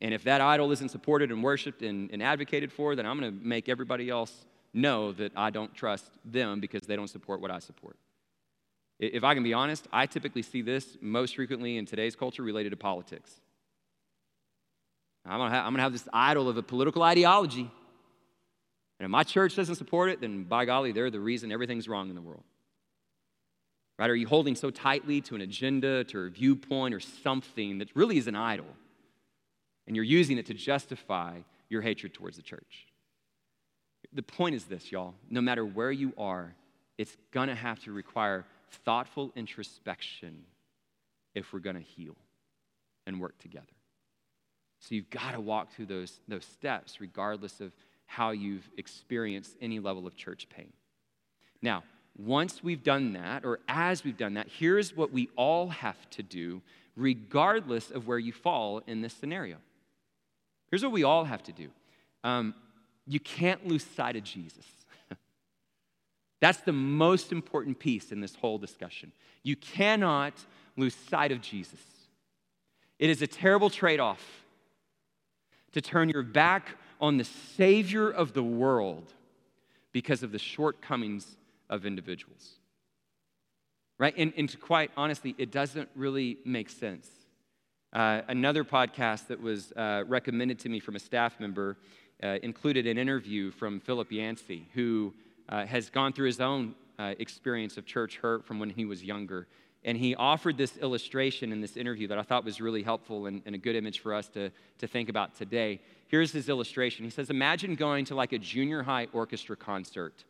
And 0.00 0.12
if 0.12 0.24
that 0.24 0.40
idol 0.40 0.72
isn't 0.72 0.90
supported 0.90 1.30
and 1.30 1.42
worshiped 1.42 1.82
and, 1.82 2.10
and 2.10 2.22
advocated 2.22 2.72
for, 2.72 2.96
then 2.96 3.06
I'm 3.06 3.18
going 3.18 3.32
to 3.38 3.44
make 3.44 3.68
everybody 3.68 4.10
else 4.10 4.44
know 4.72 5.12
that 5.12 5.32
I 5.36 5.50
don't 5.50 5.72
trust 5.74 6.10
them 6.24 6.60
because 6.60 6.82
they 6.82 6.96
don't 6.96 7.08
support 7.08 7.40
what 7.40 7.50
I 7.50 7.60
support. 7.60 7.96
If 8.98 9.24
I 9.24 9.34
can 9.34 9.42
be 9.42 9.54
honest, 9.54 9.86
I 9.92 10.06
typically 10.06 10.42
see 10.42 10.62
this 10.62 10.96
most 11.00 11.36
frequently 11.36 11.76
in 11.76 11.86
today's 11.86 12.16
culture 12.16 12.42
related 12.42 12.70
to 12.70 12.76
politics. 12.76 13.40
I'm 15.26 15.40
I'm 15.40 15.72
gonna 15.72 15.82
have 15.82 15.92
this 15.92 16.08
idol 16.12 16.48
of 16.48 16.56
a 16.56 16.62
political 16.62 17.02
ideology. 17.02 17.70
And 18.98 19.04
if 19.04 19.10
my 19.10 19.22
church 19.22 19.56
doesn't 19.56 19.74
support 19.74 20.10
it, 20.10 20.20
then 20.20 20.44
by 20.44 20.64
golly, 20.64 20.92
they're 20.92 21.10
the 21.10 21.20
reason 21.20 21.50
everything's 21.50 21.88
wrong 21.88 22.08
in 22.08 22.14
the 22.14 22.20
world. 22.22 22.44
Right? 23.98 24.10
Are 24.10 24.14
you 24.14 24.26
holding 24.26 24.56
so 24.56 24.70
tightly 24.70 25.20
to 25.22 25.34
an 25.34 25.40
agenda, 25.40 26.04
to 26.04 26.20
a 26.20 26.28
viewpoint, 26.28 26.94
or 26.94 27.00
something 27.00 27.78
that 27.78 27.88
really 27.94 28.18
is 28.18 28.26
an 28.26 28.34
idol? 28.34 28.66
And 29.86 29.94
you're 29.94 30.04
using 30.04 30.38
it 30.38 30.46
to 30.46 30.54
justify 30.54 31.38
your 31.68 31.82
hatred 31.82 32.14
towards 32.14 32.36
the 32.36 32.42
church. 32.42 32.86
The 34.12 34.22
point 34.22 34.54
is 34.54 34.64
this, 34.64 34.90
y'all. 34.92 35.14
No 35.30 35.40
matter 35.40 35.64
where 35.64 35.92
you 35.92 36.12
are, 36.16 36.54
it's 36.98 37.16
gonna 37.32 37.54
have 37.54 37.80
to 37.84 37.92
require 37.92 38.44
thoughtful 38.84 39.32
introspection 39.34 40.44
if 41.34 41.52
we're 41.52 41.60
gonna 41.60 41.80
heal 41.80 42.16
and 43.06 43.20
work 43.20 43.38
together. 43.38 43.66
So 44.84 44.94
you've 44.94 45.08
got 45.08 45.32
to 45.32 45.40
walk 45.40 45.72
through 45.72 45.86
those, 45.86 46.20
those 46.28 46.44
steps 46.44 47.00
regardless 47.00 47.62
of 47.62 47.72
how 48.04 48.32
you've 48.32 48.68
experienced 48.76 49.56
any 49.62 49.78
level 49.78 50.06
of 50.06 50.14
church 50.14 50.46
pain. 50.54 50.70
Now, 51.62 51.84
once 52.18 52.62
we've 52.62 52.84
done 52.84 53.14
that, 53.14 53.46
or 53.46 53.60
as 53.66 54.04
we've 54.04 54.18
done 54.18 54.34
that, 54.34 54.46
here's 54.46 54.94
what 54.94 55.10
we 55.10 55.30
all 55.36 55.70
have 55.70 56.10
to 56.10 56.22
do, 56.22 56.60
regardless 56.96 57.90
of 57.90 58.06
where 58.06 58.18
you 58.18 58.30
fall 58.30 58.82
in 58.86 59.00
this 59.00 59.14
scenario. 59.14 59.56
Here's 60.70 60.82
what 60.82 60.92
we 60.92 61.02
all 61.02 61.24
have 61.24 61.42
to 61.44 61.52
do 61.52 61.70
um, 62.22 62.54
you 63.06 63.20
can't 63.20 63.66
lose 63.66 63.86
sight 63.96 64.16
of 64.16 64.22
Jesus. 64.22 64.66
That's 66.42 66.60
the 66.60 66.72
most 66.72 67.32
important 67.32 67.78
piece 67.78 68.12
in 68.12 68.20
this 68.20 68.34
whole 68.34 68.58
discussion. 68.58 69.12
You 69.42 69.56
cannot 69.56 70.34
lose 70.76 70.94
sight 70.94 71.32
of 71.32 71.40
Jesus. 71.40 71.80
It 72.98 73.08
is 73.08 73.22
a 73.22 73.26
terrible 73.26 73.70
trade 73.70 73.98
off 73.98 74.43
to 75.74 75.80
turn 75.80 76.08
your 76.08 76.22
back 76.22 76.76
on 77.00 77.16
the 77.16 77.24
Savior 77.24 78.08
of 78.08 78.32
the 78.32 78.42
world 78.42 79.12
because 79.92 80.22
of 80.22 80.32
the 80.32 80.38
shortcomings 80.38 81.36
of 81.68 81.84
individuals. 81.84 82.52
Right? 83.98 84.14
And, 84.16 84.32
and 84.36 84.60
quite 84.60 84.90
honestly, 84.96 85.34
it 85.36 85.50
doesn't 85.50 85.88
really 85.94 86.38
make 86.44 86.70
sense. 86.70 87.08
Uh, 87.92 88.22
another 88.28 88.64
podcast 88.64 89.26
that 89.28 89.40
was 89.40 89.72
uh, 89.72 90.04
recommended 90.06 90.58
to 90.60 90.68
me 90.68 90.80
from 90.80 90.96
a 90.96 90.98
staff 91.00 91.38
member 91.38 91.76
uh, 92.22 92.38
included 92.42 92.86
an 92.86 92.96
interview 92.96 93.50
from 93.50 93.80
Philip 93.80 94.10
Yancey, 94.10 94.68
who 94.74 95.12
uh, 95.48 95.66
has 95.66 95.90
gone 95.90 96.12
through 96.12 96.26
his 96.26 96.40
own 96.40 96.74
uh, 96.98 97.14
experience 97.18 97.76
of 97.76 97.84
church 97.84 98.16
hurt 98.18 98.44
from 98.44 98.58
when 98.60 98.70
he 98.70 98.84
was 98.84 99.02
younger. 99.02 99.46
And 99.84 99.98
he 99.98 100.14
offered 100.14 100.56
this 100.56 100.76
illustration 100.78 101.52
in 101.52 101.60
this 101.60 101.76
interview 101.76 102.08
that 102.08 102.18
I 102.18 102.22
thought 102.22 102.44
was 102.44 102.60
really 102.60 102.82
helpful 102.82 103.26
and, 103.26 103.42
and, 103.44 103.54
a 103.54 103.58
good 103.58 103.76
image 103.76 104.00
for 104.00 104.14
us 104.14 104.28
to, 104.28 104.50
to 104.78 104.86
think 104.86 105.10
about 105.10 105.36
today. 105.36 105.80
Here's 106.08 106.32
his 106.32 106.48
illustration. 106.48 107.04
He 107.04 107.10
says, 107.10 107.28
Imagine 107.28 107.74
going 107.74 108.06
to 108.06 108.14
like 108.14 108.32
a 108.32 108.38
junior 108.38 108.82
high 108.82 109.08
orchestra 109.12 109.56
concert. 109.56 110.24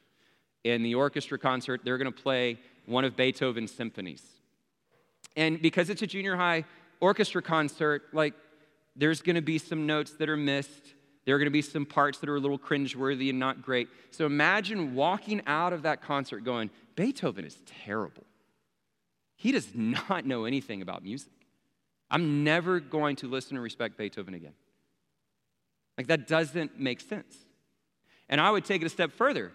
In 0.64 0.82
the 0.82 0.94
orchestra 0.96 1.38
concert, 1.38 1.82
they're 1.84 1.98
going 1.98 2.12
to 2.12 2.22
play 2.22 2.58
one 2.86 3.04
of 3.04 3.16
Beethoven's 3.16 3.70
symphonies. 3.70 4.22
And 5.36 5.60
because 5.60 5.90
it's 5.90 6.02
a 6.02 6.06
junior 6.06 6.36
high 6.36 6.64
orchestra 7.00 7.42
concert, 7.42 8.02
like 8.12 8.34
there's 8.96 9.22
going 9.22 9.36
to 9.36 9.42
be 9.42 9.58
some 9.58 9.86
notes 9.86 10.12
that 10.12 10.28
are 10.28 10.36
missed. 10.36 10.94
There 11.24 11.34
are 11.34 11.38
going 11.38 11.46
to 11.46 11.52
be 11.52 11.62
some 11.62 11.86
parts 11.86 12.18
that 12.18 12.28
are 12.28 12.36
a 12.36 12.40
little 12.40 12.58
cringeworthy 12.58 13.30
and 13.30 13.38
not 13.38 13.62
great. 13.62 13.88
So 14.10 14.26
imagine 14.26 14.94
walking 14.94 15.42
out 15.46 15.72
of 15.72 15.82
that 15.82 16.02
concert 16.02 16.44
going, 16.44 16.70
Beethoven 16.96 17.44
is 17.44 17.58
terrible. 17.84 18.24
He 19.36 19.52
does 19.52 19.68
not 19.74 20.26
know 20.26 20.44
anything 20.44 20.82
about 20.82 21.02
music. 21.02 21.32
I'm 22.10 22.44
never 22.44 22.80
going 22.80 23.16
to 23.16 23.28
listen 23.28 23.56
and 23.56 23.62
respect 23.62 23.96
Beethoven 23.96 24.34
again. 24.34 24.54
Like, 25.96 26.08
that 26.08 26.26
doesn't 26.26 26.78
make 26.78 27.00
sense. 27.00 27.36
And 28.28 28.40
I 28.40 28.50
would 28.50 28.64
take 28.64 28.82
it 28.82 28.86
a 28.86 28.90
step 28.90 29.12
further, 29.12 29.52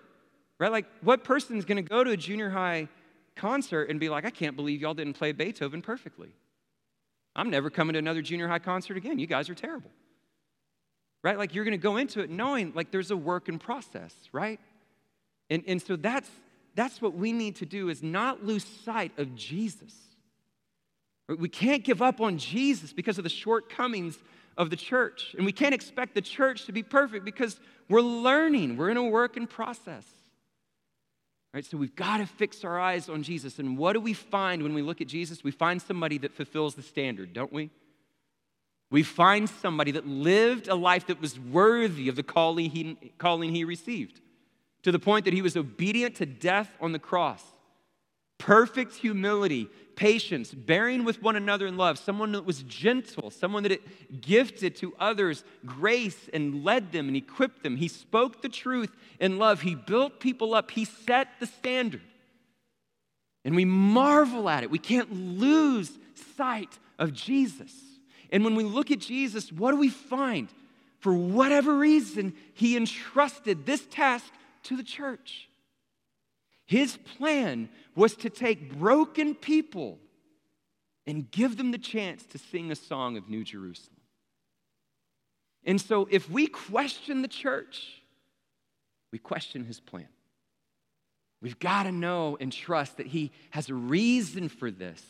right? 0.58 0.72
Like, 0.72 0.86
what 1.02 1.24
person 1.24 1.58
is 1.58 1.66
going 1.66 1.78
to 1.78 1.90
go 1.90 2.04
to 2.04 2.12
a 2.12 2.18
junior 2.18 2.50
high 2.50 2.88
concert 3.36 3.90
and 3.90 4.00
be 4.00 4.10
like, 4.10 4.26
I 4.26 4.30
can't 4.30 4.56
believe 4.56 4.82
y'all 4.82 4.94
didn't 4.94 5.14
play 5.14 5.32
Beethoven 5.32 5.82
perfectly? 5.82 6.30
I'm 7.36 7.50
never 7.50 7.70
coming 7.70 7.94
to 7.94 8.00
another 8.00 8.22
junior 8.22 8.48
high 8.48 8.60
concert 8.60 8.98
again. 8.98 9.20
You 9.20 9.28
guys 9.28 9.50
are 9.50 9.56
terrible. 9.56 9.92
Right? 11.24 11.38
Like, 11.38 11.54
you're 11.54 11.66
to 11.66 11.78
go 11.78 11.98
into 11.98 12.22
it 12.22 12.30
knowing, 12.30 12.72
like, 12.74 12.92
there's 12.92 13.12
a 13.12 13.18
work 13.18 13.50
in 13.50 13.60
process, 13.60 14.14
right? 14.32 14.60
And, 15.50 15.64
and 15.68 15.82
so 15.82 15.96
that's 15.96 16.30
that's 16.80 17.02
what 17.02 17.14
we 17.14 17.34
need 17.34 17.58
to 17.58 17.66
do 17.66 17.90
is 17.90 18.02
not 18.02 18.46
lose 18.46 18.64
sight 18.64 19.12
of 19.18 19.36
Jesus. 19.36 19.94
We 21.28 21.50
can't 21.50 21.84
give 21.84 22.02
up 22.02 22.22
on 22.22 22.38
Jesus 22.38 22.94
because 22.94 23.18
of 23.18 23.26
the 23.26 23.30
shortcomings 23.30 24.18
of 24.58 24.70
the 24.70 24.78
church. 24.78 25.36
And 25.36 25.46
we 25.46 25.52
can't 25.52 25.76
expect 25.76 26.16
the 26.16 26.22
church 26.22 26.66
to 26.68 26.72
be 26.72 26.82
perfect 26.82 27.26
because 27.26 27.60
we're 27.90 28.00
learning, 28.00 28.78
we're 28.78 28.90
in 28.90 28.96
a 28.96 29.04
work 29.04 29.36
in 29.36 29.46
process. 29.46 30.06
Right? 31.54 31.66
So 31.66 31.76
we've 31.78 31.96
got 31.96 32.18
to 32.18 32.26
fix 32.26 32.64
our 32.64 32.80
eyes 32.80 33.10
on 33.10 33.24
Jesus. 33.24 33.60
And 33.60 33.78
what 33.78 33.92
do 33.94 34.00
we 34.00 34.14
find 34.14 34.64
when 34.64 34.74
we 34.74 34.82
look 34.82 35.02
at 35.02 35.08
Jesus? 35.08 35.44
We 35.44 35.52
find 35.52 35.82
somebody 35.82 36.18
that 36.20 36.34
fulfills 36.34 36.76
the 36.76 36.82
standard, 36.82 37.34
don't 37.34 37.52
we? 37.52 37.72
We 38.90 39.04
find 39.04 39.50
somebody 39.50 39.92
that 39.92 40.08
lived 40.08 40.70
a 40.70 40.76
life 40.76 41.08
that 41.08 41.20
was 41.20 41.38
worthy 41.38 42.08
of 42.08 42.16
the 42.16 42.24
calling 42.24 42.70
he, 42.70 42.98
calling 43.18 43.54
he 43.54 43.66
received 43.66 44.22
to 44.84 44.92
the 44.92 45.00
point 45.00 45.26
that 45.26 45.34
he 45.34 45.42
was 45.42 45.58
obedient 45.58 46.16
to 46.16 46.26
death 46.26 46.70
on 46.80 46.92
the 46.92 47.00
cross. 47.00 47.44
Perfect 48.38 48.96
humility, 48.96 49.68
patience, 49.96 50.54
bearing 50.54 51.04
with 51.04 51.22
one 51.22 51.36
another 51.36 51.68
in 51.68 51.76
love, 51.76 52.00
someone 52.00 52.32
that 52.32 52.46
was 52.46 52.64
gentle, 52.64 53.30
someone 53.30 53.64
that 53.64 54.22
gifted 54.22 54.78
to 54.78 54.94
others 54.98 55.44
grace 55.66 56.30
and 56.34 56.64
led 56.64 56.94
them 56.94 57.10
and 57.10 57.18
equipped 57.18 57.64
them. 57.64 57.76
He 57.76 57.90
spoke 57.90 58.42
the 58.42 58.48
truth 58.48 58.96
in 59.20 59.38
love. 59.38 59.62
He 59.62 59.76
built 59.76 60.22
people 60.22 60.54
up. 60.54 60.72
He 60.72 60.86
set 60.86 61.28
the 61.42 61.46
standard. 61.46 62.02
And 63.44 63.56
we 63.56 63.66
marvel 63.66 64.48
at 64.50 64.64
it. 64.64 64.72
We 64.72 64.80
can't 64.80 65.12
lose 65.12 65.92
sight 66.38 66.80
of 66.98 67.14
Jesus. 67.14 67.74
And 68.32 68.46
when 68.46 68.56
we 68.56 68.64
look 68.64 68.92
at 68.92 69.00
Jesus, 69.00 69.52
what 69.52 69.72
do 69.72 69.78
we 69.78 69.90
find? 69.90 70.50
For 71.00 71.14
whatever 71.14 71.78
reason, 71.78 72.34
he 72.54 72.78
entrusted 72.78 73.66
this 73.66 73.86
task 73.86 74.26
to 74.64 74.78
the 74.78 74.84
church. 74.84 75.50
His 76.66 76.98
plan 76.98 77.70
was 77.96 78.16
to 78.18 78.30
take 78.30 78.78
broken 78.78 79.34
people 79.34 79.98
and 81.08 81.32
give 81.32 81.58
them 81.58 81.72
the 81.72 81.80
chance 81.80 82.24
to 82.28 82.38
sing 82.38 82.72
a 82.72 82.76
song 82.76 83.18
of 83.18 83.28
New 83.28 83.44
Jerusalem. 83.44 83.96
And 85.66 85.82
so, 85.82 86.08
if 86.12 86.30
we 86.30 86.48
question 86.48 87.22
the 87.22 87.28
church, 87.28 88.02
we 89.12 89.18
question 89.18 89.66
his 89.66 89.80
plan. 89.80 90.08
We've 91.42 91.60
got 91.60 91.84
to 91.84 91.92
know 91.92 92.38
and 92.40 92.52
trust 92.52 92.98
that 92.98 93.08
he 93.08 93.32
has 93.52 93.70
a 93.70 93.74
reason 93.74 94.50
for 94.50 94.70
this, 94.70 95.02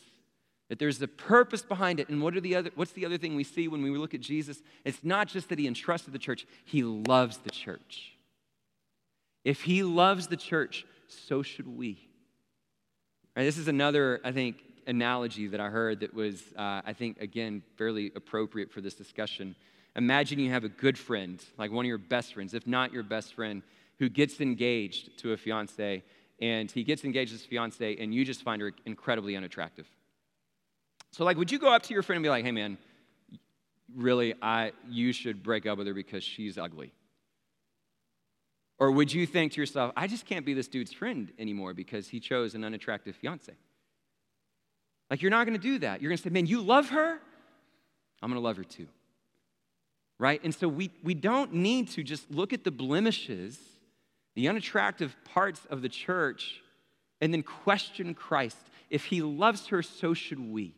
that 0.69 0.79
there's 0.79 1.01
a 1.01 1.07
purpose 1.07 1.63
behind 1.63 1.99
it. 1.99 2.07
And 2.09 2.21
what 2.21 2.35
are 2.35 2.41
the 2.41 2.55
other, 2.55 2.69
what's 2.75 2.91
the 2.91 3.05
other 3.05 3.17
thing 3.17 3.35
we 3.35 3.43
see 3.43 3.67
when 3.67 3.81
we 3.81 3.89
look 3.89 4.13
at 4.13 4.21
Jesus? 4.21 4.61
It's 4.85 5.03
not 5.03 5.27
just 5.27 5.49
that 5.49 5.59
he 5.59 5.67
entrusted 5.67 6.13
the 6.13 6.19
church, 6.19 6.45
he 6.65 6.83
loves 6.83 7.37
the 7.37 7.49
church. 7.49 8.13
If 9.43 9.61
he 9.61 9.83
loves 9.83 10.27
the 10.27 10.37
church, 10.37 10.85
so 11.07 11.41
should 11.41 11.67
we. 11.67 12.07
Right, 13.35 13.43
this 13.43 13.57
is 13.57 13.67
another, 13.67 14.19
I 14.23 14.31
think, 14.31 14.57
analogy 14.85 15.47
that 15.47 15.59
I 15.59 15.69
heard 15.69 16.01
that 16.01 16.13
was, 16.13 16.41
uh, 16.57 16.81
I 16.85 16.93
think, 16.93 17.21
again, 17.21 17.63
fairly 17.77 18.11
appropriate 18.15 18.71
for 18.71 18.81
this 18.81 18.95
discussion. 18.95 19.55
Imagine 19.95 20.39
you 20.39 20.51
have 20.51 20.63
a 20.63 20.69
good 20.69 20.97
friend, 20.97 21.43
like 21.57 21.71
one 21.71 21.85
of 21.85 21.87
your 21.87 21.97
best 21.97 22.33
friends, 22.33 22.53
if 22.53 22.65
not 22.67 22.91
your 22.91 23.03
best 23.03 23.33
friend, 23.33 23.61
who 23.99 24.09
gets 24.09 24.41
engaged 24.41 25.17
to 25.19 25.33
a 25.33 25.37
fiance, 25.37 26.03
and 26.41 26.71
he 26.71 26.83
gets 26.83 27.03
engaged 27.03 27.31
to 27.31 27.37
his 27.37 27.45
fiance, 27.45 27.97
and 27.97 28.13
you 28.13 28.25
just 28.25 28.43
find 28.43 28.61
her 28.61 28.71
incredibly 28.85 29.35
unattractive. 29.35 29.87
So, 31.11 31.23
like, 31.23 31.37
would 31.37 31.51
you 31.51 31.59
go 31.59 31.73
up 31.73 31.83
to 31.83 31.93
your 31.93 32.03
friend 32.03 32.17
and 32.17 32.23
be 32.23 32.29
like, 32.29 32.45
hey, 32.45 32.51
man, 32.51 32.77
really, 33.95 34.33
I, 34.41 34.71
you 34.89 35.11
should 35.11 35.43
break 35.43 35.65
up 35.65 35.77
with 35.77 35.87
her 35.87 35.93
because 35.93 36.23
she's 36.23 36.57
ugly? 36.57 36.91
Or 38.79 38.91
would 38.91 39.13
you 39.13 39.25
think 39.25 39.53
to 39.53 39.61
yourself, 39.61 39.91
I 39.97 40.07
just 40.07 40.25
can't 40.25 40.45
be 40.45 40.53
this 40.53 40.69
dude's 40.69 40.93
friend 40.93 41.31
anymore 41.37 41.73
because 41.73 42.07
he 42.07 42.19
chose 42.19 42.55
an 42.55 42.63
unattractive 42.63 43.15
fiance? 43.15 43.53
Like, 45.09 45.21
you're 45.21 45.31
not 45.31 45.45
gonna 45.45 45.57
do 45.57 45.79
that. 45.79 46.01
You're 46.01 46.09
gonna 46.09 46.17
say, 46.17 46.29
man, 46.29 46.45
you 46.45 46.61
love 46.61 46.89
her? 46.89 47.19
I'm 48.21 48.29
gonna 48.29 48.39
love 48.39 48.57
her 48.57 48.63
too. 48.63 48.87
Right? 50.17 50.41
And 50.43 50.53
so 50.53 50.67
we, 50.67 50.91
we 51.03 51.13
don't 51.13 51.53
need 51.53 51.89
to 51.91 52.03
just 52.03 52.29
look 52.31 52.53
at 52.53 52.63
the 52.63 52.71
blemishes, 52.71 53.57
the 54.35 54.47
unattractive 54.47 55.15
parts 55.25 55.61
of 55.69 55.81
the 55.81 55.89
church, 55.89 56.61
and 57.21 57.33
then 57.33 57.43
question 57.43 58.13
Christ. 58.13 58.57
If 58.89 59.05
he 59.05 59.21
loves 59.21 59.67
her, 59.67 59.81
so 59.81 60.13
should 60.13 60.39
we. 60.39 60.73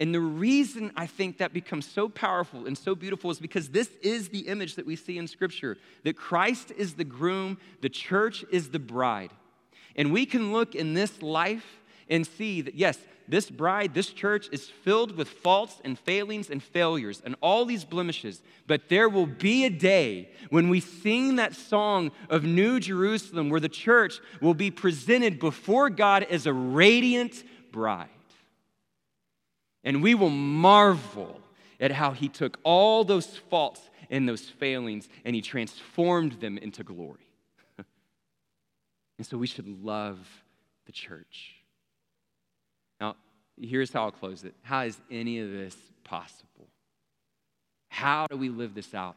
And 0.00 0.14
the 0.14 0.20
reason 0.20 0.92
I 0.96 1.06
think 1.06 1.38
that 1.38 1.52
becomes 1.52 1.86
so 1.86 2.08
powerful 2.08 2.66
and 2.66 2.76
so 2.76 2.94
beautiful 2.94 3.30
is 3.30 3.38
because 3.38 3.68
this 3.68 3.90
is 4.00 4.30
the 4.30 4.40
image 4.40 4.76
that 4.76 4.86
we 4.86 4.96
see 4.96 5.18
in 5.18 5.28
Scripture 5.28 5.76
that 6.04 6.16
Christ 6.16 6.72
is 6.76 6.94
the 6.94 7.04
groom, 7.04 7.58
the 7.82 7.90
church 7.90 8.42
is 8.50 8.70
the 8.70 8.78
bride. 8.78 9.30
And 9.94 10.10
we 10.10 10.24
can 10.24 10.54
look 10.54 10.74
in 10.74 10.94
this 10.94 11.20
life 11.20 11.80
and 12.08 12.26
see 12.26 12.62
that, 12.62 12.74
yes, 12.74 12.98
this 13.28 13.50
bride, 13.50 13.92
this 13.92 14.08
church 14.08 14.48
is 14.50 14.68
filled 14.68 15.16
with 15.16 15.28
faults 15.28 15.80
and 15.84 15.98
failings 15.98 16.48
and 16.48 16.62
failures 16.62 17.20
and 17.22 17.36
all 17.42 17.66
these 17.66 17.84
blemishes. 17.84 18.42
But 18.66 18.88
there 18.88 19.08
will 19.08 19.26
be 19.26 19.66
a 19.66 19.70
day 19.70 20.30
when 20.48 20.70
we 20.70 20.80
sing 20.80 21.36
that 21.36 21.54
song 21.54 22.10
of 22.30 22.42
New 22.42 22.80
Jerusalem 22.80 23.50
where 23.50 23.60
the 23.60 23.68
church 23.68 24.18
will 24.40 24.54
be 24.54 24.70
presented 24.70 25.38
before 25.38 25.90
God 25.90 26.22
as 26.24 26.46
a 26.46 26.52
radiant 26.52 27.44
bride. 27.70 28.08
And 29.84 30.02
we 30.02 30.14
will 30.14 30.30
marvel 30.30 31.40
at 31.78 31.90
how 31.90 32.12
he 32.12 32.28
took 32.28 32.58
all 32.62 33.04
those 33.04 33.26
faults 33.26 33.80
and 34.10 34.28
those 34.28 34.42
failings 34.42 35.08
and 35.24 35.34
he 35.34 35.40
transformed 35.40 36.32
them 36.40 36.58
into 36.58 36.84
glory. 36.84 37.30
and 39.18 39.26
so 39.26 39.38
we 39.38 39.46
should 39.46 39.66
love 39.82 40.18
the 40.86 40.92
church. 40.92 41.54
Now, 43.00 43.16
here's 43.58 43.92
how 43.92 44.04
I'll 44.04 44.12
close 44.12 44.44
it. 44.44 44.54
How 44.62 44.82
is 44.82 44.98
any 45.10 45.38
of 45.38 45.50
this 45.50 45.76
possible? 46.04 46.68
How 47.88 48.26
do 48.26 48.36
we 48.36 48.48
live 48.48 48.74
this 48.74 48.94
out? 48.94 49.16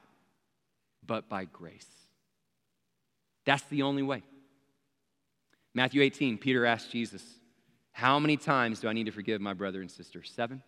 But 1.05 1.28
by 1.28 1.45
grace. 1.45 1.88
That's 3.45 3.64
the 3.64 3.82
only 3.82 4.03
way. 4.03 4.24
Matthew 5.74 6.01
18, 6.01 6.38
Peter 6.38 6.66
asked 6.66 6.91
Jesus, 6.91 7.24
how 7.94 8.20
many 8.20 8.38
times 8.38 8.80
do 8.80 8.89
I 8.89 8.94
need 8.94 9.06
to 9.06 9.12
forgive 9.12 9.39
my 9.39 9.54
brother 9.54 9.80
and 9.80 9.89
sister? 9.89 10.24
Seven? 10.24 10.62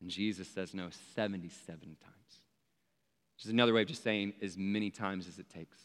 And 0.00 0.08
Jesus 0.08 0.48
says, 0.48 0.72
No, 0.72 0.88
77 1.14 1.80
times. 1.80 1.96
Which 3.36 3.44
is 3.44 3.50
another 3.50 3.74
way 3.74 3.82
of 3.82 3.88
just 3.88 4.04
saying 4.04 4.32
as 4.40 4.56
many 4.56 4.90
times 4.90 5.26
as 5.26 5.38
it 5.38 5.50
takes. 5.50 5.76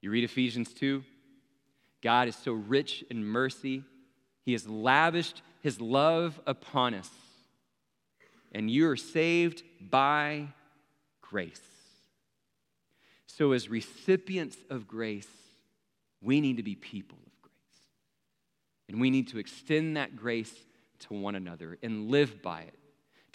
You 0.00 0.10
read 0.10 0.24
Ephesians 0.24 0.72
2, 0.72 1.04
God 2.02 2.28
is 2.28 2.36
so 2.36 2.52
rich 2.52 3.04
in 3.10 3.24
mercy, 3.24 3.84
He 4.44 4.52
has 4.52 4.66
lavished 4.66 5.42
His 5.62 5.80
love 5.80 6.40
upon 6.46 6.94
us. 6.94 7.10
And 8.52 8.70
you 8.70 8.88
are 8.88 8.96
saved 8.96 9.62
by 9.80 10.48
grace. 11.20 11.60
So, 13.26 13.52
as 13.52 13.68
recipients 13.68 14.56
of 14.70 14.88
grace, 14.88 15.28
we 16.22 16.40
need 16.40 16.56
to 16.56 16.62
be 16.62 16.74
people 16.74 17.18
and 18.88 19.00
we 19.00 19.10
need 19.10 19.28
to 19.28 19.38
extend 19.38 19.96
that 19.96 20.16
grace 20.16 20.52
to 21.00 21.14
one 21.14 21.34
another 21.34 21.78
and 21.82 22.10
live 22.10 22.42
by 22.42 22.62
it 22.62 22.78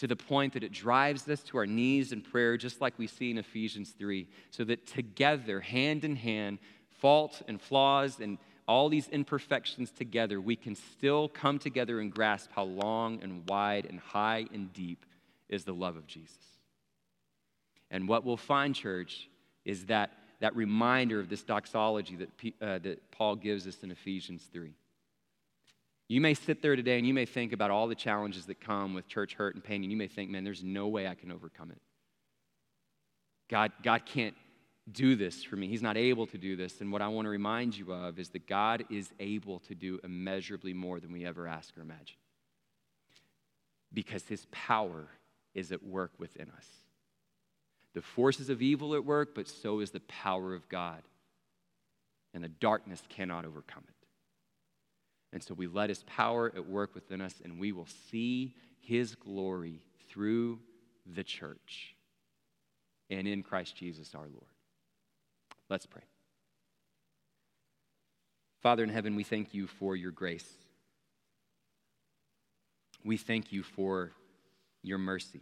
to 0.01 0.07
the 0.07 0.15
point 0.15 0.53
that 0.53 0.63
it 0.63 0.71
drives 0.71 1.29
us 1.29 1.43
to 1.43 1.57
our 1.57 1.67
knees 1.67 2.11
in 2.11 2.21
prayer, 2.21 2.57
just 2.57 2.81
like 2.81 2.97
we 2.97 3.05
see 3.05 3.29
in 3.29 3.37
Ephesians 3.37 3.93
3, 3.99 4.27
so 4.49 4.63
that 4.63 4.87
together, 4.87 5.59
hand 5.59 6.03
in 6.03 6.15
hand, 6.15 6.57
fault 6.89 7.43
and 7.47 7.61
flaws 7.61 8.19
and 8.19 8.39
all 8.67 8.89
these 8.89 9.07
imperfections 9.09 9.91
together, 9.91 10.41
we 10.41 10.55
can 10.55 10.73
still 10.73 11.27
come 11.27 11.59
together 11.59 11.99
and 11.99 12.11
grasp 12.11 12.49
how 12.51 12.63
long 12.63 13.21
and 13.21 13.47
wide 13.47 13.85
and 13.85 13.99
high 13.99 14.47
and 14.51 14.73
deep 14.73 15.05
is 15.49 15.65
the 15.65 15.73
love 15.73 15.97
of 15.97 16.07
Jesus. 16.07 16.35
And 17.91 18.07
what 18.07 18.25
we'll 18.25 18.37
find, 18.37 18.73
church, 18.73 19.29
is 19.65 19.85
that, 19.85 20.13
that 20.39 20.55
reminder 20.55 21.19
of 21.19 21.29
this 21.29 21.43
doxology 21.43 22.15
that, 22.15 22.29
uh, 22.59 22.79
that 22.79 23.11
Paul 23.11 23.35
gives 23.35 23.67
us 23.67 23.83
in 23.83 23.91
Ephesians 23.91 24.49
3. 24.51 24.73
You 26.11 26.19
may 26.19 26.33
sit 26.33 26.61
there 26.61 26.75
today 26.75 26.97
and 26.97 27.07
you 27.07 27.13
may 27.13 27.25
think 27.25 27.53
about 27.53 27.71
all 27.71 27.87
the 27.87 27.95
challenges 27.95 28.45
that 28.47 28.59
come 28.59 28.93
with 28.93 29.07
church 29.07 29.33
hurt 29.35 29.55
and 29.55 29.63
pain, 29.63 29.81
and 29.81 29.89
you 29.89 29.97
may 29.97 30.09
think, 30.09 30.29
man, 30.29 30.43
there's 30.43 30.61
no 30.61 30.89
way 30.89 31.07
I 31.07 31.15
can 31.15 31.31
overcome 31.31 31.71
it. 31.71 31.81
God, 33.49 33.71
God 33.81 34.05
can't 34.05 34.35
do 34.91 35.15
this 35.15 35.41
for 35.41 35.55
me. 35.55 35.69
He's 35.69 35.81
not 35.81 35.95
able 35.95 36.27
to 36.27 36.37
do 36.37 36.57
this. 36.57 36.81
And 36.81 36.91
what 36.91 37.01
I 37.01 37.07
want 37.07 37.27
to 37.27 37.29
remind 37.29 37.77
you 37.77 37.93
of 37.93 38.19
is 38.19 38.27
that 38.31 38.45
God 38.45 38.83
is 38.89 39.09
able 39.21 39.59
to 39.59 39.73
do 39.73 40.01
immeasurably 40.03 40.73
more 40.73 40.99
than 40.99 41.13
we 41.13 41.25
ever 41.25 41.47
ask 41.47 41.77
or 41.77 41.81
imagine. 41.81 42.17
Because 43.93 44.23
his 44.25 44.45
power 44.51 45.07
is 45.53 45.71
at 45.71 45.81
work 45.81 46.11
within 46.17 46.49
us. 46.57 46.67
The 47.93 48.01
forces 48.01 48.49
of 48.49 48.61
evil 48.61 48.95
at 48.95 49.05
work, 49.05 49.33
but 49.33 49.47
so 49.47 49.79
is 49.79 49.91
the 49.91 50.01
power 50.01 50.53
of 50.53 50.67
God. 50.67 51.03
And 52.33 52.43
the 52.43 52.49
darkness 52.49 53.01
cannot 53.07 53.45
overcome 53.45 53.83
it. 53.87 54.00
And 55.33 55.41
so 55.41 55.53
we 55.53 55.67
let 55.67 55.89
his 55.89 56.03
power 56.03 56.51
at 56.55 56.67
work 56.67 56.93
within 56.93 57.21
us, 57.21 57.35
and 57.43 57.59
we 57.59 57.71
will 57.71 57.87
see 58.09 58.55
his 58.79 59.15
glory 59.15 59.81
through 60.09 60.59
the 61.05 61.23
church 61.23 61.95
and 63.09 63.27
in 63.27 63.43
Christ 63.43 63.75
Jesus 63.75 64.13
our 64.15 64.27
Lord. 64.27 64.51
Let's 65.69 65.85
pray. 65.85 66.03
Father 68.61 68.83
in 68.83 68.89
heaven, 68.89 69.15
we 69.15 69.23
thank 69.23 69.53
you 69.53 69.67
for 69.67 69.95
your 69.95 70.11
grace. 70.11 70.47
We 73.03 73.17
thank 73.17 73.51
you 73.51 73.63
for 73.63 74.11
your 74.83 74.97
mercy. 74.97 75.41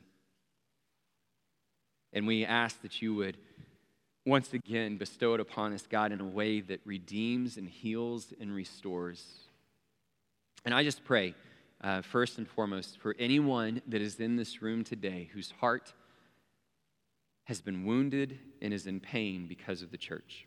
And 2.13 2.25
we 2.25 2.45
ask 2.45 2.81
that 2.81 3.01
you 3.01 3.13
would 3.15 3.37
once 4.25 4.53
again 4.53 4.97
bestow 4.97 5.33
it 5.33 5.39
upon 5.39 5.73
us, 5.73 5.85
God, 5.87 6.11
in 6.11 6.21
a 6.21 6.25
way 6.25 6.61
that 6.61 6.79
redeems 6.85 7.57
and 7.57 7.67
heals 7.67 8.33
and 8.39 8.53
restores. 8.53 9.48
And 10.65 10.73
I 10.73 10.83
just 10.83 11.03
pray, 11.03 11.35
uh, 11.81 12.01
first 12.01 12.37
and 12.37 12.47
foremost, 12.47 12.97
for 12.99 13.15
anyone 13.17 13.81
that 13.87 14.01
is 14.01 14.19
in 14.19 14.35
this 14.35 14.61
room 14.61 14.83
today 14.83 15.29
whose 15.33 15.51
heart 15.59 15.93
has 17.45 17.61
been 17.61 17.85
wounded 17.85 18.37
and 18.61 18.73
is 18.73 18.85
in 18.85 18.99
pain 18.99 19.47
because 19.47 19.81
of 19.81 19.91
the 19.91 19.97
church. 19.97 20.45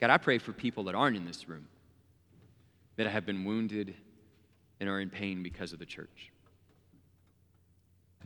God, 0.00 0.10
I 0.10 0.18
pray 0.18 0.38
for 0.38 0.52
people 0.52 0.84
that 0.84 0.94
aren't 0.94 1.16
in 1.16 1.24
this 1.24 1.48
room 1.48 1.68
that 2.96 3.06
have 3.06 3.26
been 3.26 3.44
wounded 3.44 3.94
and 4.80 4.88
are 4.88 5.00
in 5.00 5.10
pain 5.10 5.42
because 5.42 5.72
of 5.72 5.78
the 5.78 5.86
church. 5.86 6.32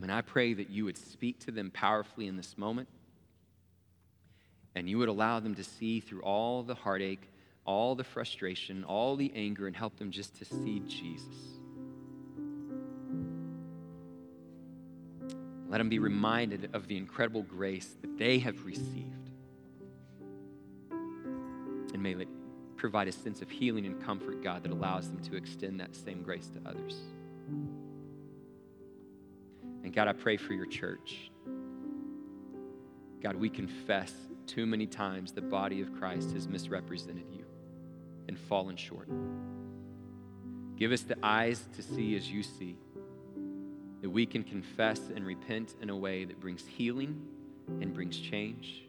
And 0.01 0.11
I 0.11 0.21
pray 0.21 0.53
that 0.53 0.69
you 0.69 0.85
would 0.85 0.97
speak 0.97 1.39
to 1.41 1.51
them 1.51 1.69
powerfully 1.71 2.27
in 2.27 2.35
this 2.35 2.57
moment 2.57 2.87
and 4.73 4.89
you 4.89 4.97
would 4.97 5.09
allow 5.09 5.39
them 5.39 5.53
to 5.55 5.63
see 5.63 5.99
through 5.99 6.21
all 6.21 6.63
the 6.63 6.73
heartache 6.73 7.29
all 7.65 7.95
the 7.95 8.03
frustration, 8.03 8.83
all 8.83 9.15
the 9.15 9.31
anger, 9.35 9.67
and 9.67 9.75
help 9.75 9.97
them 9.97 10.11
just 10.11 10.35
to 10.37 10.45
see 10.45 10.81
Jesus. 10.87 11.35
Let 15.69 15.77
them 15.77 15.89
be 15.89 15.99
reminded 15.99 16.69
of 16.73 16.87
the 16.87 16.97
incredible 16.97 17.43
grace 17.43 17.95
that 18.01 18.17
they 18.17 18.39
have 18.39 18.65
received. 18.65 19.29
And 21.93 22.01
may 22.01 22.11
it 22.11 22.27
provide 22.75 23.07
a 23.07 23.11
sense 23.11 23.41
of 23.41 23.49
healing 23.49 23.85
and 23.85 24.03
comfort, 24.03 24.43
God, 24.43 24.63
that 24.63 24.71
allows 24.71 25.09
them 25.09 25.21
to 25.23 25.35
extend 25.35 25.79
that 25.79 25.95
same 25.95 26.23
grace 26.23 26.49
to 26.49 26.69
others. 26.69 26.99
And 29.83 29.93
God, 29.93 30.07
I 30.07 30.13
pray 30.13 30.35
for 30.35 30.53
your 30.53 30.65
church. 30.65 31.31
God, 33.21 33.35
we 33.35 33.49
confess 33.49 34.11
too 34.47 34.65
many 34.65 34.87
times 34.87 35.31
the 35.31 35.41
body 35.41 35.79
of 35.79 35.93
Christ 35.93 36.31
has 36.31 36.47
misrepresented 36.47 37.25
you 37.31 37.40
and 38.31 38.39
fallen 38.39 38.77
short. 38.77 39.09
Give 40.77 40.93
us 40.93 41.01
the 41.01 41.17
eyes 41.21 41.63
to 41.75 41.83
see 41.83 42.15
as 42.15 42.31
you 42.31 42.43
see, 42.43 42.77
that 44.01 44.09
we 44.09 44.25
can 44.25 44.41
confess 44.43 45.01
and 45.13 45.25
repent 45.25 45.75
in 45.81 45.89
a 45.89 45.95
way 45.95 46.23
that 46.23 46.39
brings 46.39 46.65
healing 46.65 47.21
and 47.67 47.93
brings 47.93 48.17
change, 48.17 48.83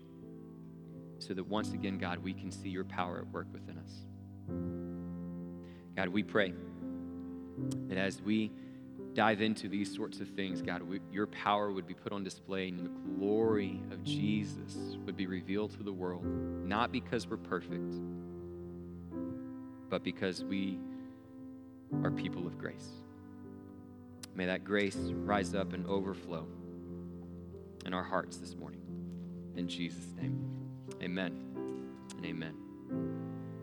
so 1.19 1.35
that 1.35 1.45
once 1.49 1.73
again, 1.73 1.99
God, 1.99 2.21
we 2.21 2.33
can 2.33 2.53
see 2.53 2.69
your 2.69 2.85
power 2.85 3.19
at 3.19 3.27
work 3.33 3.49
within 3.53 3.79
us. 3.79 3.93
God, 5.97 6.09
we 6.09 6.23
pray 6.23 6.55
that 7.89 7.99
as 7.99 8.23
we 8.23 8.53
dive 9.13 9.43
into 9.43 9.69
these 9.69 9.93
sorts 9.93 10.21
of 10.21 10.29
things, 10.29 10.63
God, 10.63 10.83
we, 10.83 11.01
your 11.11 11.27
power 11.27 11.73
would 11.73 11.87
be 11.89 11.95
put 11.95 12.13
on 12.13 12.23
display 12.23 12.69
and 12.69 12.79
the 12.79 13.19
glory 13.19 13.83
of 13.91 14.05
Jesus 14.05 14.97
would 15.05 15.17
be 15.17 15.27
revealed 15.27 15.73
to 15.73 15.83
the 15.83 15.93
world, 15.93 16.25
not 16.65 16.93
because 16.93 17.27
we're 17.27 17.37
perfect, 17.37 17.95
but 19.93 20.03
because 20.03 20.43
we 20.43 20.79
are 22.03 22.11
people 22.11 22.47
of 22.47 22.57
grace. 22.57 22.89
May 24.35 24.47
that 24.47 24.65
grace 24.65 24.97
rise 24.97 25.55
up 25.55 25.75
and 25.75 25.87
overflow 25.87 26.47
in 27.85 27.93
our 27.93 28.03
hearts 28.03 28.39
this 28.39 28.57
morning. 28.57 28.81
In 29.55 29.69
Jesus' 29.69 30.15
name, 30.19 30.43
amen 31.03 31.35
and 32.17 32.25
amen. 32.25 33.32